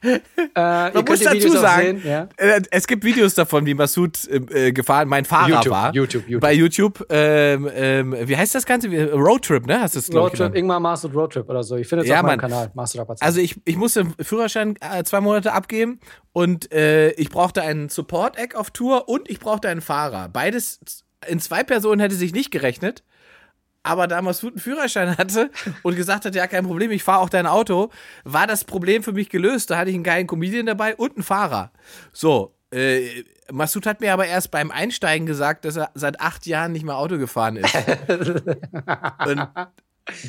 Äh, 0.05 0.21
Man 0.55 1.05
muss 1.07 1.21
dazu 1.21 1.49
sagen, 1.51 2.03
ja? 2.05 2.29
äh, 2.37 2.61
es 2.71 2.87
gibt 2.87 3.05
Videos 3.05 3.35
davon, 3.35 3.67
wie 3.67 3.75
Massoud 3.75 4.19
äh, 4.29 4.69
äh, 4.69 4.73
gefahren, 4.73 5.09
mein 5.09 5.25
Fahrer 5.25 5.49
YouTube, 5.49 5.71
war. 5.73 5.95
YouTube, 5.95 6.25
YouTube. 6.29 6.41
Bei 6.41 6.53
YouTube. 6.53 7.07
Ähm, 7.11 7.69
ähm, 7.75 8.17
wie 8.25 8.37
heißt 8.37 8.55
das 8.55 8.67
Ganze? 8.67 8.91
Wie- 8.91 9.01
Roadtrip, 9.01 9.67
ne? 9.67 9.81
Hast 9.81 9.95
du 9.95 9.99
es, 10.01 10.15
Roadtrip. 10.15 10.55
Ingmar 10.55 10.81
Mastered 10.81 11.15
Roadtrip 11.17 11.49
oder 11.49 11.63
so. 11.63 11.77
Ich 11.77 11.89
finde 11.89 12.05
es 12.05 12.09
Ja, 12.11 12.17
auf 12.17 12.23
meinem 12.23 12.41
Mann. 12.41 12.51
Kanal, 12.51 12.71
Mastered. 12.75 13.09
Also 13.21 13.41
ich, 13.41 13.57
ich 13.65 13.77
musste 13.77 14.07
Führerschein 14.21 14.77
äh, 14.81 15.03
zwei 15.05 15.21
Monate 15.21 15.53
abgeben 15.53 16.01
und 16.33 16.73
äh, 16.73 17.11
ich 17.13 17.31
brauchte 17.31 17.63
einen 17.63 17.89
Support-Eck 17.89 18.55
auf 18.55 18.71
Tour 18.71 19.09
und 19.09 19.31
ich 19.31 19.41
brauchte 19.41 19.69
einen 19.69 19.81
Fahrer. 19.81 20.29
Beides 20.29 20.81
in 21.27 21.41
zwei 21.41 21.63
Personen 21.65 22.01
hätte 22.01 22.15
sich 22.15 22.33
nicht 22.33 22.51
gerechnet. 22.51 23.03
Aber 23.85 24.09
da 24.09 24.21
Masud 24.23 24.55
einen 24.55 24.61
Führerschein 24.61 25.17
hatte 25.19 25.51
und 25.83 25.95
gesagt 25.95 26.25
hat, 26.25 26.35
ja, 26.35 26.47
kein 26.47 26.65
Problem, 26.65 26.91
ich 26.91 27.03
fahre 27.05 27.21
auch 27.21 27.29
dein 27.29 27.47
Auto, 27.47 27.91
war 28.25 28.47
das 28.47 28.65
Problem 28.65 29.03
für 29.03 29.13
mich 29.13 29.29
gelöst. 29.29 29.71
Da 29.71 29.77
hatte 29.79 29.91
ich 29.91 29.95
einen 29.95 30.05
geilen 30.05 30.27
Comedian 30.27 30.67
dabei 30.67 30.97
und 30.97 31.17
einen 31.17 31.23
Fahrer. 31.23 31.71
So, 32.13 32.55
äh, 32.73 33.23
Masud 33.53 33.87
hat 33.87 34.01
mir 34.01 34.13
aber 34.15 34.27
erst 34.27 34.51
beim 34.51 34.71
Einsteigen 34.71 35.27
gesagt, 35.27 35.67
dass 35.67 35.77
er 35.77 35.91
seit 35.95 36.21
acht 36.21 36.47
Jahren 36.47 36.73
nicht 36.73 36.85
mehr 36.85 36.97
Auto 36.97 37.19
gefahren 37.19 37.57
ist. 37.57 37.75
und 39.27 39.49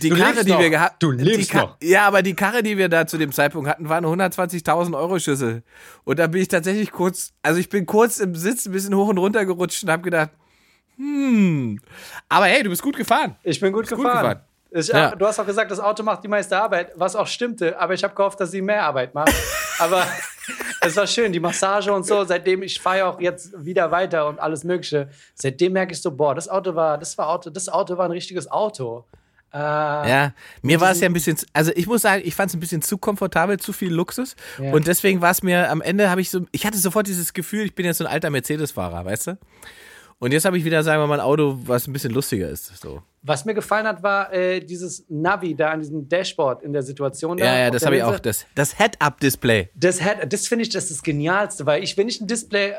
die 0.01 0.09
Du 0.09 0.17
Karre, 0.17 0.43
die 0.45 0.51
noch. 0.51 0.59
wir 0.59 0.69
gehabt 0.69 1.03
Du 1.03 1.11
lebst 1.11 1.53
noch. 1.53 1.77
Ja, 1.81 2.07
aber 2.07 2.21
die 2.21 2.33
Karre, 2.33 2.63
die 2.63 2.77
wir 2.77 2.87
da 2.89 3.07
zu 3.07 3.17
dem 3.17 3.31
Zeitpunkt 3.31 3.69
hatten, 3.69 3.89
war 3.89 3.97
eine 3.97 4.07
120.000 4.07 4.97
Euro 4.97 5.19
Schüssel. 5.19 5.63
Und 6.03 6.19
da 6.19 6.27
bin 6.27 6.41
ich 6.41 6.47
tatsächlich 6.47 6.91
kurz, 6.91 7.33
also 7.41 7.59
ich 7.59 7.69
bin 7.69 7.85
kurz 7.85 8.19
im 8.19 8.35
Sitz 8.35 8.65
ein 8.65 8.71
bisschen 8.71 8.95
hoch 8.95 9.07
und 9.09 9.17
runter 9.17 9.45
gerutscht 9.45 9.83
und 9.83 9.89
habe 9.89 10.03
gedacht, 10.03 10.29
hm. 10.97 11.79
Aber 12.29 12.45
hey, 12.45 12.63
du 12.63 12.69
bist 12.69 12.81
gut 12.81 12.95
gefahren. 12.95 13.35
ich 13.43 13.59
bin 13.59 13.71
gut 13.71 13.87
gut 13.87 13.97
gefahren. 13.97 14.21
gefahren. 14.21 14.41
Ich, 14.71 14.87
Ja. 14.87 15.15
Du 15.15 15.25
hast 15.25 15.39
auch 15.39 15.45
gesagt, 15.45 15.71
das 15.71 15.79
Auto 15.79 16.03
macht 16.03 16.23
die 16.23 16.27
meiste 16.27 16.57
Arbeit, 16.57 16.91
was 16.95 17.15
auch 17.15 17.27
stimmte. 17.27 17.79
Aber 17.79 17.93
ich 17.93 18.03
habe 18.03 18.13
gehofft, 18.13 18.39
dass 18.39 18.51
sie 18.51 18.61
mehr 18.61 18.83
Arbeit 18.83 19.13
macht. 19.13 19.33
aber 19.79 20.05
es 20.81 20.95
war 20.95 21.07
schön, 21.07 21.31
die 21.31 21.39
Massage 21.39 21.93
und 21.93 22.05
so. 22.05 22.23
Seitdem 22.25 22.61
ich 22.61 22.79
fahre 22.79 23.05
auch 23.05 23.21
jetzt 23.21 23.53
wieder 23.57 23.89
weiter 23.91 24.27
und 24.27 24.39
alles 24.39 24.63
Mögliche. 24.63 25.09
Seitdem 25.33 25.73
merke 25.73 25.93
ich 25.93 26.01
so, 26.01 26.11
boah, 26.11 26.35
das 26.35 26.49
Auto 26.49 26.75
war, 26.75 26.97
das 26.97 27.17
war 27.17 27.29
Auto, 27.29 27.49
das 27.49 27.69
Auto 27.69 27.97
war 27.97 28.05
ein 28.05 28.11
richtiges 28.11 28.51
Auto. 28.51 29.05
Äh, 29.53 29.57
Ja, 29.57 30.33
mir 30.61 30.81
war 30.81 30.91
es 30.91 30.99
ja 30.99 31.07
ein 31.07 31.13
bisschen, 31.13 31.37
also 31.53 31.71
ich 31.73 31.87
muss 31.87 32.01
sagen, 32.01 32.21
ich 32.25 32.35
fand 32.35 32.49
es 32.49 32.57
ein 32.57 32.59
bisschen 32.59 32.81
zu 32.81 32.97
komfortabel, 32.97 33.57
zu 33.57 33.71
viel 33.71 33.93
Luxus. 33.93 34.35
Ja. 34.61 34.73
Und 34.73 34.87
deswegen 34.87 35.21
war 35.21 35.31
es 35.31 35.41
mir 35.41 35.71
am 35.71 35.81
Ende, 35.81 36.09
habe 36.09 36.19
ich 36.19 36.29
so, 36.29 36.41
ich 36.51 36.65
hatte 36.65 36.77
sofort 36.77 37.07
dieses 37.07 37.33
Gefühl, 37.33 37.65
ich 37.65 37.75
bin 37.75 37.85
jetzt 37.85 37.99
so 37.99 38.05
ein 38.05 38.11
alter 38.11 38.29
Mercedes-Fahrer, 38.29 39.05
weißt 39.05 39.27
du? 39.27 39.37
Und 40.17 40.31
jetzt 40.31 40.45
habe 40.45 40.57
ich 40.57 40.63
wieder, 40.63 40.81
sagen 40.81 41.01
wir 41.01 41.07
mal, 41.07 41.19
ein 41.19 41.25
Auto, 41.25 41.57
was 41.65 41.87
ein 41.87 41.93
bisschen 41.93 42.11
lustiger 42.13 42.47
ist. 42.49 42.77
So. 42.81 43.03
Was 43.21 43.43
mir 43.43 43.53
gefallen 43.53 43.85
hat, 43.85 44.01
war 44.01 44.31
äh, 44.31 44.61
dieses 44.61 45.03
Navi 45.09 45.53
da 45.55 45.71
an 45.71 45.81
diesem 45.81 46.07
Dashboard 46.07 46.63
in 46.63 46.71
der 46.71 46.83
Situation. 46.83 47.35
Da 47.35 47.43
Ja, 47.45 47.59
ja, 47.59 47.69
das 47.71 47.85
habe 47.85 47.97
ich 47.97 48.03
auch. 48.03 48.17
Das, 48.19 48.45
das 48.55 48.77
Head-Up-Display. 48.77 49.69
Das, 49.75 50.01
hat- 50.01 50.31
das 50.31 50.47
finde 50.47 50.63
ich 50.63 50.69
das, 50.69 50.85
ist 50.85 50.91
das 50.99 51.03
Genialste, 51.03 51.65
weil 51.65 51.83
ich, 51.83 51.97
wenn 51.97 52.07
ich 52.07 52.21
ein 52.21 52.27
Display 52.27 52.69
äh, 52.69 52.73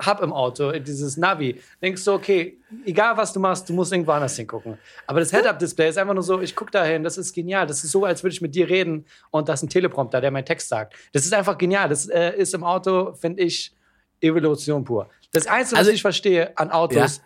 habe 0.00 0.22
im 0.22 0.32
Auto, 0.32 0.70
äh, 0.70 0.80
dieses 0.80 1.16
Navi, 1.16 1.60
denkst 1.82 2.04
du, 2.04 2.12
okay, 2.12 2.58
egal 2.86 3.16
was 3.16 3.32
du 3.32 3.40
machst, 3.40 3.68
du 3.68 3.72
musst 3.72 3.92
irgendwo 3.92 4.12
anders 4.12 4.36
hingucken. 4.36 4.78
Aber 5.08 5.18
das 5.18 5.32
Head-Up-Display 5.32 5.88
ist 5.88 5.98
einfach 5.98 6.14
nur 6.14 6.22
so, 6.22 6.40
ich 6.40 6.54
gucke 6.54 6.70
da 6.70 6.84
hin, 6.84 7.02
das 7.02 7.18
ist 7.18 7.32
genial. 7.34 7.66
Das 7.66 7.82
ist 7.82 7.90
so, 7.90 8.04
als 8.04 8.22
würde 8.22 8.34
ich 8.34 8.40
mit 8.40 8.54
dir 8.54 8.68
reden 8.68 9.04
und 9.32 9.48
das 9.48 9.58
ist 9.60 9.64
ein 9.64 9.68
Teleprompter, 9.68 10.20
der 10.20 10.30
meinen 10.30 10.44
Text 10.46 10.68
sagt. 10.68 10.94
Das 11.12 11.24
ist 11.24 11.34
einfach 11.34 11.58
genial. 11.58 11.88
Das 11.88 12.06
äh, 12.08 12.30
ist 12.36 12.54
im 12.54 12.62
Auto, 12.62 13.14
finde 13.14 13.42
ich, 13.42 13.74
Evolution 14.20 14.84
pur. 14.84 15.08
Das 15.32 15.46
Einzige, 15.46 15.78
Also- 15.78 15.90
was 15.90 15.94
ich 15.96 16.02
verstehe 16.02 16.56
an 16.56 16.70
Autos, 16.70 17.20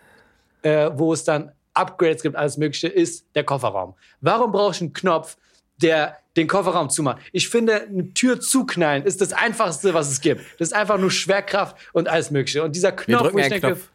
äh, 0.62 0.90
wo 0.94 1.12
es 1.12 1.24
dann 1.24 1.52
Upgrades 1.74 2.22
gibt, 2.22 2.36
alles 2.36 2.56
Mögliche, 2.56 2.88
ist 2.88 3.26
der 3.34 3.44
Kofferraum. 3.44 3.94
Warum 4.20 4.50
brauche 4.52 4.72
ich 4.74 4.80
einen 4.80 4.92
Knopf, 4.94 5.36
der 5.82 6.16
den 6.36 6.46
Kofferraum 6.48 6.88
zumacht? 6.88 7.18
Ich 7.32 7.48
finde, 7.48 7.82
eine 7.82 8.14
Tür 8.14 8.40
zuknallen 8.40 9.04
ist 9.04 9.20
das 9.20 9.32
Einfachste, 9.34 9.92
was 9.92 10.10
es 10.10 10.20
gibt. 10.22 10.40
Das 10.58 10.68
ist 10.68 10.74
einfach 10.74 10.98
nur 10.98 11.10
Schwerkraft 11.10 11.76
und 11.92 12.08
alles 12.08 12.30
Mögliche. 12.30 12.62
Und 12.62 12.74
dieser 12.74 12.92
Knopf, 12.92 13.32
wo 13.32 13.38
ich 13.38 13.48
denke, 13.48 13.66
Knopf. 13.68 13.90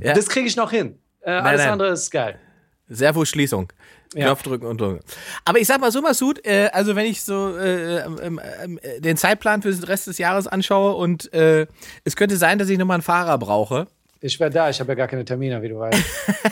Ja. 0.00 0.12
das 0.12 0.28
kriege 0.28 0.46
ich 0.46 0.56
noch 0.56 0.70
hin. 0.70 0.98
Äh, 1.20 1.30
alles 1.30 1.62
nein. 1.62 1.70
andere 1.70 1.88
ist 1.90 2.10
geil. 2.10 2.38
Servo-Schließung. 2.88 3.72
Ja. 4.14 4.26
Knopf 4.26 4.42
drücken 4.42 4.66
und 4.66 4.80
drücken. 4.80 5.00
Aber 5.44 5.58
ich 5.58 5.66
sag 5.66 5.80
mal 5.80 5.90
so, 5.90 6.00
Masud, 6.00 6.44
äh, 6.46 6.70
also 6.72 6.96
wenn 6.96 7.06
ich 7.06 7.22
so 7.22 7.56
äh, 7.56 7.98
ähm, 7.98 8.40
ähm, 8.62 8.80
äh, 8.82 9.00
den 9.00 9.16
Zeitplan 9.16 9.62
für 9.62 9.72
den 9.72 9.84
Rest 9.84 10.06
des 10.06 10.18
Jahres 10.18 10.46
anschaue 10.46 10.94
und 10.94 11.32
äh, 11.32 11.66
es 12.04 12.16
könnte 12.16 12.36
sein, 12.36 12.58
dass 12.58 12.68
ich 12.68 12.78
nochmal 12.78 12.96
einen 12.96 13.02
Fahrer 13.02 13.38
brauche. 13.38 13.86
Ich 14.20 14.40
wäre 14.40 14.50
da, 14.50 14.70
ich 14.70 14.80
habe 14.80 14.92
ja 14.92 14.94
gar 14.94 15.08
keine 15.08 15.24
Termine, 15.24 15.60
wie 15.60 15.68
du 15.68 15.78
weißt. 15.78 16.02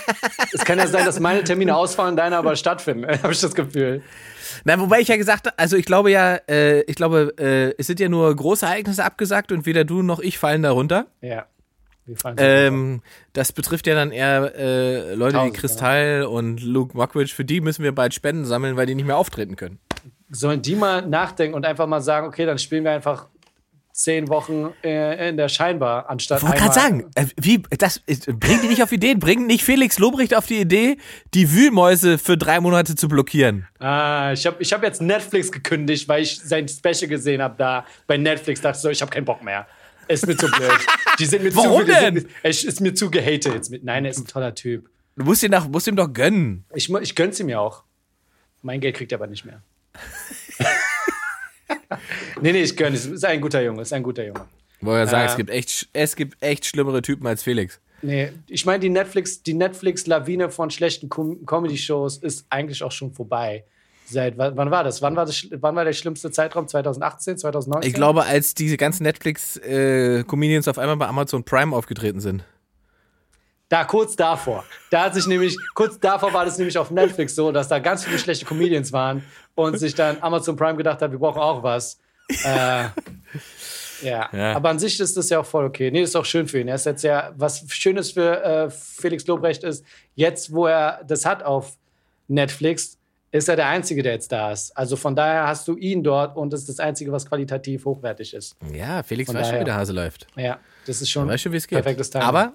es 0.53 0.63
kann 0.63 0.79
ja 0.79 0.87
sein, 0.87 1.07
dass 1.07 1.19
meine 1.21 1.43
Termine 1.43 1.75
ausfallen, 1.75 2.17
deine 2.17 2.37
aber 2.37 2.55
stattfinden, 2.55 3.07
habe 3.23 3.33
ich 3.33 3.41
das 3.41 3.55
Gefühl. 3.55 4.03
Na, 4.65 4.79
wobei 4.79 5.01
ich 5.01 5.09
ja 5.09 5.17
gesagt 5.17 5.47
habe, 5.47 5.59
also 5.59 5.77
ich 5.77 5.87
glaube 5.87 6.11
ja, 6.11 6.35
äh, 6.49 6.83
ich 6.83 6.97
glaube, 6.97 7.33
äh, 7.39 7.75
es 7.79 7.87
sind 7.87 7.99
ja 7.99 8.11
nur 8.11 8.35
große 8.37 8.67
Ereignisse 8.67 9.03
abgesagt 9.05 9.53
und 9.53 9.65
weder 9.65 9.85
du 9.85 10.03
noch 10.03 10.21
ich 10.21 10.37
fallen 10.37 10.63
darunter. 10.63 11.07
Ja. 11.23 11.47
Ähm, 12.37 13.01
das 13.33 13.53
betrifft 13.53 13.87
ja 13.87 13.95
dann 13.95 14.11
eher 14.11 14.55
äh, 14.57 15.15
Leute 15.15 15.35
wie 15.35 15.39
Tausend, 15.39 15.57
Kristall 15.57 16.25
und 16.25 16.63
Luke 16.63 16.97
Mockridge. 16.97 17.33
Für 17.35 17.45
die 17.45 17.61
müssen 17.61 17.85
wir 17.85 17.93
bald 17.95 18.13
Spenden 18.15 18.45
sammeln, 18.45 18.77
weil 18.77 18.87
die 18.87 18.95
nicht 18.95 19.07
mehr 19.07 19.17
auftreten 19.17 19.57
können. 19.57 19.79
sollen 20.31 20.63
die 20.63 20.75
mal 20.75 21.07
nachdenken 21.07 21.55
und 21.55 21.65
einfach 21.65 21.87
mal 21.87 22.01
sagen, 22.01 22.27
okay, 22.27 22.45
dann 22.45 22.59
spielen 22.59 22.85
wir 22.85 22.91
einfach 22.91 23.29
zehn 23.93 24.29
Wochen 24.29 24.71
äh, 24.83 25.29
in 25.29 25.37
der 25.37 25.49
Scheinbar 25.49 26.09
anstatt 26.09 26.39
Ich 26.39 26.49
wollte 26.49 26.61
gerade 26.63 26.75
sagen, 26.75 27.11
äh, 27.15 27.27
wie, 27.37 27.63
das 27.79 28.01
ist, 28.07 28.27
bringt 28.41 28.63
die 28.63 28.69
nicht 28.69 28.83
auf 28.83 28.91
Ideen, 28.91 29.19
bringt 29.19 29.47
nicht 29.47 29.63
Felix 29.63 29.99
Lobrecht 29.99 30.35
auf 30.35 30.47
die 30.47 30.61
Idee, 30.61 30.97
die 31.35 31.53
Wühlmäuse 31.53 32.19
für 32.19 32.37
drei 32.39 32.61
Monate 32.61 32.95
zu 32.95 33.09
blockieren. 33.09 33.69
Ah, 33.79 34.33
ich 34.33 34.47
habe 34.47 34.57
ich 34.61 34.73
hab 34.73 34.83
jetzt 34.83 35.03
Netflix 35.03 35.53
gekündigt, 35.53 36.09
weil 36.09 36.23
ich 36.23 36.41
sein 36.41 36.67
Special 36.69 37.09
gesehen 37.09 37.43
habe 37.43 37.55
da 37.59 37.85
bei 38.07 38.17
Netflix. 38.17 38.61
Dachte 38.63 38.79
so, 38.79 38.89
ich 38.89 39.03
habe 39.03 39.11
keinen 39.11 39.27
Bock 39.27 39.43
mehr. 39.45 39.67
Ist 40.09 40.27
mir 40.27 40.37
zu 40.37 40.51
blöd. 40.51 40.71
Die 41.19 41.25
sind 41.27 41.43
mir 41.43 41.55
Warum 41.55 41.81
zu, 41.81 41.87
denn? 41.87 42.15
Sind, 42.21 42.29
es 42.43 42.65
ist 42.65 42.81
mir 42.81 42.95
zu 42.95 43.11
gehatet. 43.11 43.55
Jetzt 43.55 43.71
mit. 43.71 43.85
Nein, 43.85 44.05
er 44.05 44.11
ist 44.11 44.19
ein 44.19 44.27
toller 44.27 44.55
Typ. 44.55 44.89
Du 45.17 45.25
musst 45.25 45.43
ihn, 45.43 45.53
doch, 45.53 45.69
musst 45.69 45.87
ihm 45.87 45.97
doch 45.97 46.13
gönnen. 46.13 46.65
Ich, 46.75 46.93
ich 46.93 47.15
gönn's 47.15 47.39
ihm 47.41 47.49
ja 47.49 47.61
auch. 47.61 47.85
Mein 48.63 48.81
Geld 48.81 48.97
kriegt 48.97 49.13
er 49.13 49.19
aber 49.19 49.27
nicht 49.27 49.45
mehr. 49.45 49.63
nee, 52.41 52.53
nee, 52.53 52.63
ich 52.63 52.77
gönn 52.77 52.95
es. 52.95 53.07
Ist 53.07 53.25
ein 53.25 53.41
guter 53.41 53.63
Junge, 53.63 53.83
ist 53.83 53.93
ein 53.93 54.03
guter 54.03 54.25
Junge. 54.25 54.47
Wollte 54.81 55.01
ja 55.01 55.07
sagen, 55.07 55.23
Äh. 55.23 55.31
es, 55.31 55.37
gibt 55.37 55.51
echt, 55.51 55.89
es 55.93 56.17
gibt 56.17 56.43
echt 56.43 56.67
schlimmere 56.67 57.03
Typen 57.03 57.27
als 57.27 57.43
Felix. 57.43 57.81
Nee, 58.03 58.33
ich 58.49 58.67
meine, 58.67 58.81
die 58.81 58.89
Netflix, 58.89 59.43
die 59.43 59.55
Netflix-Lawine 59.55 60.51
von 60.51 60.71
schlechten 60.71 61.09
Com 61.09 61.47
Comedy-Shows 61.47 62.19
ist 62.19 62.47
eigentlich 62.51 62.83
auch 62.83 62.91
schon 62.91 63.13
vorbei. 63.13 63.65
Seit 64.13 64.37
wann 64.37 64.71
war 64.71 64.85
das? 64.85 65.03
Wann 65.03 65.17
war 65.17 65.27
das? 65.27 65.47
Wann 65.51 65.75
war 65.75 65.85
der 65.85 65.93
schlimmste 65.93 66.31
Zeitraum? 66.31 66.69
2018, 66.69 67.39
2019? 67.39 67.89
Ich 67.89 67.95
glaube, 67.95 68.25
als 68.25 68.55
diese 68.55 68.77
ganzen 68.77 69.05
Netflix-Comedians 69.05 70.69
auf 70.69 70.79
einmal 70.79 70.97
bei 70.97 71.07
Amazon 71.07 71.45
Prime 71.45 71.75
aufgetreten 71.75 72.21
sind. 72.21 72.45
Da 73.73 73.85
kurz 73.85 74.15
davor. 74.17 74.65
Da 74.91 75.05
hat 75.05 75.15
sich 75.15 75.27
nämlich, 75.27 75.57
kurz 75.75 75.99
davor 75.99 76.35
war 76.35 76.45
das 76.45 76.59
nämlich 76.59 76.77
auf 76.77 76.91
Netflix 76.91 77.35
so, 77.35 77.53
dass 77.53 77.69
da 77.69 77.79
ganz 77.79 78.05
viele 78.05 78.19
schlechte 78.19 78.45
Comedians 78.45 78.93
waren 78.93 79.25
und 79.55 79.79
sich 79.79 79.95
dann 79.95 80.19
Amazon 80.21 80.57
Prime 80.57 80.77
gedacht 80.77 81.01
hat, 81.01 81.11
wir 81.11 81.19
brauchen 81.19 81.41
auch 81.41 81.63
was. 81.63 81.99
äh, 82.45 82.85
ja. 84.03 84.29
Ja. 84.31 84.53
aber 84.55 84.69
an 84.69 84.79
sich 84.79 85.01
ist 85.01 85.17
das 85.17 85.31
ja 85.31 85.41
auch 85.41 85.47
voll 85.47 85.65
okay. 85.65 85.91
Nee, 85.91 86.03
ist 86.03 86.15
auch 86.17 86.25
schön 86.27 86.47
für 86.47 86.61
ihn. 86.61 86.69
Er 86.69 86.75
ist 86.75 86.85
jetzt 86.85 87.03
ja, 87.03 87.33
was 87.37 87.65
Schönes 87.69 88.13
für 88.13 88.45
äh, 88.45 88.69
Felix 88.69 89.27
Lobrecht 89.27 89.65
ist, 89.65 89.87
jetzt, 90.15 90.53
wo 90.53 90.67
er 90.67 91.03
das 91.07 91.25
hat 91.25 91.43
auf 91.43 91.79
Netflix, 92.29 92.99
ist 93.33 93.49
er 93.49 93.57
der 93.57 93.67
Einzige, 93.69 94.03
der 94.03 94.13
jetzt 94.13 94.31
da 94.31 94.53
ist. 94.53 94.77
Also 94.77 94.95
von 94.97 95.17
daher 95.17 95.47
hast 95.49 95.67
du 95.67 95.77
ihn 95.77 96.03
dort 96.05 96.37
und 96.37 96.53
das 96.53 96.61
ist 96.61 96.69
das 96.69 96.79
Einzige, 96.79 97.11
was 97.13 97.27
qualitativ 97.27 97.85
hochwertig 97.87 98.35
ist. 98.35 98.57
Ja, 98.73 99.03
Felix 99.03 99.27
Von 99.31 99.37
weiß 99.41 99.47
schon, 99.47 99.53
daher. 99.55 99.61
wie 99.63 99.65
der 99.65 99.75
Hase 99.75 99.93
läuft. 99.93 100.27
Ja, 100.37 100.59
das 100.87 101.01
ist 101.03 101.11
schon 101.11 101.27
schon, 101.39 101.53
perfektes 101.53 102.11
Timing. 102.11 102.29
Aber 102.29 102.53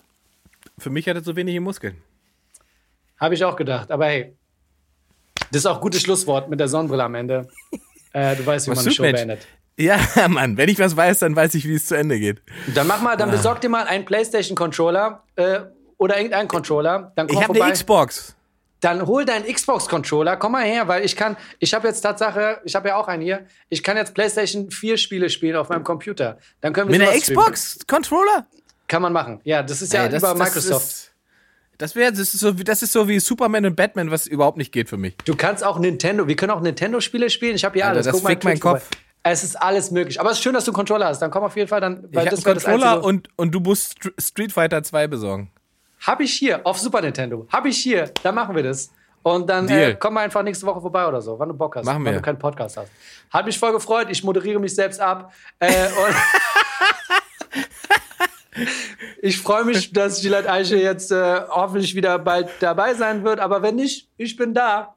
für 0.78 0.90
mich 0.92 1.08
hat 1.10 1.16
er 1.18 1.24
so 1.24 1.36
wenige 1.36 1.60
Muskeln. 1.60 1.98
Habe 3.20 3.34
ich 3.34 3.44
auch 3.44 3.56
gedacht. 3.56 3.92
Aber 3.92 4.06
hey, 4.06 4.36
das 5.52 5.60
ist 5.62 5.66
auch 5.66 5.76
ein 5.76 5.82
gutes 5.82 6.02
Schlusswort 6.02 6.50
mit 6.50 6.60
der 6.60 6.68
Sonnenbrille 6.68 7.04
am 7.04 7.16
Ende. 7.16 7.48
Äh, 8.14 8.36
du 8.38 8.46
weißt, 8.46 8.66
wie 8.66 8.72
Was 8.72 8.78
man 8.78 8.86
eine 8.86 8.94
Show 8.96 9.04
Mensch? 9.04 9.18
beendet. 9.18 9.48
Ja, 9.78 10.00
Mann, 10.30 10.58
wenn 10.58 10.70
ich 10.70 10.80
was 10.80 10.96
weiß, 10.96 11.20
dann 11.20 11.36
weiß 11.36 11.54
ich, 11.56 11.68
wie 11.68 11.76
es 11.76 11.86
zu 11.86 11.94
Ende 11.96 12.18
geht. 12.20 12.42
Dann 12.74 12.88
mach 12.88 13.02
mal, 13.02 13.14
Ah. 13.14 13.16
dann 13.16 13.30
besorg 13.30 13.62
dir 13.62 13.70
mal 13.70 13.86
einen 13.86 14.06
PlayStation-Controller 14.06 15.22
äh, 15.36 15.60
oder 15.98 16.16
irgendeinen 16.18 16.48
Controller. 16.48 17.12
Dann 17.16 17.28
komm 17.28 17.38
Ich 17.38 17.44
habe 17.48 17.62
eine 17.64 17.74
Xbox. 17.74 18.36
Dann 18.82 19.08
hol 19.08 19.26
deinen 19.26 19.46
Xbox-Controller, 19.52 20.38
komm 20.38 20.52
mal 20.52 20.64
her, 20.64 20.88
weil 20.88 21.04
ich 21.04 21.16
kann, 21.16 21.36
ich 21.60 21.74
habe 21.74 21.88
jetzt 21.88 22.02
Tatsache, 22.02 22.62
ich 22.64 22.76
habe 22.76 22.90
ja 22.90 22.96
auch 22.98 23.08
einen 23.08 23.24
hier, 23.24 23.46
ich 23.70 23.82
kann 23.82 23.98
jetzt 23.98 24.14
PlayStation 24.14 24.70
4 24.70 24.98
Spiele 24.98 25.30
spielen 25.30 25.56
auf 25.56 25.70
meinem 25.70 25.84
Computer. 25.84 26.38
Dann 26.62 26.74
können 26.74 26.90
wir 26.92 27.00
Mit 27.00 27.08
einer 27.08 27.20
streamen. 27.20 27.44
Xbox-Controller? 27.46 28.46
Kann 28.88 29.02
man 29.02 29.14
machen. 29.14 29.42
Ja, 29.44 29.64
das 29.64 29.82
ist 29.82 29.94
ja 29.94 30.04
Ey, 30.04 30.10
das- 30.10 30.22
über 30.22 30.34
das 30.34 30.40
Microsoft. 30.40 30.86
ist- 30.86 31.12
Das 31.80 31.96
wäre, 31.96 32.12
das 32.12 32.20
ist 32.34 32.40
so, 32.40 32.58
wie- 32.58 32.64
das 32.64 32.82
ist 32.82 32.92
so 32.92 33.08
wie 33.08 33.20
Superman 33.20 33.66
und 33.66 33.76
Batman, 33.76 34.10
was 34.10 34.26
überhaupt 34.26 34.58
nicht 34.58 34.72
geht 34.72 34.90
für 34.90 34.98
mich. 34.98 35.16
Du 35.26 35.36
kannst 35.36 35.64
auch 35.64 35.78
Nintendo, 35.80 36.28
wir 36.28 36.36
können 36.36 36.52
auch 36.52 36.62
Nintendo-Spiele 36.62 37.30
spielen. 37.30 37.56
Ich 37.56 37.64
habe 37.66 37.74
hier 37.76 37.86
Alter, 37.86 37.96
alles. 37.96 38.06
das 38.08 38.16
fickt 38.22 38.44
meinen 38.44 38.54
Twitch 38.56 38.62
vorbei. 38.64 38.80
Kopf. 38.80 38.90
Es 39.24 39.44
ist 39.44 39.56
alles 39.62 39.92
möglich. 39.92 40.20
Aber 40.20 40.32
es 40.32 40.38
ist 40.38 40.44
schön, 40.44 40.54
dass 40.54 40.66
du 40.66 40.72
einen 40.72 40.76
Controller 40.76 41.08
hast. 41.08 41.20
Dann 41.20 41.30
komm 41.32 41.44
auf 41.44 41.56
jeden 41.56 41.68
Fall 41.68 41.82
dann, 41.82 42.06
Ich 42.10 42.16
weil 42.16 42.26
habe 42.26 42.30
das 42.36 42.42
das 42.44 42.64
Controller 42.64 42.92
Einzige. 42.94 43.08
und, 43.08 43.30
und 43.36 43.52
du 43.52 43.60
musst 43.60 43.98
Str- 44.00 44.14
Street 44.22 44.52
Fighter 44.54 44.82
2 44.84 45.08
besorgen. 45.08 45.52
Hab 46.06 46.22
ich 46.22 46.34
hier 46.34 46.66
auf 46.66 46.78
Super 46.80 47.02
Nintendo. 47.02 47.48
Hab 47.52 47.66
ich 47.66 47.78
hier. 47.78 48.12
Dann 48.24 48.36
machen 48.36 48.56
wir 48.56 48.64
das. 48.64 48.92
Und 49.24 49.50
dann 49.50 49.68
äh, 49.68 49.96
komm 50.00 50.14
mal 50.14 50.22
einfach 50.22 50.42
nächste 50.42 50.66
Woche 50.66 50.80
vorbei 50.80 51.06
oder 51.06 51.22
so, 51.22 51.38
wann 51.38 51.50
du 51.50 51.56
Bock 51.56 51.76
hast. 51.76 51.86
Machen 51.86 52.06
wenn 52.06 52.14
wir. 52.14 52.20
du 52.20 52.22
keinen 52.22 52.40
Podcast 52.40 52.78
hast. 52.78 52.90
Hat 53.30 53.46
mich 53.46 53.60
voll 53.60 53.74
gefreut. 53.74 54.08
Ich 54.10 54.24
moderiere 54.24 54.60
mich 54.60 54.74
selbst 54.74 55.02
ab. 55.02 55.34
Äh, 55.60 55.88
und 55.98 56.16
ich 59.22 59.38
freue 59.38 59.66
mich, 59.66 59.92
dass 59.92 60.22
Gillette 60.22 60.50
Eiche 60.50 60.78
jetzt 60.78 61.12
äh, 61.12 61.42
hoffentlich 61.50 61.94
wieder 61.94 62.20
bald 62.20 62.50
dabei 62.62 62.94
sein 62.94 63.24
wird. 63.26 63.40
Aber 63.42 63.62
wenn 63.62 63.76
nicht, 63.76 64.08
ich 64.16 64.38
bin 64.38 64.54
da. 64.54 64.96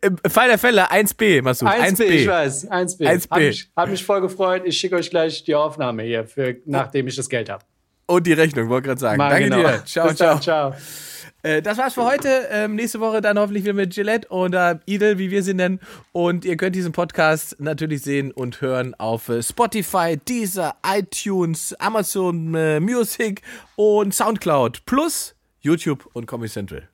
Im 0.00 0.16
Fall 0.30 0.48
der 0.48 0.58
Fälle 0.58 0.90
1B, 0.90 1.42
Masud. 1.42 1.68
1B, 1.68 1.96
1B. 1.96 2.02
ich 2.04 2.28
weiß. 2.28 2.70
1B. 2.70 3.00
1B. 3.00 3.30
Hat 3.30 3.38
mich, 3.38 3.70
hat 3.76 3.90
mich 3.90 4.04
voll 4.04 4.20
gefreut. 4.22 4.62
Ich 4.64 4.78
schicke 4.78 4.96
euch 4.96 5.10
gleich 5.10 5.44
die 5.44 5.54
Aufnahme 5.54 6.02
hier, 6.02 6.26
für, 6.26 6.56
nachdem 6.64 7.08
ich 7.08 7.16
das 7.16 7.28
Geld 7.28 7.50
habe. 7.50 7.64
Und 8.10 8.26
die 8.26 8.32
Rechnung, 8.32 8.68
wollte 8.68 8.88
gerade 8.88 9.00
sagen. 9.00 9.18
Mal 9.18 9.30
Danke 9.30 9.50
genau. 9.50 9.58
dir. 9.58 9.84
Ciao, 9.84 10.08
Bis 10.08 10.16
ciao. 10.16 10.32
Dann, 10.32 10.42
ciao. 10.42 10.74
Äh, 11.42 11.62
das 11.62 11.78
war's 11.78 11.94
für 11.94 12.04
heute. 12.04 12.48
Ähm, 12.50 12.74
nächste 12.74 12.98
Woche 12.98 13.20
dann 13.20 13.38
hoffentlich 13.38 13.62
wieder 13.62 13.72
mit 13.72 13.94
Gillette 13.94 14.28
oder 14.30 14.80
Idel, 14.84 15.18
wie 15.18 15.30
wir 15.30 15.44
sie 15.44 15.54
nennen. 15.54 15.78
Und 16.10 16.44
ihr 16.44 16.56
könnt 16.56 16.74
diesen 16.74 16.90
Podcast 16.90 17.54
natürlich 17.60 18.02
sehen 18.02 18.32
und 18.32 18.60
hören 18.60 18.94
auf 18.94 19.28
äh, 19.28 19.42
Spotify, 19.44 20.16
Deezer, 20.16 20.74
iTunes, 20.84 21.72
Amazon 21.78 22.52
äh, 22.56 22.80
Music 22.80 23.42
und 23.76 24.12
Soundcloud 24.12 24.84
plus 24.86 25.36
YouTube 25.60 26.08
und 26.12 26.26
Comedy 26.26 26.50
Central. 26.50 26.88